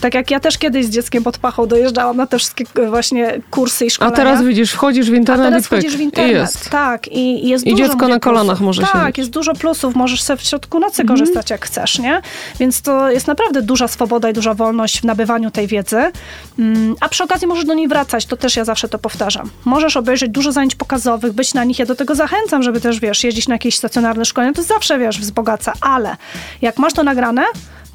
Tak 0.00 0.14
jak 0.14 0.30
ja 0.30 0.40
też 0.40 0.58
kiedyś 0.58 0.86
z 0.86 0.90
dzieckiem 0.90 1.22
pod 1.24 1.38
pachą 1.38 1.66
dojeżdżałam 1.66 2.16
na 2.16 2.26
te 2.26 2.38
wszystkie 2.38 2.64
e, 2.74 2.86
właśnie 2.90 3.40
kursy 3.50 3.84
i 3.84 3.86
A 3.86 3.90
szkolenia. 3.90 4.16
teraz 4.16 4.42
widzisz, 4.44 4.72
wchodzisz 4.72 5.10
w 5.10 5.14
A 5.14 5.16
internet 5.16 5.46
teraz 5.46 5.66
i 5.66 5.68
pyk. 5.68 5.78
wchodzisz 5.78 5.96
w 5.96 6.00
internet. 6.00 6.32
jest. 6.36 6.70
Tak, 6.70 7.08
i, 7.08 7.48
jest 7.48 7.66
I 7.66 7.70
dużo 7.70 7.84
dziecko 7.88 8.08
na 8.08 8.18
kolanach 8.20 8.60
może 8.60 8.82
Tak, 8.82 8.92
siedzieć. 8.92 9.18
jest 9.18 9.30
dużo 9.30 9.54
plusów, 9.54 9.94
możesz 9.94 10.22
sobie 10.22 10.36
w 10.36 10.42
środku 10.42 10.78
nocy 10.80 11.02
Mhm. 11.02 11.18
korzystać 11.18 11.50
jak 11.50 11.64
chcesz, 11.66 11.98
nie? 11.98 12.22
Więc 12.60 12.82
to 12.82 13.10
jest 13.10 13.26
naprawdę 13.26 13.62
duża 13.62 13.88
swoboda 13.88 14.30
i 14.30 14.32
duża 14.32 14.54
wolność 14.54 15.00
w 15.00 15.04
nabywaniu 15.04 15.50
tej 15.50 15.66
wiedzy. 15.66 16.12
Mm, 16.58 16.94
A 17.00 17.08
przy 17.08 17.24
okazji 17.24 17.46
możesz 17.46 17.64
do 17.64 17.74
niej 17.74 17.88
wracać, 17.88 18.26
to 18.26 18.36
też 18.36 18.56
ja 18.56 18.64
zawsze 18.64 18.88
to 18.88 18.98
powtarzam. 18.98 19.50
Możesz 19.64 19.96
obejrzeć 19.96 20.30
dużo 20.30 20.52
zajęć 20.52 20.74
pokazowych, 20.74 21.32
być 21.32 21.54
na 21.54 21.64
nich, 21.64 21.78
ja 21.78 21.86
do 21.86 21.94
tego 21.94 22.14
zachęcam, 22.14 22.62
żeby 22.62 22.80
też, 22.80 23.00
wiesz, 23.00 23.24
jeździć 23.24 23.48
na 23.48 23.54
jakieś 23.54 23.76
stacjonarne 23.76 24.24
szkolenia, 24.24 24.52
to 24.52 24.62
zawsze, 24.62 24.98
wiesz, 24.98 25.20
wzbogaca, 25.20 25.72
ale 25.80 26.16
jak 26.62 26.78
masz 26.78 26.92
to 26.92 27.02
nagrane, 27.02 27.44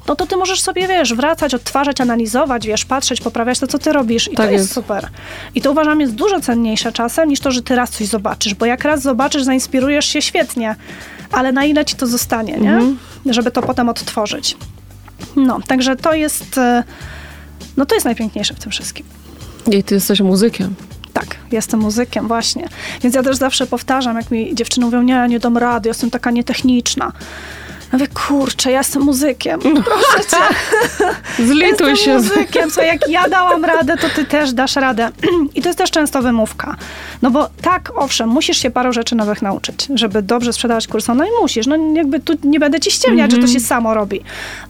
no 0.08 0.16
to 0.16 0.26
ty 0.26 0.36
możesz 0.36 0.60
sobie, 0.62 0.88
wiesz, 0.88 1.14
wracać, 1.14 1.54
odtwarzać, 1.54 2.00
analizować, 2.00 2.66
wiesz, 2.66 2.84
patrzeć, 2.84 3.20
poprawiać 3.20 3.58
to, 3.58 3.66
co 3.66 3.78
ty 3.78 3.92
robisz 3.92 4.32
i 4.32 4.36
Tak 4.36 4.46
to 4.46 4.52
jest, 4.52 4.64
jest. 4.64 4.74
super. 4.74 5.08
I 5.54 5.60
to 5.60 5.70
uważam 5.72 6.00
jest 6.00 6.14
dużo 6.14 6.40
cenniejsze 6.40 6.92
czasem 6.92 7.28
niż 7.28 7.40
to, 7.40 7.50
że 7.50 7.62
ty 7.62 7.76
raz 7.76 7.90
coś 7.90 8.06
zobaczysz, 8.06 8.54
bo 8.54 8.66
jak 8.66 8.84
raz 8.84 9.02
zobaczysz, 9.02 9.42
zainspirujesz 9.42 10.06
się 10.06 10.22
świetnie, 10.22 10.76
ale 11.32 11.52
na 11.52 11.64
ile 11.64 11.84
ci 11.84 11.96
to 11.96 12.06
zostanie, 12.06 12.52
nie? 12.52 12.72
Mhm. 12.72 12.98
Żeby 13.26 13.50
to 13.50 13.62
potem 13.62 13.88
odtworzyć. 13.88 14.56
No, 15.36 15.60
także 15.66 15.96
to 15.96 16.14
jest, 16.14 16.58
e, 16.58 16.82
no 17.76 17.86
to 17.86 17.94
jest 17.94 18.04
najpiękniejsze 18.04 18.54
w 18.54 18.58
tym 18.58 18.72
wszystkim. 18.72 19.06
I 19.72 19.82
ty 19.84 19.94
jesteś 19.94 20.20
muzykiem. 20.20 20.74
Tak, 21.12 21.26
jestem 21.52 21.80
muzykiem, 21.80 22.28
właśnie. 22.28 22.68
Więc 23.02 23.14
ja 23.14 23.22
też 23.22 23.36
zawsze 23.36 23.66
powtarzam, 23.66 24.16
jak 24.16 24.30
mi 24.30 24.54
dziewczyny 24.54 24.86
mówią, 24.86 25.02
nie, 25.02 25.26
nie 25.28 25.40
dam 25.40 25.58
rady, 25.58 25.88
jestem 25.88 26.10
taka 26.10 26.30
nietechniczna. 26.30 27.12
Mówię, 27.94 28.06
kurczę, 28.28 28.72
ja 28.72 28.78
jestem 28.78 29.02
muzykiem. 29.02 29.60
Proszę 29.60 30.28
cię. 30.30 30.36
Zlituj 31.46 31.88
Jestem 31.88 31.96
się. 31.96 32.20
z- 32.20 32.28
muzykiem, 32.28 32.70
co 32.70 32.82
jak 32.82 33.08
ja 33.08 33.28
dałam 33.28 33.64
radę, 33.64 33.96
to 33.96 34.08
ty 34.08 34.24
też 34.24 34.52
dasz 34.52 34.76
radę. 34.76 35.10
I 35.54 35.62
to 35.62 35.68
jest 35.68 35.78
też 35.78 35.90
często 35.90 36.22
wymówka. 36.22 36.76
No 37.22 37.30
bo 37.30 37.48
tak, 37.62 37.92
owszem, 37.96 38.28
musisz 38.28 38.58
się 38.58 38.70
paru 38.70 38.92
rzeczy 38.92 39.14
nowych 39.16 39.42
nauczyć, 39.42 39.88
żeby 39.94 40.22
dobrze 40.22 40.52
sprzedawać 40.52 40.86
kurs 40.86 41.10
online. 41.10 41.30
Musisz. 41.40 41.66
No 41.66 41.76
jakby 41.94 42.20
tu 42.20 42.32
nie 42.44 42.60
będę 42.60 42.80
ci 42.80 42.90
ściemniać, 42.90 43.30
że 43.32 43.38
to 43.38 43.46
się 43.46 43.60
samo 43.60 43.94
robi. 43.94 44.20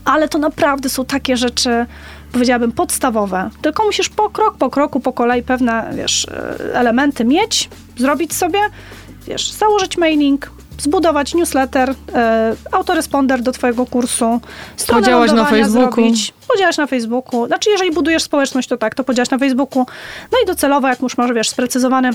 Ale 0.04 0.28
to 0.28 0.38
naprawdę 0.38 0.88
są 0.88 1.04
takie 1.04 1.36
rzeczy, 1.36 1.86
powiedziałabym, 2.32 2.72
podstawowe. 2.72 3.50
Tylko 3.62 3.84
musisz 3.84 4.08
po 4.08 4.30
krok 4.30 4.56
po 4.56 4.70
kroku, 4.70 5.00
po 5.00 5.12
kolei 5.12 5.42
pewne, 5.42 5.90
wiesz, 5.94 6.26
e, 6.28 6.74
elementy 6.74 7.24
mieć, 7.24 7.68
zrobić 7.96 8.34
sobie, 8.34 8.58
wiesz, 9.26 9.50
założyć 9.52 9.96
mailing, 9.96 10.50
zbudować 10.78 11.34
newsletter, 11.34 11.94
e, 12.14 12.54
autoresponder 12.72 13.42
do 13.42 13.52
twojego 13.52 13.86
kursu, 13.86 14.40
stronę 14.76 15.02
Podziałać 15.02 15.32
na 15.32 15.44
Facebooku. 15.44 15.94
zrobić, 15.94 16.32
podzielać 16.48 16.76
na 16.76 16.86
Facebooku. 16.86 17.46
Znaczy, 17.46 17.70
jeżeli 17.70 17.90
budujesz 17.92 18.22
społeczność, 18.22 18.68
to 18.68 18.76
tak, 18.76 18.94
to 18.94 19.04
podzielać 19.04 19.30
na 19.30 19.38
Facebooku. 19.38 19.86
No 20.32 20.38
i 20.44 20.46
docelowo, 20.46 20.88
jak 20.88 21.02
już 21.02 21.16
masz, 21.16 21.32
wiesz, 21.32 21.48
sprecyzowany 21.48 22.10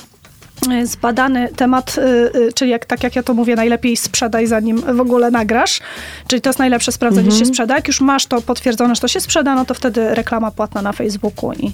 y, 0.71 0.87
zbadany 0.87 1.49
temat, 1.55 1.95
y, 1.97 2.01
y, 2.39 2.53
czyli 2.53 2.71
jak, 2.71 2.85
tak 2.85 3.03
jak 3.03 3.15
ja 3.15 3.23
to 3.23 3.33
mówię, 3.33 3.55
najlepiej 3.55 3.97
sprzedaj 3.97 4.47
zanim 4.47 4.81
w 4.95 4.99
ogóle 5.01 5.31
nagrasz. 5.31 5.79
Czyli 6.27 6.41
to 6.41 6.49
jest 6.49 6.59
najlepsze 6.59 6.91
sprawdzenie, 6.91 7.27
Mhm. 7.27 7.39
czy 7.39 7.45
się 7.45 7.49
sprzeda. 7.53 7.75
Jak 7.75 7.87
już 7.87 8.01
masz 8.01 8.25
to 8.25 8.41
potwierdzone, 8.41 8.95
że 8.95 9.01
to 9.01 9.07
się 9.07 9.19
sprzeda, 9.21 9.55
no 9.55 9.65
to 9.65 9.73
wtedy 9.73 10.15
reklama 10.15 10.51
płatna 10.51 10.81
na 10.81 10.91
Facebooku 10.91 11.53
i, 11.53 11.71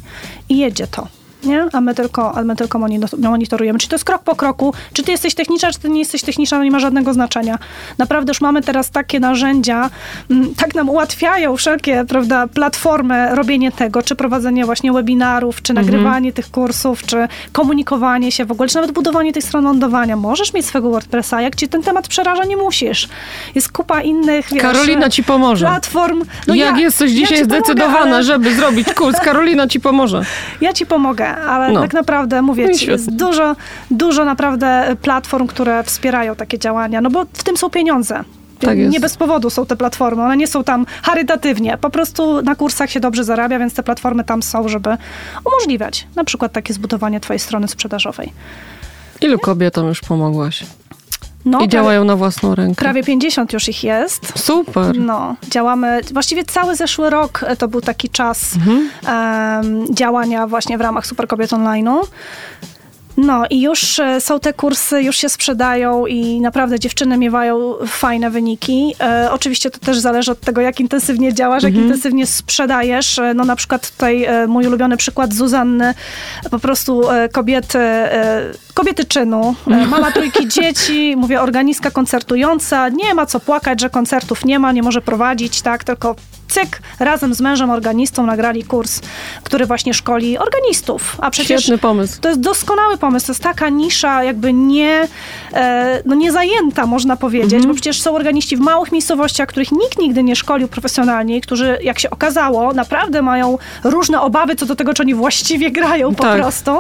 i 0.50 0.58
jedzie 0.58 0.88
to. 0.88 1.08
Nie? 1.44 1.66
A 1.74 1.82
my 1.82 1.96
tylko, 1.96 2.36
a 2.38 2.44
my 2.44 2.56
tylko 2.56 2.80
moni- 2.80 3.00
monitorujemy. 3.18 3.80
Czy 3.80 3.88
to 3.88 3.96
jest 3.96 4.06
krok 4.06 4.24
po 4.24 4.36
kroku, 4.36 4.74
czy 4.94 5.04
ty 5.04 5.12
jesteś 5.12 5.36
techniczna, 5.36 5.72
czy 5.72 5.80
ty 5.80 5.90
nie 5.90 6.00
jesteś 6.00 6.22
techniczna, 6.22 6.58
no 6.58 6.64
nie 6.64 6.72
ma 6.72 6.80
żadnego 6.80 7.14
znaczenia. 7.14 7.58
Naprawdę 7.98 8.30
już 8.32 8.42
mamy 8.42 8.62
teraz 8.62 8.90
takie 8.92 9.20
narzędzia, 9.20 9.90
mm, 10.32 10.56
tak 10.56 10.76
nam 10.76 10.90
ułatwiają 10.90 11.58
wszelkie, 11.58 12.06
prawda, 12.08 12.48
platformy 12.48 13.36
robienie 13.36 13.72
tego, 13.72 14.02
czy 14.02 14.16
prowadzenie 14.16 14.66
właśnie 14.66 14.94
webinarów, 14.94 15.62
czy 15.62 15.74
nagrywanie 15.74 16.34
tych 16.34 16.52
kursów, 16.52 17.04
czy 17.06 17.28
komunikowanie 17.52 18.32
się 18.32 18.46
w 18.46 18.52
ogóle, 18.52 18.70
czy 18.70 18.76
nawet 18.76 18.92
budowanie 18.92 19.34
tych 19.34 19.44
stron 19.44 19.64
lądowania. 19.64 20.16
Możesz 20.16 20.54
mieć 20.54 20.66
swego 20.66 20.90
WordPressa, 20.90 21.42
jak 21.42 21.56
ci 21.56 21.68
ten 21.68 21.84
temat 21.84 22.08
przeraża, 22.08 22.44
nie 22.46 22.58
musisz. 22.58 23.10
Jest 23.56 23.72
kupa 23.72 24.02
innych, 24.02 24.48
wiesz, 24.52 24.62
Karolina 24.62 25.10
ci 25.10 25.24
pomoże. 25.24 25.66
platform. 25.66 26.24
No 26.48 26.56
Jak 26.56 26.76
ja- 26.78 26.82
jesteś 26.82 27.12
ja 27.12 27.18
dzisiaj 27.18 27.38
pomogę, 27.38 27.56
zdecydowana, 27.62 28.16
ale- 28.16 28.24
żeby 28.24 28.56
zrobić 28.56 28.94
kurs, 28.94 29.20
Karolina 29.20 29.68
ci 29.68 29.80
pomoże. 29.80 30.22
ja 30.62 30.74
ci 30.74 30.86
pomogę, 30.86 31.25
ale 31.28 31.72
No. 31.74 31.82
tak 31.82 31.94
naprawdę 31.94 32.42
mówię 32.42 32.68
No 32.68 32.74
ci, 32.74 32.90
jest 32.90 33.16
dużo, 33.16 33.56
dużo 33.92 34.26
naprawdę 34.26 34.96
platform, 35.02 35.48
które 35.48 35.84
wspierają 35.84 36.36
takie 36.36 36.60
działania, 36.60 37.02
no 37.02 37.10
bo 37.10 37.26
w 37.34 37.44
tym 37.44 37.58
są 37.58 37.70
pieniądze. 37.70 38.24
Tak 38.60 38.78
jest. 38.78 38.94
nie 38.94 39.00
bez 39.00 39.18
powodu 39.18 39.50
są 39.50 39.66
te 39.66 39.76
platformy, 39.76 40.24
one 40.24 40.38
nie 40.38 40.48
są 40.48 40.64
tam 40.64 40.86
charytatywnie. 41.04 41.78
Po 41.78 41.90
prostu 41.90 42.42
na 42.42 42.56
kursach 42.56 42.90
się 42.92 43.00
dobrze 43.00 43.24
zarabia, 43.24 43.60
więc 43.60 43.74
te 43.74 43.84
platformy 43.84 44.24
tam 44.24 44.44
są, 44.44 44.70
żeby 44.70 44.98
umożliwiać 45.46 46.08
na 46.16 46.24
przykład 46.24 46.52
takie 46.52 46.74
zbudowanie 46.74 47.20
twojej 47.20 47.40
strony 47.40 47.68
sprzedażowej. 47.68 48.34
Ilu 49.22 49.40
kobietom 49.40 49.88
już 49.88 50.02
pomogłaś? 50.02 50.64
No, 51.46 51.62
I 51.62 51.68
działają 51.68 52.04
na 52.04 52.16
własną 52.16 52.56
rękę. 52.56 52.76
prawie 52.82 53.04
50 53.04 53.54
już 53.54 53.70
ich 53.70 53.84
jest. 53.84 54.34
Super. 54.40 55.00
No, 55.00 55.36
działamy, 55.50 56.02
właściwie 56.14 56.44
cały 56.46 56.76
zeszły 56.76 57.10
rok 57.10 57.44
e, 57.48 57.56
to 57.56 57.68
był 57.68 57.82
taki 57.82 58.10
czas 58.10 58.56
Mhm. 58.56 58.90
em, 59.08 59.96
działania 59.96 60.48
właśnie 60.48 60.78
w 60.78 60.82
ramach 60.82 61.08
Super 61.08 61.28
Kobiet 61.28 61.52
Online'u. 61.52 62.02
No 63.18 63.44
i 63.50 63.62
już 63.62 64.00
e, 64.00 64.22
są 64.22 64.40
te 64.40 64.54
kursy, 64.54 65.02
już 65.02 65.18
się 65.18 65.30
sprzedają 65.30 66.06
i 66.06 66.42
naprawdę 66.42 66.80
dziewczyny 66.80 67.18
miewają 67.18 67.74
fajne 67.88 68.30
wyniki. 68.30 68.96
E, 69.00 69.30
oczywiście 69.32 69.72
to 69.72 69.80
też 69.80 70.00
zależy 70.00 70.32
od 70.32 70.40
tego, 70.40 70.62
jak 70.62 70.80
intensywnie 70.80 71.34
działasz, 71.34 71.64
jak 71.64 71.76
intensywnie 71.76 72.28
sprzedajesz. 72.28 73.20
E, 73.20 73.34
no 73.34 73.46
na 73.46 73.56
przykład 73.56 73.92
tutaj 73.92 74.24
e, 74.24 74.48
mój 74.48 74.68
ulubiony 74.68 74.98
przykład 74.98 75.34
Zuzanny, 75.34 75.94
po 76.52 76.60
prostu 76.60 77.02
kobiety, 77.32 77.80
kobiety 78.74 79.06
czynu, 79.06 79.56
mama 79.68 80.12
trójki 80.12 80.48
dzieci, 80.60 81.16
mówię, 81.18 81.42
organiska 81.42 81.92
koncertująca, 81.92 82.90
nie 82.90 83.14
ma 83.14 83.26
co 83.26 83.40
płakać, 83.40 83.82
że 83.82 83.90
koncertów 83.90 84.46
nie 84.46 84.60
ma, 84.60 84.72
nie 84.72 84.84
może 84.84 85.02
prowadzić, 85.02 85.62
tak, 85.62 85.84
tylko 85.84 86.16
cyk, 86.48 86.82
razem 87.00 87.34
z 87.34 87.42
mężem 87.42 87.70
organistą 87.70 88.26
nagrali 88.26 88.64
kurs, 88.64 89.02
który 89.44 89.66
właśnie 89.66 89.94
szkoli 89.94 90.38
organistów. 90.38 91.18
A 91.22 91.32
przecież 91.32 91.62
Świetny 91.62 91.78
pomysł. 91.78 92.22
to 92.22 92.30
jest 92.30 92.42
doskonały 92.42 92.98
pomysł. 92.98 93.26
To 93.26 93.32
jest 93.32 93.44
taka 93.44 93.70
nisza 93.70 94.24
jakby 94.24 94.54
nie, 94.54 95.08
e, 95.54 96.02
no 96.06 96.16
nie 96.16 96.32
zajęta, 96.32 96.86
można 96.86 97.16
powiedzieć, 97.18 97.54
Mhm. 97.54 97.68
bo 97.68 97.74
przecież 97.74 98.02
są 98.02 98.16
organiści 98.16 98.58
w 98.58 98.60
małych 98.60 98.92
miejscowościach, 98.92 99.50
których 99.50 99.72
nikt 99.72 99.98
nigdy 100.00 100.24
nie 100.24 100.36
szkolił 100.36 100.68
profesjonalnie, 100.68 101.42
którzy, 101.42 101.78
jak 101.84 102.00
się 102.00 102.10
okazało, 102.10 102.74
naprawdę 102.74 103.22
mają 103.22 103.58
różne 103.84 104.22
obawy 104.22 104.56
co 104.56 104.66
do 104.66 104.76
tego, 104.76 104.94
czy 104.94 105.04
oni 105.04 105.14
właściwie 105.14 105.72
grają 105.72 106.16
po 106.16 106.24
Tak. 106.24 106.42
prostu. 106.42 106.72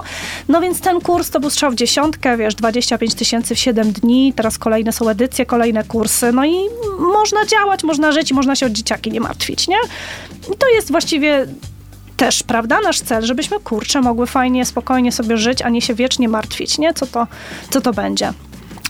No 0.49 0.61
więc 0.61 0.81
ten 0.81 1.01
kurs 1.01 1.29
to 1.29 1.39
był 1.39 1.49
strzał 1.49 1.71
w 1.71 1.75
dziesiątkę, 1.75 2.37
wiesz, 2.37 2.55
25 2.55 3.13
tysięcy 3.15 3.55
w 3.55 3.59
7 3.59 3.91
dni, 3.91 4.33
teraz 4.35 4.57
kolejne 4.57 4.91
są 4.91 5.09
edycje, 5.09 5.45
kolejne 5.45 5.83
kursy, 5.83 6.31
no 6.31 6.45
i 6.45 6.55
można 6.99 7.45
działać, 7.45 7.83
można 7.83 8.11
żyć 8.11 8.31
i 8.31 8.33
można 8.33 8.55
się 8.55 8.65
o 8.65 8.69
dzieciaki 8.69 9.11
nie 9.11 9.19
martwić, 9.19 9.54
nie? 9.67 9.77
I 10.53 10.57
to 10.57 10.69
jest 10.69 10.91
właściwie 10.91 11.45
też, 12.17 12.43
prawda, 12.43 12.81
nasz 12.81 13.01
cel, 13.01 13.25
żebyśmy, 13.25 13.59
kurczę, 13.59 14.01
mogły 14.01 14.27
fajnie, 14.27 14.65
spokojnie 14.65 15.11
sobie 15.11 15.37
żyć, 15.37 15.61
a 15.61 15.69
nie 15.69 15.81
się 15.81 15.93
wiecznie 15.93 16.29
martwić, 16.29 16.77
nie? 16.77 16.93
Co 16.93 17.07
to, 17.07 17.27
co 17.69 17.81
to 17.81 17.93
będzie. 17.93 18.33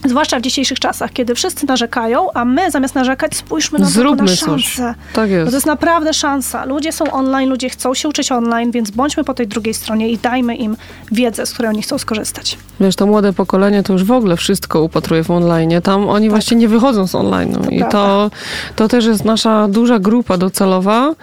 Zwłaszcza 0.04 0.38
w 0.38 0.42
dzisiejszych 0.42 0.80
czasach, 0.80 1.12
kiedy 1.12 1.34
wszyscy 1.34 1.66
narzekają, 1.66 2.32
a 2.32 2.44
my 2.44 2.70
zamiast 2.70 2.94
narzekać 2.94 3.36
spójrzmy 3.36 3.78
na 3.78 3.84
to 3.84 3.90
Zróbmy 3.90 4.22
na 4.30 4.36
coś. 4.36 4.38
szansę. 4.72 4.94
Tak 5.12 5.28
Bo 5.30 5.34
jest. 5.34 5.50
to 5.50 5.56
jest 5.56 5.66
naprawdę 5.66 6.14
szansa. 6.14 6.64
Ludzie 6.64 6.92
są 6.92 7.10
online, 7.12 7.50
ludzie 7.50 7.68
chcą 7.68 7.94
się 7.94 8.08
uczyć 8.08 8.32
online, 8.32 8.70
więc 8.70 8.90
bądźmy 8.90 9.24
po 9.24 9.34
tej 9.34 9.46
drugiej 9.46 9.74
stronie 9.74 10.08
i 10.10 10.18
dajmy 10.18 10.56
im 10.56 10.76
wiedzę, 11.12 11.46
z 11.46 11.52
której 11.52 11.68
oni 11.70 11.82
chcą 11.82 11.98
skorzystać. 11.98 12.58
Wiesz, 12.80 12.96
to 12.96 13.06
młode 13.06 13.32
pokolenie 13.32 13.82
to 13.82 13.92
już 13.92 14.04
w 14.04 14.12
ogóle 14.12 14.36
wszystko 14.36 14.82
upatruje 14.82 15.24
w 15.24 15.30
online. 15.30 15.70
Tam 15.82 16.08
oni 16.08 16.30
właściwie 16.30 16.60
nie 16.60 16.68
wychodzą 16.68 17.06
z 17.06 17.14
online. 17.14 17.52
Tak. 17.52 17.64
To 17.64 17.70
I 17.70 17.78
prawda. 17.78 17.98
to, 17.98 18.30
to 18.76 18.88
też 18.88 19.04
jest 19.04 19.24
nasza 19.24 19.68
duża 19.68 19.98
grupa 19.98 20.36
docelowa, 20.36 21.14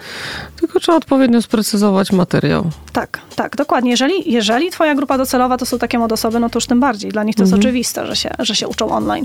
tylko 0.60 0.80
trzeba 0.80 0.98
odpowiednio 0.98 1.42
sprecyzować 1.42 2.12
materiał. 2.12 2.70
Tak, 2.92 3.20
tak, 3.36 3.56
dokładnie. 3.56 3.90
Jeżeli, 3.90 4.32
jeżeli 4.32 4.70
twoja 4.70 4.94
grupa 4.94 5.18
docelowa 5.18 5.56
to 5.56 5.66
są 5.66 5.78
takie 5.78 5.98
młode 5.98 6.14
osoby, 6.14 6.40
no 6.40 6.50
to 6.50 6.56
już 6.56 6.66
tym 6.66 6.80
bardziej. 6.80 7.10
Dla 7.10 7.24
nich 7.24 7.36
to 7.36 7.42
Mhm. 7.42 7.56
jest 7.56 7.66
oczywiste, 7.66 8.06
że 8.06 8.16
się, 8.16 8.30
że 8.38 8.54
się 8.54 8.63
uczą 8.68 8.90
online. 8.90 9.24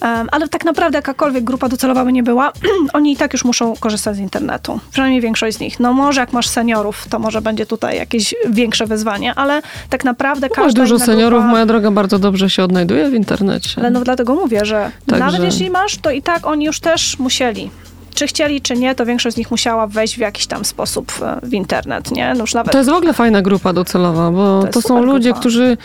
Em, 0.00 0.28
ale 0.32 0.48
tak 0.48 0.64
naprawdę 0.64 0.98
jakakolwiek 0.98 1.44
grupa 1.44 1.68
docelowa 1.68 2.04
by 2.04 2.12
nie 2.12 2.22
była, 2.22 2.52
oni 2.92 3.12
i 3.12 3.16
tak 3.16 3.32
już 3.32 3.44
muszą 3.44 3.76
korzystać 3.76 4.16
z 4.16 4.18
internetu. 4.18 4.80
Przynajmniej 4.90 5.20
większość 5.20 5.56
z 5.56 5.60
nich. 5.60 5.80
No 5.80 5.92
może 5.92 6.20
jak 6.20 6.32
masz 6.32 6.48
seniorów, 6.48 7.08
to 7.10 7.18
może 7.18 7.40
będzie 7.42 7.66
tutaj 7.66 7.96
jakieś 7.96 8.34
większe 8.50 8.86
wyzwanie, 8.86 9.34
ale 9.34 9.62
tak 9.90 10.04
naprawdę 10.04 10.48
Masz 10.48 10.56
każda 10.56 10.82
dużo 10.82 10.94
inna 10.96 11.06
seniorów, 11.06 11.40
grupa... 11.40 11.52
moja 11.52 11.66
droga 11.66 11.90
bardzo 11.90 12.18
dobrze 12.18 12.50
się 12.50 12.62
odnajduje 12.62 13.10
w 13.10 13.14
internecie. 13.14 13.70
Ale 13.76 13.90
no 13.90 14.00
dlatego 14.00 14.34
mówię, 14.34 14.64
że 14.64 14.90
Także- 15.06 15.24
nawet 15.24 15.42
jeśli 15.42 15.70
masz, 15.70 15.98
to 15.98 16.10
i 16.10 16.22
tak 16.22 16.46
oni 16.46 16.64
już 16.64 16.80
też 16.80 17.18
musieli. 17.18 17.70
Czy 18.18 18.26
chcieli, 18.26 18.60
czy 18.60 18.74
nie, 18.76 18.94
to 18.94 19.06
większość 19.06 19.34
z 19.34 19.38
nich 19.38 19.50
musiała 19.50 19.86
wejść 19.86 20.14
w 20.16 20.18
jakiś 20.18 20.46
tam 20.46 20.64
sposób 20.64 21.12
e, 21.22 21.46
w 21.46 21.54
internet, 21.54 22.10
nie? 22.10 22.32
No 22.34 22.40
już 22.40 22.54
nawet 22.54 22.72
To 22.72 22.78
jest 22.78 22.90
w 22.90 22.92
ogóle 22.92 23.12
fajna 23.12 23.42
grupa 23.42 23.72
docelowa, 23.72 24.30
bo 24.30 24.62
To 24.62 24.68
to, 24.72 24.82
są 24.82 25.02
ludzie, 25.02 25.28
grupa. 25.28 25.40
którzy 25.40 25.76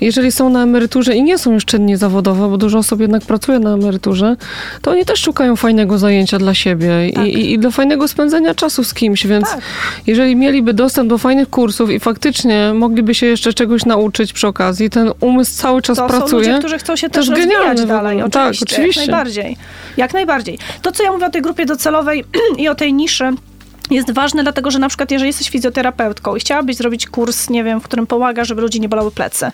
jeżeli 0.00 0.32
są 0.32 0.48
na 0.50 0.62
emeryturze 0.62 1.14
i 1.16 1.22
nie 1.22 1.38
są 1.38 1.52
już 1.52 1.64
czynni 1.64 1.96
zawodowo, 1.96 2.48
bo 2.48 2.56
dużo 2.56 2.78
osób 2.78 3.00
jednak 3.00 3.22
pracuje 3.22 3.58
na 3.58 3.74
emeryturze, 3.74 4.36
to 4.82 4.90
oni 4.90 5.04
też 5.04 5.20
szukają 5.20 5.56
fajnego 5.56 5.98
zajęcia 5.98 6.38
dla 6.38 6.54
siebie 6.54 6.88
Tak. 7.14 7.26
i, 7.26 7.52
i, 7.52 7.58
do 7.58 7.70
fajnego 7.70 8.08
spędzenia 8.08 8.54
czasu 8.54 8.84
z 8.84 8.94
kimś, 8.94 9.26
więc 9.26 9.50
Tak. 9.50 9.60
jeżeli 10.06 10.36
mieliby 10.36 10.74
dostęp 10.74 11.08
do 11.10 11.18
fajnych 11.18 11.50
kursów 11.50 11.90
i 11.90 12.00
faktycznie 12.00 12.72
mogliby 12.74 13.14
się 13.14 13.26
jeszcze 13.26 13.52
czegoś 13.52 13.84
nauczyć 13.84 14.32
przy 14.32 14.46
okazji, 14.46 14.90
ten 14.90 15.10
umysł 15.20 15.56
cały 15.62 15.82
czas 15.82 15.98
To 15.98 16.06
pracuje. 16.06 16.28
są 16.30 16.36
ludzie, 16.36 16.58
którzy 16.58 16.78
chcą 16.78 16.96
się 16.96 17.08
To 17.08 17.14
też 17.14 17.30
genialne 17.30 17.68
rozwijać 17.68 17.88
dalej. 17.88 18.18
Tak, 18.18 18.26
Oczywiście, 18.52 18.74
oczywiście. 18.76 19.00
Jak 19.00 19.10
najbardziej. 19.10 19.56
Jak 19.96 20.14
najbardziej. 20.14 20.58
To, 20.82 20.92
co 20.92 21.02
ja 21.02 21.12
mówię 21.12 21.26
o 21.26 21.30
tej 21.30 21.42
grupie 21.42 21.66
docelowej 21.74 22.24
i 22.62 22.68
o 22.68 22.74
tej 22.74 22.94
niszy, 22.94 23.32
jest 23.90 24.10
ważne, 24.12 24.42
dlatego 24.42 24.70
że 24.70 24.78
na 24.78 24.88
przykład, 24.88 25.10
jeżeli 25.10 25.28
jesteś 25.28 25.50
fizjoterapeutką 25.50 26.36
i 26.36 26.40
chciałabyś 26.40 26.76
zrobić 26.76 27.06
kurs, 27.06 27.50
nie 27.50 27.64
wiem, 27.64 27.80
w 27.80 27.84
którym 27.84 28.06
pomaga, 28.06 28.44
żeby 28.44 28.62
ludzi 28.62 28.80
nie 28.80 28.88
bolały 28.88 29.10
plecy, 29.10 29.50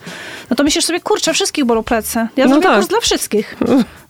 no 0.50 0.56
to 0.56 0.62
myślisz 0.64 0.84
sobie, 0.84 1.00
kurczę, 1.00 1.34
wszystkich 1.34 1.64
bolą 1.64 1.82
plecy. 1.82 2.26
Ja 2.36 2.44
No 2.44 2.50
zrobię 2.50 2.62
tak. 2.66 2.76
kurs 2.76 2.88
dla 2.88 3.00
wszystkich. 3.00 3.56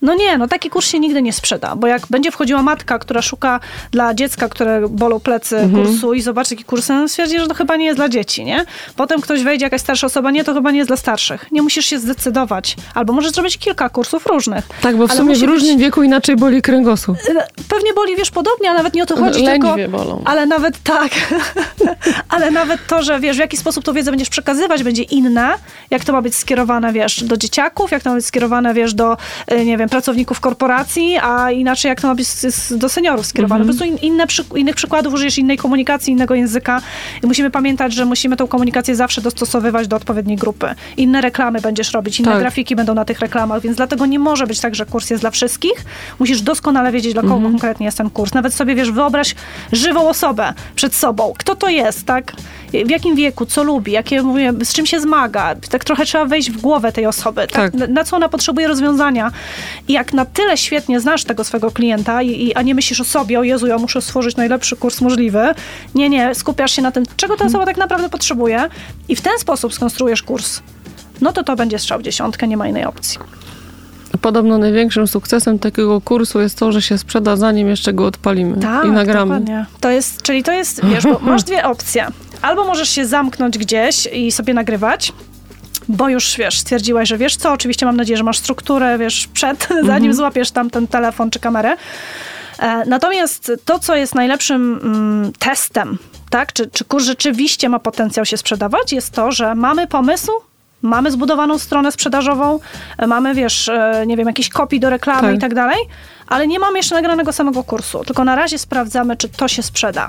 No 0.01 0.13
nie, 0.13 0.37
no 0.37 0.47
taki 0.47 0.69
kurs 0.69 0.87
się 0.87 0.99
nigdy 0.99 1.21
nie 1.21 1.33
sprzeda, 1.33 1.75
bo 1.75 1.87
jak 1.87 2.01
będzie 2.09 2.31
wchodziła 2.31 2.61
matka, 2.63 2.99
która 2.99 3.21
szuka 3.21 3.59
dla 3.91 4.13
dziecka, 4.13 4.49
które 4.49 4.87
bolą 4.89 5.19
plecy 5.19 5.57
Mhm. 5.57 5.85
kursu 5.85 6.13
i 6.13 6.21
zobaczy 6.21 6.49
taki 6.49 6.63
kurs, 6.63 6.89
no 6.89 7.07
stwierdzi, 7.07 7.39
że 7.39 7.47
to 7.47 7.53
chyba 7.53 7.75
nie 7.75 7.85
jest 7.85 7.97
dla 7.97 8.09
dzieci, 8.09 8.43
nie? 8.45 8.65
Potem 8.95 9.21
ktoś 9.21 9.43
wejdzie, 9.43 9.65
jakaś 9.65 9.81
starsza 9.81 10.07
osoba, 10.07 10.31
nie, 10.31 10.43
to 10.43 10.53
chyba 10.53 10.71
nie 10.71 10.77
jest 10.77 10.89
dla 10.89 10.97
starszych. 10.97 11.45
Nie 11.51 11.61
musisz 11.61 11.85
się 11.85 11.99
zdecydować. 11.99 12.75
Albo 12.95 13.13
możesz 13.13 13.31
zrobić 13.31 13.57
kilka 13.57 13.89
kursów 13.89 14.25
różnych. 14.25 14.65
Tak, 14.81 14.97
bo 14.97 15.07
w 15.07 15.13
sumie 15.13 15.35
w 15.35 15.43
różnym 15.43 15.75
być- 15.75 15.85
wieku 15.85 16.03
inaczej 16.03 16.35
boli 16.35 16.61
kręgosłup. 16.61 17.17
Pewnie 17.69 17.93
boli, 17.93 18.15
wiesz, 18.15 18.31
podobnie, 18.31 18.69
a 18.71 18.73
nawet 18.73 18.93
nie 18.93 19.03
o 19.03 19.05
to 19.05 19.15
chodzi, 19.17 19.43
Lędźwie 19.43 19.83
tylko... 19.87 20.01
Ale 20.25 20.45
nawet 20.45 20.83
tak, 20.83 21.11
ale 22.29 22.51
nawet 22.51 22.87
to, 22.87 23.03
że 23.03 23.19
wiesz, 23.19 23.37
w 23.37 23.39
jaki 23.39 23.57
sposób 23.57 23.83
tą 23.83 23.93
wiedzę 23.93 24.11
będziesz 24.11 24.29
przekazywać, 24.29 24.83
będzie 24.83 25.03
inne, 25.03 25.53
jak 25.89 26.05
to 26.05 26.13
ma 26.13 26.21
być 26.21 26.35
skierowane, 26.35 26.93
wiesz, 26.93 27.23
do 27.23 27.37
dzieciaków, 27.37 27.91
jak 27.91 28.03
to 28.03 28.09
ma 28.09 28.15
być 28.15 28.25
skierowane, 28.25 28.73
wiesz, 28.73 28.93
do, 28.93 29.17
y, 29.51 29.65
nie 29.65 29.77
wiem, 29.77 29.89
pracowników 29.89 30.39
korporacji, 30.39 31.17
a 31.21 31.51
inaczej 31.51 31.89
jak 31.89 32.01
to 32.01 32.07
ma 32.07 32.15
być 32.15 32.27
do 32.71 32.89
seniorów 32.89 33.25
skierowane. 33.25 33.61
Mhm. 33.61 33.77
Po 33.77 33.83
prostu 33.83 34.03
in, 34.05 34.11
inne 34.13 34.27
przy, 34.27 34.43
innych 34.55 34.75
przykładów 34.75 35.13
użyjesz 35.13 35.37
innej 35.37 35.57
komunikacji, 35.57 36.13
innego 36.13 36.35
języka 36.35 36.81
i 37.23 37.27
musimy 37.27 37.51
pamiętać, 37.51 37.93
że 37.93 38.05
musimy 38.05 38.37
tą 38.37 38.47
komunikację 38.47 38.95
zawsze 38.95 39.21
dostosowywać 39.21 39.87
do 39.87 39.95
odpowiedniej 39.95 40.37
grupy. 40.37 40.67
Inne 40.97 41.21
reklamy 41.21 41.61
będziesz 41.61 41.93
robić, 41.93 42.19
inne 42.19 42.31
Tak. 42.31 42.39
grafiki 42.39 42.75
będą 42.75 42.93
na 42.93 43.05
tych 43.05 43.19
reklamach, 43.19 43.61
więc 43.61 43.77
dlatego 43.77 44.05
nie 44.05 44.19
może 44.19 44.47
być 44.47 44.59
tak, 44.59 44.75
że 44.75 44.85
kurs 44.85 45.09
jest 45.09 45.23
dla 45.23 45.31
wszystkich. 45.31 45.85
Musisz 46.19 46.41
doskonale 46.41 46.91
wiedzieć, 46.91 47.13
dla 47.13 47.21
kogo 47.21 47.33
Mhm. 47.33 47.51
konkretnie 47.53 47.85
jest 47.85 47.97
ten 47.97 48.09
kurs. 48.09 48.33
Nawet 48.33 48.53
sobie, 48.53 48.75
wiesz, 48.75 48.91
wyobraź 48.91 49.35
żywą 49.71 50.00
osobę 50.09 50.53
przed 50.75 50.95
sobą. 50.95 51.33
Kto 51.37 51.55
to 51.55 51.69
jest, 51.69 52.05
tak? 52.05 52.33
w 52.85 52.89
jakim 52.89 53.15
wieku, 53.15 53.45
co 53.45 53.63
lubi, 53.63 53.91
jakie, 53.91 54.21
mówię, 54.21 54.53
z 54.63 54.73
czym 54.73 54.85
się 54.85 54.99
zmaga. 54.99 55.55
Tak 55.69 55.83
trochę 55.83 56.05
trzeba 56.05 56.25
wejść 56.25 56.51
w 56.51 56.61
głowę 56.61 56.91
tej 56.91 57.05
osoby, 57.05 57.41
tak? 57.47 57.49
Tak. 57.49 57.73
Na, 57.73 57.87
na 57.87 58.03
co 58.03 58.15
ona 58.15 58.29
potrzebuje 58.29 58.67
rozwiązania. 58.67 59.31
I 59.87 59.93
jak 59.93 60.13
na 60.13 60.25
tyle 60.25 60.57
świetnie 60.57 60.99
znasz 60.99 61.23
tego 61.23 61.43
swojego 61.43 61.71
klienta, 61.71 62.21
i, 62.21 62.47
i, 62.47 62.55
a 62.55 62.61
nie 62.61 62.75
myślisz 62.75 63.01
o 63.01 63.03
sobie, 63.03 63.39
o 63.39 63.43
Jezu, 63.43 63.67
ja 63.67 63.77
muszę 63.77 64.01
stworzyć 64.01 64.35
najlepszy 64.35 64.75
kurs 64.75 65.01
możliwy. 65.01 65.53
Nie, 65.95 66.09
nie, 66.09 66.35
skupiasz 66.35 66.71
się 66.71 66.81
na 66.81 66.91
tym, 66.91 67.03
czego 67.17 67.37
ta 67.37 67.45
osoba 67.45 67.65
tak 67.65 67.77
naprawdę 67.77 68.09
potrzebuje 68.09 68.69
i 69.09 69.15
w 69.15 69.21
ten 69.21 69.39
sposób 69.39 69.73
skonstruujesz 69.73 70.23
kurs. 70.23 70.61
No 71.21 71.33
to 71.33 71.43
to 71.43 71.55
będzie 71.55 71.79
strzał 71.79 71.99
w 71.99 72.03
dziesiątkę, 72.03 72.47
nie 72.47 72.57
ma 72.57 72.67
innej 72.67 72.85
opcji. 72.85 73.19
Podobno 74.21 74.57
największym 74.57 75.07
sukcesem 75.07 75.59
takiego 75.59 76.01
kursu 76.01 76.39
jest 76.41 76.57
to, 76.57 76.71
że 76.71 76.81
się 76.81 76.97
sprzeda 76.97 77.35
zanim 77.35 77.67
jeszcze 77.67 77.93
go 77.93 78.05
odpalimy 78.05 78.57
Tak, 78.59 78.85
i 78.85 78.91
nagramy. 78.91 79.25
dokładnie. 79.33 79.65
To 79.79 79.89
jest, 79.89 80.21
czyli 80.21 80.43
to 80.43 80.51
jest, 80.51 80.85
wiesz, 80.85 81.03
bo 81.03 81.19
masz 81.19 81.43
dwie 81.43 81.65
opcje. 81.65 82.07
Albo 82.41 82.63
możesz 82.65 82.89
się 82.89 83.05
zamknąć 83.05 83.57
gdzieś 83.57 84.05
i 84.05 84.31
sobie 84.31 84.53
nagrywać, 84.53 85.13
bo 85.89 86.09
już, 86.09 86.35
wiesz, 86.37 86.59
stwierdziłaś, 86.59 87.09
że 87.09 87.17
wiesz 87.17 87.35
co, 87.35 87.51
oczywiście 87.51 87.85
mam 87.85 87.97
nadzieję, 87.97 88.17
że 88.17 88.23
masz 88.23 88.37
strukturę, 88.37 88.97
wiesz, 88.97 89.27
przed, 89.33 89.67
zanim 89.85 90.13
złapiesz 90.13 90.51
tam 90.51 90.69
ten 90.69 90.87
telefon 90.87 91.29
czy 91.29 91.39
kamerę. 91.39 91.75
E, 92.59 92.85
Natomiast 92.85 93.51
to, 93.65 93.79
co 93.79 93.95
jest 93.95 94.15
najlepszym 94.15 94.79
mm, 94.83 95.31
testem, 95.39 95.97
tak, 96.29 96.53
czy, 96.53 96.67
czy 96.69 96.85
kurs 96.85 97.05
rzeczywiście 97.05 97.69
ma 97.69 97.79
potencjał 97.79 98.25
się 98.25 98.37
sprzedawać, 98.37 98.93
jest 98.93 99.11
to, 99.13 99.31
że 99.31 99.55
mamy 99.55 99.87
pomysł, 99.87 100.31
mamy 100.81 101.11
zbudowaną 101.11 101.57
stronę 101.57 101.91
sprzedażową, 101.91 102.59
e, 102.97 103.07
mamy, 103.07 103.33
wiesz, 103.35 103.69
e, 103.69 104.03
nie 104.07 104.17
wiem, 104.17 104.27
jakieś 104.27 104.49
kopii 104.49 104.79
do 104.79 104.89
reklamy 104.89 105.21
Tak. 105.21 105.35
i 105.35 105.39
tak 105.39 105.53
dalej, 105.53 105.77
ale 106.27 106.47
nie 106.47 106.59
mamy 106.59 106.79
jeszcze 106.79 106.95
nagranego 106.95 107.33
samego 107.33 107.63
kursu, 107.63 108.03
tylko 108.03 108.23
na 108.23 108.35
razie 108.35 108.57
sprawdzamy, 108.57 109.17
czy 109.17 109.29
to 109.29 109.47
się 109.47 109.63
sprzeda. 109.63 110.07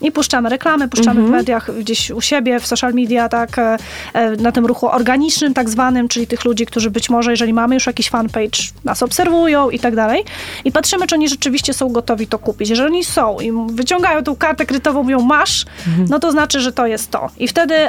I 0.00 0.12
puszczamy 0.12 0.48
reklamy, 0.48 0.88
puszczamy 0.88 1.22
w 1.26 1.30
mediach, 1.30 1.78
gdzieś 1.78 2.10
u 2.10 2.20
siebie, 2.20 2.60
w 2.60 2.66
social 2.66 2.94
media, 2.94 3.28
tak, 3.28 3.58
e, 3.58 3.76
e, 4.12 4.30
na 4.30 4.52
tym 4.52 4.66
ruchu 4.66 4.88
organicznym 4.88 5.54
tak 5.54 5.70
zwanym, 5.70 6.08
czyli 6.08 6.26
tych 6.26 6.44
ludzi, 6.44 6.66
którzy 6.66 6.90
być 6.90 7.10
może, 7.10 7.30
jeżeli 7.30 7.52
mamy 7.52 7.74
już 7.74 7.86
jakiś 7.86 8.10
fanpage, 8.10 8.58
nas 8.84 9.02
obserwują 9.02 9.70
i 9.70 9.78
tak 9.78 9.96
dalej. 9.96 10.24
I 10.64 10.72
patrzymy, 10.72 11.06
czy 11.06 11.14
oni 11.14 11.28
rzeczywiście 11.28 11.74
są 11.74 11.88
gotowi 11.88 12.26
to 12.26 12.38
kupić. 12.38 12.70
Jeżeli 12.70 12.88
oni 12.88 13.04
są 13.04 13.40
i 13.40 13.52
wyciągają 13.66 14.22
tą 14.22 14.36
kartę 14.36 14.66
kredytową, 14.66 15.02
mówią 15.02 15.20
masz, 15.20 15.66
no 16.08 16.18
to 16.18 16.32
znaczy, 16.32 16.60
że 16.60 16.72
to 16.72 16.86
jest 16.86 17.10
to. 17.10 17.30
I 17.38 17.48
wtedy 17.48 17.74
e, 17.74 17.88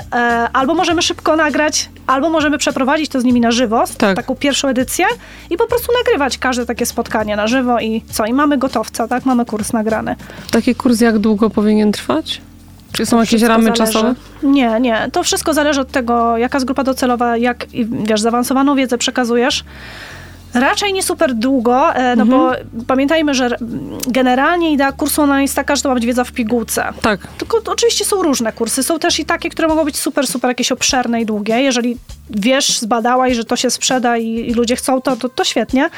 albo 0.53 0.73
możemy 0.73 1.01
szybko 1.01 1.35
nagrać, 1.35 1.89
albo 2.07 2.29
możemy 2.29 2.57
przeprowadzić 2.57 3.09
to 3.09 3.21
z 3.21 3.23
nimi 3.23 3.41
na 3.41 3.51
żywo, 3.51 3.83
Tak. 3.97 4.15
taką 4.15 4.35
pierwszą 4.35 4.67
edycję 4.67 5.05
i 5.49 5.57
po 5.57 5.67
prostu 5.67 5.91
nagrywać 6.05 6.37
każde 6.37 6.65
takie 6.65 6.85
spotkanie 6.85 7.35
na 7.35 7.47
żywo 7.47 7.79
i 7.79 8.01
co? 8.11 8.25
I 8.25 8.33
mamy 8.33 8.57
gotowca, 8.57 9.07
tak? 9.07 9.25
Mamy 9.25 9.45
kurs 9.45 9.73
nagrany. 9.73 10.15
Taki 10.51 10.75
kurs 10.75 11.01
jak 11.01 11.19
długo 11.19 11.49
powinien 11.49 11.91
trwać? 11.91 12.41
Czy 12.91 13.05
są 13.05 13.19
jakieś 13.19 13.41
ramy 13.41 13.63
zależy. 13.63 13.77
czasowe? 13.77 14.15
Nie, 14.43 14.79
nie. 14.79 15.09
To 15.11 15.23
wszystko 15.23 15.53
zależy 15.53 15.81
od 15.81 15.91
tego, 15.91 16.37
jaka 16.37 16.57
jest 16.57 16.65
grupa 16.65 16.83
docelowa, 16.83 17.37
jak, 17.37 17.73
i, 17.73 17.85
wiesz, 17.85 18.21
zaawansowaną 18.21 18.75
wiedzę 18.75 18.97
przekazujesz. 18.97 19.63
Raczej 20.59 20.93
nie 20.93 21.03
super 21.03 21.35
długo, 21.35 21.95
e, 21.95 22.15
no 22.15 22.25
bo 22.25 22.51
pamiętajmy, 22.87 23.33
że 23.33 23.45
mm, 23.45 23.97
generalnie 24.07 24.71
idea 24.71 24.91
kursu 24.91 25.21
online 25.21 25.41
jest 25.41 25.55
taka, 25.55 25.75
że 25.75 25.81
to 25.81 25.89
ma 25.89 25.95
być 25.95 26.05
wiedza 26.05 26.23
w 26.23 26.31
pigułce. 26.31 26.93
Tak. 27.01 27.27
Tylko 27.37 27.61
oczywiście 27.65 28.05
są 28.05 28.23
różne 28.23 28.53
kursy. 28.53 28.83
Są 28.83 28.99
też 28.99 29.19
i 29.19 29.25
takie, 29.25 29.49
które 29.49 29.67
mogą 29.67 29.85
być 29.85 29.99
super, 29.99 30.27
super 30.27 30.49
jakieś 30.49 30.71
obszerne 30.71 31.21
i 31.21 31.25
długie. 31.25 31.61
Jeżeli 31.61 31.97
wiesz, 32.29 32.79
zbadałaś, 32.79 33.33
że 33.33 33.45
to 33.45 33.55
się 33.55 33.69
sprzeda 33.69 34.17
i, 34.17 34.27
i 34.27 34.53
ludzie 34.53 34.75
chcą 34.75 35.01
to, 35.01 35.15
to, 35.15 35.29
to 35.29 35.43
świetnie. 35.43 35.89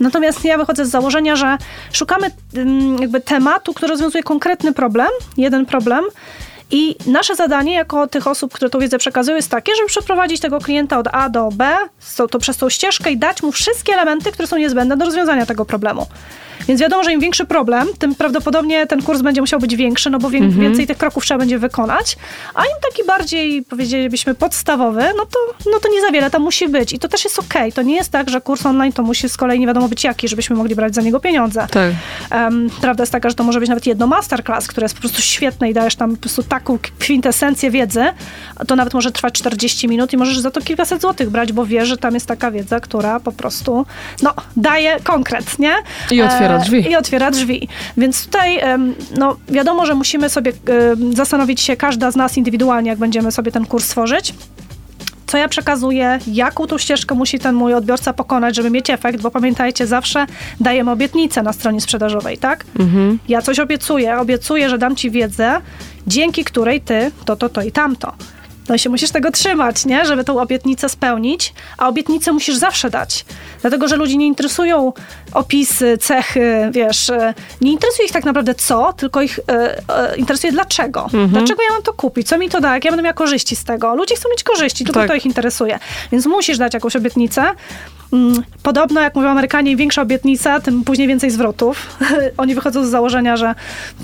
Natomiast 0.00 0.44
ja 0.44 0.58
wychodzę 0.58 0.86
z 0.86 0.90
założenia, 0.90 1.36
że 1.36 1.58
szukamy 1.92 2.30
ym, 2.56 2.98
jakby 3.00 3.20
tematu, 3.20 3.74
który 3.74 3.90
rozwiązuje 3.90 4.22
konkretny 4.22 4.72
problem, 4.72 5.08
jeden 5.36 5.66
problem. 5.66 6.04
I 6.70 6.96
nasze 7.06 7.36
zadanie 7.36 7.74
jako 7.74 8.06
tych 8.06 8.26
osób, 8.26 8.52
które 8.52 8.70
tą 8.70 8.78
wiedzę 8.78 8.98
przekazują, 8.98 9.36
jest 9.36 9.50
takie, 9.50 9.74
żeby 9.76 9.88
przeprowadzić 9.88 10.40
tego 10.40 10.58
klienta 10.58 10.98
od 10.98 11.08
A 11.12 11.28
do 11.28 11.48
B, 11.52 11.76
to, 12.16 12.28
to 12.28 12.38
przez 12.38 12.56
tą 12.56 12.70
ścieżkę 12.70 13.10
i 13.10 13.18
dać 13.18 13.42
mu 13.42 13.52
wszystkie 13.52 13.92
elementy, 13.92 14.32
które 14.32 14.48
są 14.48 14.56
niezbędne 14.56 14.96
do 14.96 15.04
rozwiązania 15.04 15.46
tego 15.46 15.64
problemu. 15.64 16.06
Więc 16.68 16.80
wiadomo, 16.80 17.04
że 17.04 17.12
im 17.12 17.20
większy 17.20 17.44
problem, 17.44 17.88
tym 17.98 18.14
prawdopodobnie 18.14 18.86
ten 18.86 19.02
kurs 19.02 19.22
będzie 19.22 19.40
musiał 19.40 19.60
być 19.60 19.76
większy, 19.76 20.10
no 20.10 20.18
bo 20.18 20.30
wię- 20.30 20.40
więcej 20.48 20.86
tych 20.86 20.98
kroków 20.98 21.24
trzeba 21.24 21.38
będzie 21.38 21.58
wykonać, 21.58 22.16
a 22.54 22.62
im 22.64 22.72
taki 22.90 23.06
bardziej, 23.06 23.62
powiedzielibyśmy, 23.62 24.34
podstawowy, 24.34 25.00
no 25.16 25.26
to, 25.26 25.38
no 25.72 25.78
to 25.80 25.88
nie 25.92 26.00
za 26.00 26.10
wiele 26.10 26.30
tam 26.30 26.42
musi 26.42 26.68
być. 26.68 26.92
I 26.92 26.98
to 26.98 27.08
też 27.08 27.24
jest 27.24 27.38
okej. 27.38 27.72
To 27.72 27.82
nie 27.82 27.94
jest 27.96 28.10
tak, 28.12 28.30
że 28.30 28.40
kurs 28.40 28.66
online 28.66 28.92
to 28.92 29.02
musi 29.02 29.28
z 29.28 29.36
kolei 29.36 29.60
nie 29.60 29.66
wiadomo 29.66 29.88
być 29.88 30.04
jaki, 30.04 30.28
żebyśmy 30.28 30.56
mogli 30.56 30.74
brać 30.74 30.94
za 30.94 31.02
niego 31.02 31.20
pieniądze. 31.20 31.66
Tak. 31.70 31.92
Em, 32.30 32.70
prawda 32.80 33.02
jest 33.02 33.12
taka, 33.12 33.28
że 33.28 33.34
to 33.34 33.44
może 33.44 33.60
być 33.60 33.68
nawet 33.68 33.86
jedno 33.86 34.06
masterclass, 34.06 34.66
które 34.66 34.84
jest 34.84 34.94
po 34.94 35.00
prostu 35.00 35.22
świetne 35.22 35.70
i 35.70 35.74
dajesz 35.74 35.96
tam 35.96 36.10
po 36.10 36.16
prostu 36.20 36.42
taką 36.42 36.78
kwintesencję 36.98 37.70
wiedzy, 37.70 38.04
to 38.66 38.76
nawet 38.76 38.94
może 38.94 39.12
trwać 39.12 39.34
40 39.34 39.88
minut 39.88 40.12
i 40.12 40.16
możesz 40.16 40.38
za 40.38 40.50
to 40.50 40.60
kilkaset 40.60 41.00
złotych 41.02 41.30
brać, 41.30 41.52
bo 41.52 41.66
wiesz, 41.66 41.88
że 41.88 41.96
tam 41.96 42.14
jest 42.14 42.26
taka 42.26 42.50
wiedza, 42.50 42.80
która 42.80 43.20
po 43.20 43.32
prostu 43.32 43.86
no, 44.22 44.34
daje 44.56 45.00
konkret, 45.04 45.58
nie? 45.58 45.72
I 46.10 46.22
otwiera 46.22 46.47
drzwi. 46.58 46.90
I 46.90 46.96
otwiera 46.96 47.30
drzwi. 47.30 47.68
Więc 47.96 48.24
tutaj 48.24 48.60
no, 49.18 49.36
wiadomo, 49.48 49.86
że 49.86 49.94
musimy 49.94 50.28
sobie 50.28 50.52
zastanowić 51.14 51.60
się, 51.60 51.76
każda 51.76 52.10
z 52.10 52.16
nas 52.16 52.36
indywidualnie, 52.36 52.90
jak 52.90 52.98
będziemy 52.98 53.32
sobie 53.32 53.52
ten 53.52 53.66
kurs 53.66 53.88
tworzyć, 53.88 54.34
co 55.26 55.38
ja 55.38 55.48
przekazuję, 55.48 56.18
jaką 56.26 56.66
tą 56.66 56.78
ścieżkę 56.78 57.14
musi 57.14 57.38
ten 57.38 57.54
mój 57.54 57.74
odbiorca 57.74 58.12
pokonać, 58.12 58.56
żeby 58.56 58.70
mieć 58.70 58.90
efekt, 58.90 59.20
bo 59.20 59.30
pamiętajcie, 59.30 59.86
zawsze 59.86 60.26
dajemy 60.60 60.90
obietnicę 60.90 61.42
na 61.42 61.52
stronie 61.52 61.80
sprzedażowej, 61.80 62.38
tak? 62.38 62.64
Ja 63.28 63.42
coś 63.42 63.58
obiecuję, 63.58 64.18
obiecuję, 64.18 64.68
że 64.68 64.78
dam 64.78 64.96
ci 64.96 65.10
wiedzę, 65.10 65.60
dzięki 66.06 66.44
której 66.44 66.80
ty 66.80 67.10
to, 67.24 67.36
to, 67.36 67.48
to 67.48 67.62
i 67.62 67.72
tamto. 67.72 68.12
No 68.68 68.74
i 68.74 68.78
się 68.78 68.90
musisz 68.90 69.10
tego 69.10 69.30
trzymać, 69.30 69.84
nie? 69.86 70.06
Żeby 70.06 70.24
tą 70.24 70.40
obietnicę 70.40 70.88
spełnić, 70.88 71.52
a 71.78 71.88
obietnicę 71.88 72.32
musisz 72.32 72.56
zawsze 72.56 72.90
dać. 72.90 73.24
Dlatego, 73.60 73.88
że 73.88 73.96
ludzi 73.96 74.18
nie 74.18 74.26
interesują 74.26 74.92
opisy, 75.32 75.98
cechy, 75.98 76.70
wiesz, 76.72 77.10
e, 77.10 77.34
nie 77.60 77.72
interesuje 77.72 78.06
ich 78.06 78.12
tak 78.12 78.24
naprawdę 78.24 78.54
co, 78.54 78.92
tylko 78.92 79.22
ich 79.22 79.40
e, 79.48 79.78
e, 80.12 80.16
interesuje 80.16 80.52
dlaczego. 80.52 81.06
Dlaczego 81.28 81.62
ja 81.62 81.72
mam 81.72 81.82
to 81.82 81.92
kupić? 81.92 82.28
Co 82.28 82.38
mi 82.38 82.48
to 82.48 82.60
da? 82.60 82.74
Jak 82.74 82.84
ja 82.84 82.90
będę 82.90 83.02
miała 83.02 83.14
korzyści 83.14 83.56
z 83.56 83.64
tego? 83.64 83.94
Ludzie 83.94 84.16
chcą 84.16 84.28
mieć 84.30 84.42
korzyści, 84.42 84.84
tylko 84.84 85.00
Tak. 85.00 85.08
to 85.08 85.14
ich 85.14 85.26
interesuje. 85.26 85.78
Więc 86.12 86.26
musisz 86.26 86.58
dać 86.58 86.74
jakąś 86.74 86.96
obietnicę. 86.96 87.44
Mm, 88.12 88.42
Podobno, 88.62 89.00
jak 89.00 89.14
mówią 89.14 89.28
Amerykanie, 89.28 89.70
im 89.70 89.78
większa 89.78 90.02
obietnica, 90.02 90.60
tym 90.60 90.84
później 90.84 91.08
więcej 91.08 91.30
zwrotów. 91.30 91.86
Oni 92.36 92.54
wychodzą 92.54 92.86
z 92.86 92.88
założenia, 92.90 93.36
że 93.36 93.54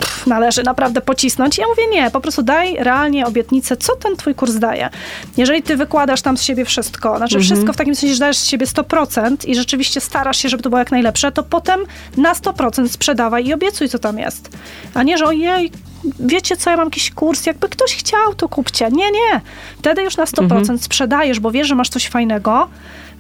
pff, 0.01 0.27
należy 0.27 0.63
naprawdę 0.63 1.01
pocisnąć. 1.01 1.59
Ja 1.59 1.65
mówię 1.69 1.83
nie, 1.93 2.11
po 2.11 2.21
prostu 2.21 2.43
daj 2.43 2.77
realnie 2.79 3.27
obietnicę, 3.27 3.77
co 3.77 3.97
ten 3.97 4.17
twój 4.17 4.35
kurs 4.35 4.55
daje. 4.55 4.91
Jeżeli 5.37 5.63
ty 5.63 5.77
wykładasz 5.77 6.23
tam 6.23 6.37
z 6.37 6.43
siebie 6.43 6.65
wszystko, 6.65 7.17
znaczy 7.17 7.41
wszystko 7.41 7.73
w 7.73 7.77
takim 7.77 7.95
sensie, 7.95 8.15
że 8.15 8.21
dajesz 8.21 8.37
z 8.37 8.47
siebie 8.47 8.67
100% 8.67 9.49
i 9.49 9.55
rzeczywiście 9.55 10.01
starasz 10.01 10.37
się, 10.37 10.49
żeby 10.49 10.63
to 10.63 10.71
było 10.71 10.79
jak 10.79 10.91
najlepsze, 10.91 11.33
to 11.33 11.43
potem 11.43 11.81
na 12.17 12.35
100% 12.35 12.89
sprzedawaj 12.89 13.47
i 13.47 13.55
obiecuj, 13.55 13.89
co 13.89 13.99
tam 13.99 14.19
jest. 14.19 14.49
A 14.95 15.03
nie, 15.03 15.19
że 15.19 15.27
ojej, 15.27 15.73
wiecie 16.21 16.57
co, 16.57 16.71
ja 16.71 16.77
mam 16.77 16.87
jakiś 16.87 17.11
kurs, 17.11 17.47
jakby 17.47 17.69
ktoś 17.69 17.97
chciał, 17.97 18.35
to 18.35 18.49
kupcie. 18.49 18.89
Nie, 18.93 19.11
nie. 19.11 19.41
Wtedy 19.79 20.03
już 20.03 20.17
na 20.17 20.25
100% 20.25 20.79
sprzedajesz, 20.79 21.41
bo 21.41 21.51
wiesz, 21.51 21.69
że 21.69 21.75
masz 21.75 21.89
coś 21.89 22.09
fajnego, 22.09 22.69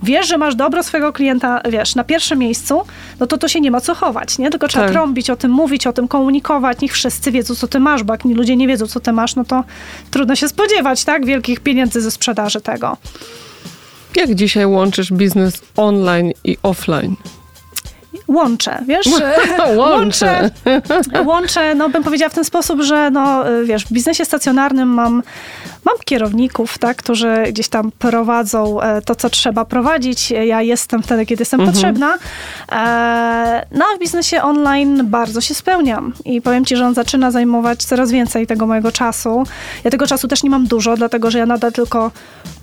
wiesz, 0.03 0.29
że 0.29 0.39
masz 0.39 0.55
dobro 0.55 0.83
swojego 0.83 1.13
klienta, 1.13 1.61
wiesz, 1.71 1.95
na 1.95 2.05
pierwszym 2.05 2.39
miejscu, 2.39 2.81
no 3.21 3.27
to 3.27 3.39
to 3.39 3.49
się 3.49 3.61
nie 3.61 3.71
ma 3.71 3.81
co 3.81 3.95
chować, 3.95 4.39
nie? 4.39 4.51
Tylko 4.51 4.69
trzeba 4.69 4.85
Tak. 4.85 4.93
trąbić 4.93 5.31
o 5.31 5.37
tym, 5.37 5.51
mówić 5.51 5.87
o 5.87 5.93
tym, 5.93 6.09
komunikować, 6.09 6.81
niech 6.81 6.93
wszyscy 6.93 7.33
wiedzą, 7.33 7.55
co 7.55 7.69
ty 7.69 7.81
masz, 7.81 8.03
bo 8.03 8.13
jak 8.15 8.25
ludzie 8.25 8.57
nie 8.57 8.69
wiedzą, 8.69 8.87
co 8.87 9.01
ty 9.01 9.13
masz, 9.13 9.37
no 9.37 9.45
to 9.45 9.65
trudno 10.11 10.37
się 10.37 10.49
spodziewać, 10.49 11.05
tak? 11.05 11.27
Wielkich 11.27 11.61
pieniędzy 11.61 12.01
ze 12.01 12.11
sprzedaży 12.11 12.61
tego. 12.61 12.97
Jak 14.17 14.35
dzisiaj 14.35 14.67
łączysz 14.67 15.13
biznes 15.13 15.63
online 15.77 16.33
i 16.45 16.57
offline? 16.63 17.17
Łączę, 18.29 18.79
wiesz? 18.87 19.07
Łączę. 19.77 20.51
Łączę, 21.25 21.75
no 21.75 21.89
bym 21.89 22.03
powiedziała 22.05 22.29
w 22.29 22.35
ten 22.35 22.45
sposób, 22.45 22.81
że 22.83 23.11
no, 23.11 23.51
y, 23.51 23.65
wiesz, 23.65 23.85
w 23.85 23.93
biznesie 23.93 24.25
stacjonarnym 24.25 24.89
mam, 24.89 25.23
mam 25.85 25.95
kierowników, 26.05 26.79
tak, 26.79 26.97
którzy 26.97 27.45
gdzieś 27.49 27.69
tam 27.69 27.93
prowadzą 27.99 28.81
e, 28.81 29.03
to, 29.03 29.15
co 29.15 29.31
trzeba 29.31 29.65
prowadzić. 29.65 30.31
Ja 30.31 30.63
jestem 30.63 31.03
wtedy, 31.03 31.27
kiedy 31.27 31.43
jestem 31.43 31.61
potrzebna. 31.67 32.15
E, 32.73 33.67
No 33.73 33.85
a 33.93 33.97
w 33.97 34.01
biznesie 34.01 34.43
online 34.43 35.01
bardzo 35.05 35.41
się 35.41 35.55
spełniam 35.55 36.13
i 36.25 36.43
powiem 36.43 36.65
ci, 36.65 36.77
że 36.77 36.87
on 36.87 36.95
zaczyna 36.95 37.31
zajmować 37.31 37.85
coraz 37.85 38.11
więcej 38.11 38.47
tego 38.47 38.67
mojego 38.67 38.93
czasu. 38.93 39.45
Ja 39.85 39.91
tego 39.91 40.07
czasu 40.07 40.29
też 40.29 40.43
nie 40.43 40.51
mam 40.51 40.67
dużo, 40.67 40.97
dlatego 40.97 41.31
że 41.31 41.39
ja 41.39 41.47
nadal 41.47 41.73
tylko 41.73 42.11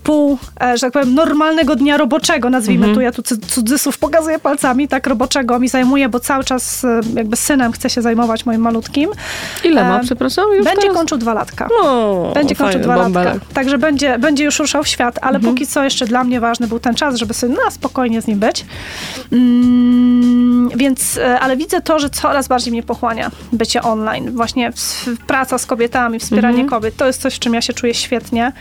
pół, 0.03 0.37
e, 0.61 0.77
że 0.77 0.81
tak 0.81 0.93
powiem, 0.93 1.13
normalnego 1.13 1.75
dnia 1.75 1.97
roboczego, 1.97 2.49
nazwijmy 2.49 2.85
Mhm. 2.85 2.95
tu, 2.95 3.01
ja 3.01 3.11
tu 3.11 3.21
cud- 3.21 3.45
cudzysłów 3.45 3.97
pokazuję 3.97 4.39
palcami, 4.39 4.87
tak 4.87 5.07
roboczego 5.07 5.59
mi 5.59 5.67
zajmuje, 5.69 6.09
bo 6.09 6.19
cały 6.19 6.43
czas 6.43 6.85
e, 6.85 7.01
jakby 7.15 7.35
synem 7.35 7.71
chcę 7.71 7.89
się 7.89 8.01
zajmować 8.01 8.45
moim 8.45 8.61
malutkim. 8.61 9.09
Ile 9.63 9.83
ma, 9.89 9.99
E, 9.99 10.03
przepraszam? 10.03 10.45
Już 10.55 10.65
Będzie 10.65 10.81
teraz? 10.81 10.97
kończył 10.97 11.17
dwa 11.17 11.33
latka. 11.33 11.67
No, 11.83 12.31
Będzie 12.33 12.55
kończył 12.55 12.67
fajny 12.71 12.83
dwa 12.83 12.95
latka. 12.95 13.03
bąbelek. 13.13 13.41
Także 13.53 13.77
będzie, 13.77 14.19
będzie 14.19 14.43
już 14.43 14.59
ruszał 14.59 14.83
w 14.83 14.87
świat, 14.87 15.19
ale 15.21 15.35
Mhm. 15.37 15.53
póki 15.53 15.67
co 15.67 15.83
jeszcze 15.83 16.05
dla 16.05 16.23
mnie 16.23 16.39
ważny 16.39 16.67
był 16.67 16.79
ten 16.79 16.95
czas, 16.95 17.15
żeby 17.15 17.33
sobie 17.33 17.53
na 17.65 17.71
spokojnie 17.71 18.21
z 18.21 18.27
nim 18.27 18.39
być. 18.39 18.65
Mm, 19.31 20.69
więc, 20.75 21.19
ale 21.39 21.57
widzę 21.57 21.81
to, 21.81 21.99
że 21.99 22.09
coraz 22.09 22.47
bardziej 22.47 22.71
mnie 22.71 22.83
pochłania 22.83 23.31
bycie 23.53 23.81
online. 23.81 24.31
Właśnie 24.31 24.71
praca 25.27 25.57
z 25.57 25.65
kobietami, 25.65 26.19
wspieranie 26.19 26.61
Mhm. 26.61 26.69
kobiet, 26.69 26.97
to 26.97 27.07
jest 27.07 27.21
coś, 27.21 27.35
w 27.35 27.39
czym 27.39 27.53
ja 27.53 27.61
się 27.61 27.73
czuję 27.73 27.93
świetnie. 27.93 28.51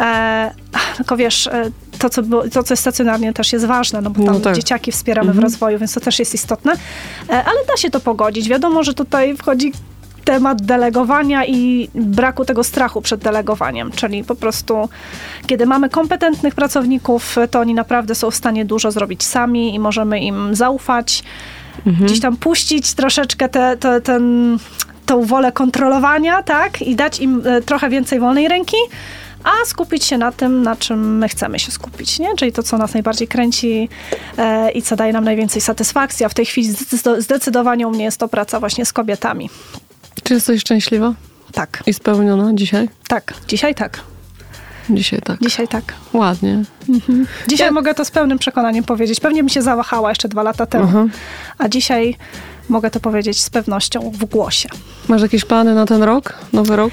E, 0.00 0.50
tylko 0.96 1.16
wiesz, 1.16 1.46
e, 1.46 1.70
to 1.98 2.10
co, 2.10 2.22
to, 2.52 2.62
co 2.62 2.72
jest 2.72 2.80
stacjonarnie 2.80 3.32
też 3.32 3.52
jest 3.52 3.64
ważne, 3.64 4.00
no 4.00 4.10
bo 4.10 4.24
tam 4.24 4.34
No 4.34 4.40
tak. 4.40 4.54
dzieciaki 4.54 4.92
wspieramy 4.92 5.28
Mhm. 5.28 5.40
w 5.40 5.42
rozwoju, 5.42 5.78
więc 5.78 5.94
to 5.94 6.00
też 6.00 6.18
jest 6.18 6.34
istotne. 6.34 6.72
E, 7.28 7.32
ale 7.32 7.58
da 7.68 7.76
się 7.76 7.90
to 7.90 8.00
pogodzić. 8.00 8.48
Wiadomo, 8.48 8.84
że 8.84 8.94
tutaj 8.94 9.36
wchodzi 9.36 9.72
temat 10.24 10.62
delegowania 10.62 11.44
i 11.46 11.88
braku 11.94 12.44
tego 12.44 12.64
strachu 12.64 13.02
przed 13.02 13.20
delegowaniem, 13.20 13.90
czyli 13.92 14.24
po 14.24 14.34
prostu 14.34 14.88
kiedy 15.46 15.66
mamy 15.66 15.88
kompetentnych 15.88 16.54
pracowników, 16.54 17.36
to 17.50 17.60
oni 17.60 17.74
naprawdę 17.74 18.14
są 18.14 18.30
w 18.30 18.34
stanie 18.34 18.64
dużo 18.64 18.90
zrobić 18.90 19.22
sami 19.22 19.74
i 19.74 19.78
możemy 19.78 20.20
im 20.20 20.54
zaufać, 20.54 21.22
gdzieś 21.86 22.20
tam 22.20 22.36
puścić 22.36 22.94
troszeczkę 22.94 23.48
te, 23.48 23.76
te, 23.76 24.00
ten, 24.00 24.58
tą 25.06 25.24
wolę 25.24 25.52
kontrolowania, 25.52 26.42
tak, 26.42 26.82
i 26.82 26.96
dać 26.96 27.20
im 27.20 27.42
e, 27.46 27.62
trochę 27.62 27.88
więcej 27.90 28.20
wolnej 28.20 28.48
ręki, 28.48 28.76
a 29.44 29.66
skupić 29.66 30.04
się 30.04 30.18
na 30.18 30.32
tym, 30.32 30.62
na 30.62 30.76
czym 30.76 31.18
my 31.18 31.28
chcemy 31.28 31.58
się 31.58 31.70
skupić, 31.72 32.18
nie? 32.18 32.36
Czyli 32.36 32.52
to, 32.52 32.62
co 32.62 32.78
nas 32.78 32.94
najbardziej 32.94 33.28
kręci 33.28 33.88
e, 34.38 34.70
i 34.70 34.82
co 34.82 34.96
daje 34.96 35.12
nam 35.12 35.24
najwięcej 35.24 35.62
satysfakcji, 35.62 36.26
a 36.26 36.28
w 36.28 36.34
tej 36.34 36.46
chwili 36.46 36.72
zdecydo- 36.72 37.20
zdecydowanie 37.20 37.88
u 37.88 37.90
mnie 37.90 38.04
jest 38.04 38.18
to 38.18 38.28
praca 38.28 38.60
właśnie 38.60 38.86
z 38.86 38.92
kobietami. 38.92 39.50
Czy 40.22 40.34
jesteś 40.34 40.60
szczęśliwa 40.60 41.14
Tak, 41.52 41.82
i 41.86 41.92
spełniona 41.94 42.50
dzisiaj? 42.54 42.88
tak, 43.08 43.34
dzisiaj 43.48 43.74
tak, 43.74 44.00
Dzisiaj 44.90 45.20
tak. 45.24 45.40
dzisiaj 45.40 45.68
tak. 45.68 45.94
Ładnie. 46.12 46.62
Dzisiaj 47.48 47.66
Ja- 47.66 47.72
mogę 47.72 47.94
to 47.94 48.04
z 48.04 48.10
pełnym 48.10 48.38
przekonaniem 48.38 48.84
powiedzieć. 48.84 49.20
Pewnie 49.20 49.42
bym 49.42 49.48
się 49.48 49.62
zawahała 49.62 50.08
jeszcze 50.08 50.28
dwa 50.28 50.42
lata 50.42 50.66
temu, 50.66 50.84
Aha. 50.88 51.04
a 51.58 51.68
dzisiaj 51.68 52.16
mogę 52.68 52.90
to 52.90 53.00
powiedzieć 53.00 53.42
z 53.42 53.50
pewnością 53.50 54.10
w 54.10 54.24
głosie. 54.24 54.68
Masz 55.08 55.22
jakieś 55.22 55.44
plany 55.44 55.74
na 55.74 55.86
ten 55.86 56.02
rok? 56.02 56.34
Nowy 56.52 56.76
rok? 56.76 56.92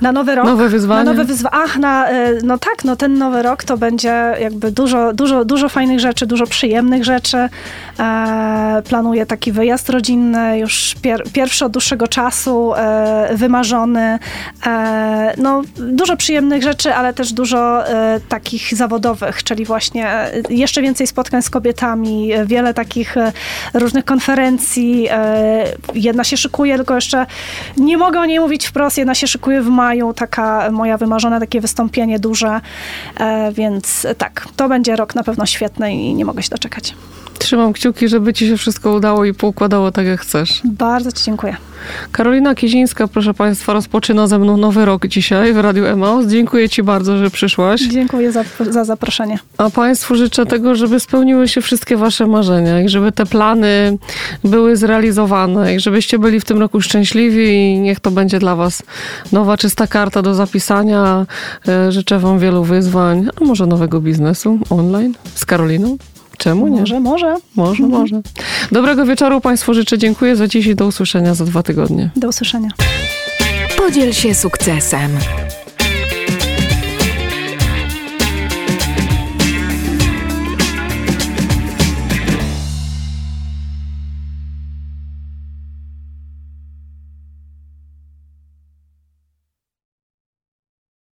Na 0.00 0.12
nowy 0.12 0.34
rok. 0.34 0.46
Nowe 0.46 0.68
wyzwanie? 0.68 1.04
Na 1.04 1.10
nowe 1.12 1.24
wyzwanie. 1.24 1.54
Ach, 1.64 1.76
na, 1.76 2.08
e, 2.08 2.32
no 2.42 2.58
tak, 2.58 2.84
no 2.84 2.96
ten 2.96 3.18
nowy 3.18 3.42
rok 3.42 3.64
to 3.64 3.78
będzie 3.78 4.34
jakby 4.40 4.70
dużo, 4.70 5.12
dużo, 5.12 5.44
dużo 5.44 5.68
fajnych 5.68 6.00
rzeczy, 6.00 6.26
dużo 6.26 6.46
przyjemnych 6.46 7.04
rzeczy. 7.04 7.48
E, 8.00 8.82
planuję 8.88 9.26
taki 9.26 9.52
wyjazd 9.52 9.90
rodzinny, 9.90 10.58
już 10.58 10.94
pier, 11.02 11.22
pierwszy 11.32 11.64
od 11.64 11.72
dłuższego 11.72 12.08
czasu, 12.08 12.74
e, 12.74 13.28
wymarzony. 13.34 14.18
E, 14.66 15.34
no, 15.38 15.62
dużo 15.76 16.16
przyjemnych 16.16 16.62
rzeczy, 16.62 16.94
ale 16.94 17.14
też 17.14 17.32
dużo 17.32 17.88
e, 17.88 18.20
takich 18.28 18.74
zawodowych, 18.74 19.42
czyli 19.44 19.64
właśnie 19.64 20.08
e, 20.08 20.32
jeszcze 20.50 20.82
więcej 20.82 21.06
spotkań 21.06 21.42
z 21.42 21.50
kobietami, 21.50 22.30
wiele 22.46 22.74
takich 22.74 23.14
różnych 23.74 24.04
konferencji. 24.04 25.08
Jedna 25.94 26.24
się 26.24 26.36
szykuje, 26.36 26.76
tylko 26.76 26.94
jeszcze 26.94 27.26
nie 27.76 27.98
mogę 27.98 28.20
o 28.20 28.24
niej 28.26 28.40
mówić 28.40 28.66
wprost, 28.66 28.98
jedna 28.98 29.14
się 29.14 29.26
szykuje 29.26 29.62
w 29.62 29.68
maju, 29.68 29.83
taka 30.14 30.70
moja 30.70 30.98
wymarzone 30.98 31.40
takie 31.40 31.60
wystąpienie 31.60 32.18
duże, 32.18 32.60
e, 33.20 33.52
więc 33.52 34.06
tak, 34.18 34.48
to 34.56 34.68
będzie 34.68 34.96
rok 34.96 35.14
na 35.14 35.22
pewno 35.22 35.46
świetny 35.46 35.94
i 35.94 36.14
nie 36.14 36.24
mogę 36.24 36.42
się 36.42 36.50
doczekać. 36.50 36.94
Trzymam 37.44 37.72
kciuki, 37.72 38.08
żeby 38.08 38.32
ci 38.32 38.48
się 38.48 38.56
wszystko 38.56 38.92
udało 38.92 39.24
i 39.24 39.34
poukładało 39.34 39.92
tak, 39.92 40.06
jak 40.06 40.20
chcesz. 40.20 40.60
Bardzo 40.64 41.12
Ci 41.12 41.24
dziękuję. 41.24 41.56
Karolina 42.12 42.54
Kizińska, 42.54 43.08
proszę 43.08 43.34
Państwa, 43.34 43.72
rozpoczyna 43.72 44.26
ze 44.26 44.38
mną 44.38 44.56
nowy 44.56 44.84
rok 44.84 45.06
dzisiaj 45.06 45.52
w 45.52 45.58
Radiu 45.58 45.84
Emaus. 45.84 46.26
Dziękuję 46.26 46.68
Ci 46.68 46.82
bardzo, 46.82 47.18
że 47.18 47.30
przyszłaś. 47.30 47.80
Dziękuję 47.80 48.32
za, 48.32 48.44
za 48.70 48.84
zaproszenie. 48.84 49.38
A 49.58 49.70
Państwu 49.70 50.14
życzę 50.14 50.46
tego, 50.46 50.74
żeby 50.74 51.00
spełniły 51.00 51.48
się 51.48 51.60
wszystkie 51.60 51.96
Wasze 51.96 52.26
marzenia 52.26 52.80
i 52.80 52.88
żeby 52.88 53.12
te 53.12 53.26
plany 53.26 53.98
były 54.44 54.76
zrealizowane 54.76 55.74
i 55.74 55.80
żebyście 55.80 56.18
byli 56.18 56.40
w 56.40 56.44
tym 56.44 56.58
roku 56.58 56.80
szczęśliwi 56.80 57.52
i 57.52 57.78
niech 57.78 58.00
to 58.00 58.10
będzie 58.10 58.38
dla 58.38 58.56
Was 58.56 58.82
nowa, 59.32 59.56
czysta 59.56 59.86
karta 59.86 60.22
do 60.22 60.34
zapisania. 60.34 61.26
E, 61.68 61.92
Życzę 61.92 62.18
Wam 62.18 62.38
wielu 62.38 62.64
wyzwań, 62.64 63.28
a 63.40 63.44
może 63.44 63.66
nowego 63.66 64.00
biznesu 64.00 64.58
online 64.70 65.14
z 65.34 65.44
Karoliną? 65.44 65.96
Czemu 66.38 66.68
nie? 66.68 66.80
Może, 66.80 67.00
może. 67.00 67.36
Może, 67.56 67.82
może. 67.82 68.20
Dobrego 68.72 69.06
wieczoru 69.06 69.40
Państwu 69.40 69.74
życzę. 69.74 69.98
Dziękuję 69.98 70.36
za 70.36 70.48
dziś 70.48 70.66
i 70.66 70.74
do 70.74 70.86
usłyszenia 70.86 71.34
za 71.34 71.44
dwa 71.44 71.62
tygodnie. 71.62 72.10
Do 72.16 72.28
usłyszenia. 72.28 72.70
Podziel 73.76 74.12
się 74.12 74.34
sukcesem. 74.34 75.10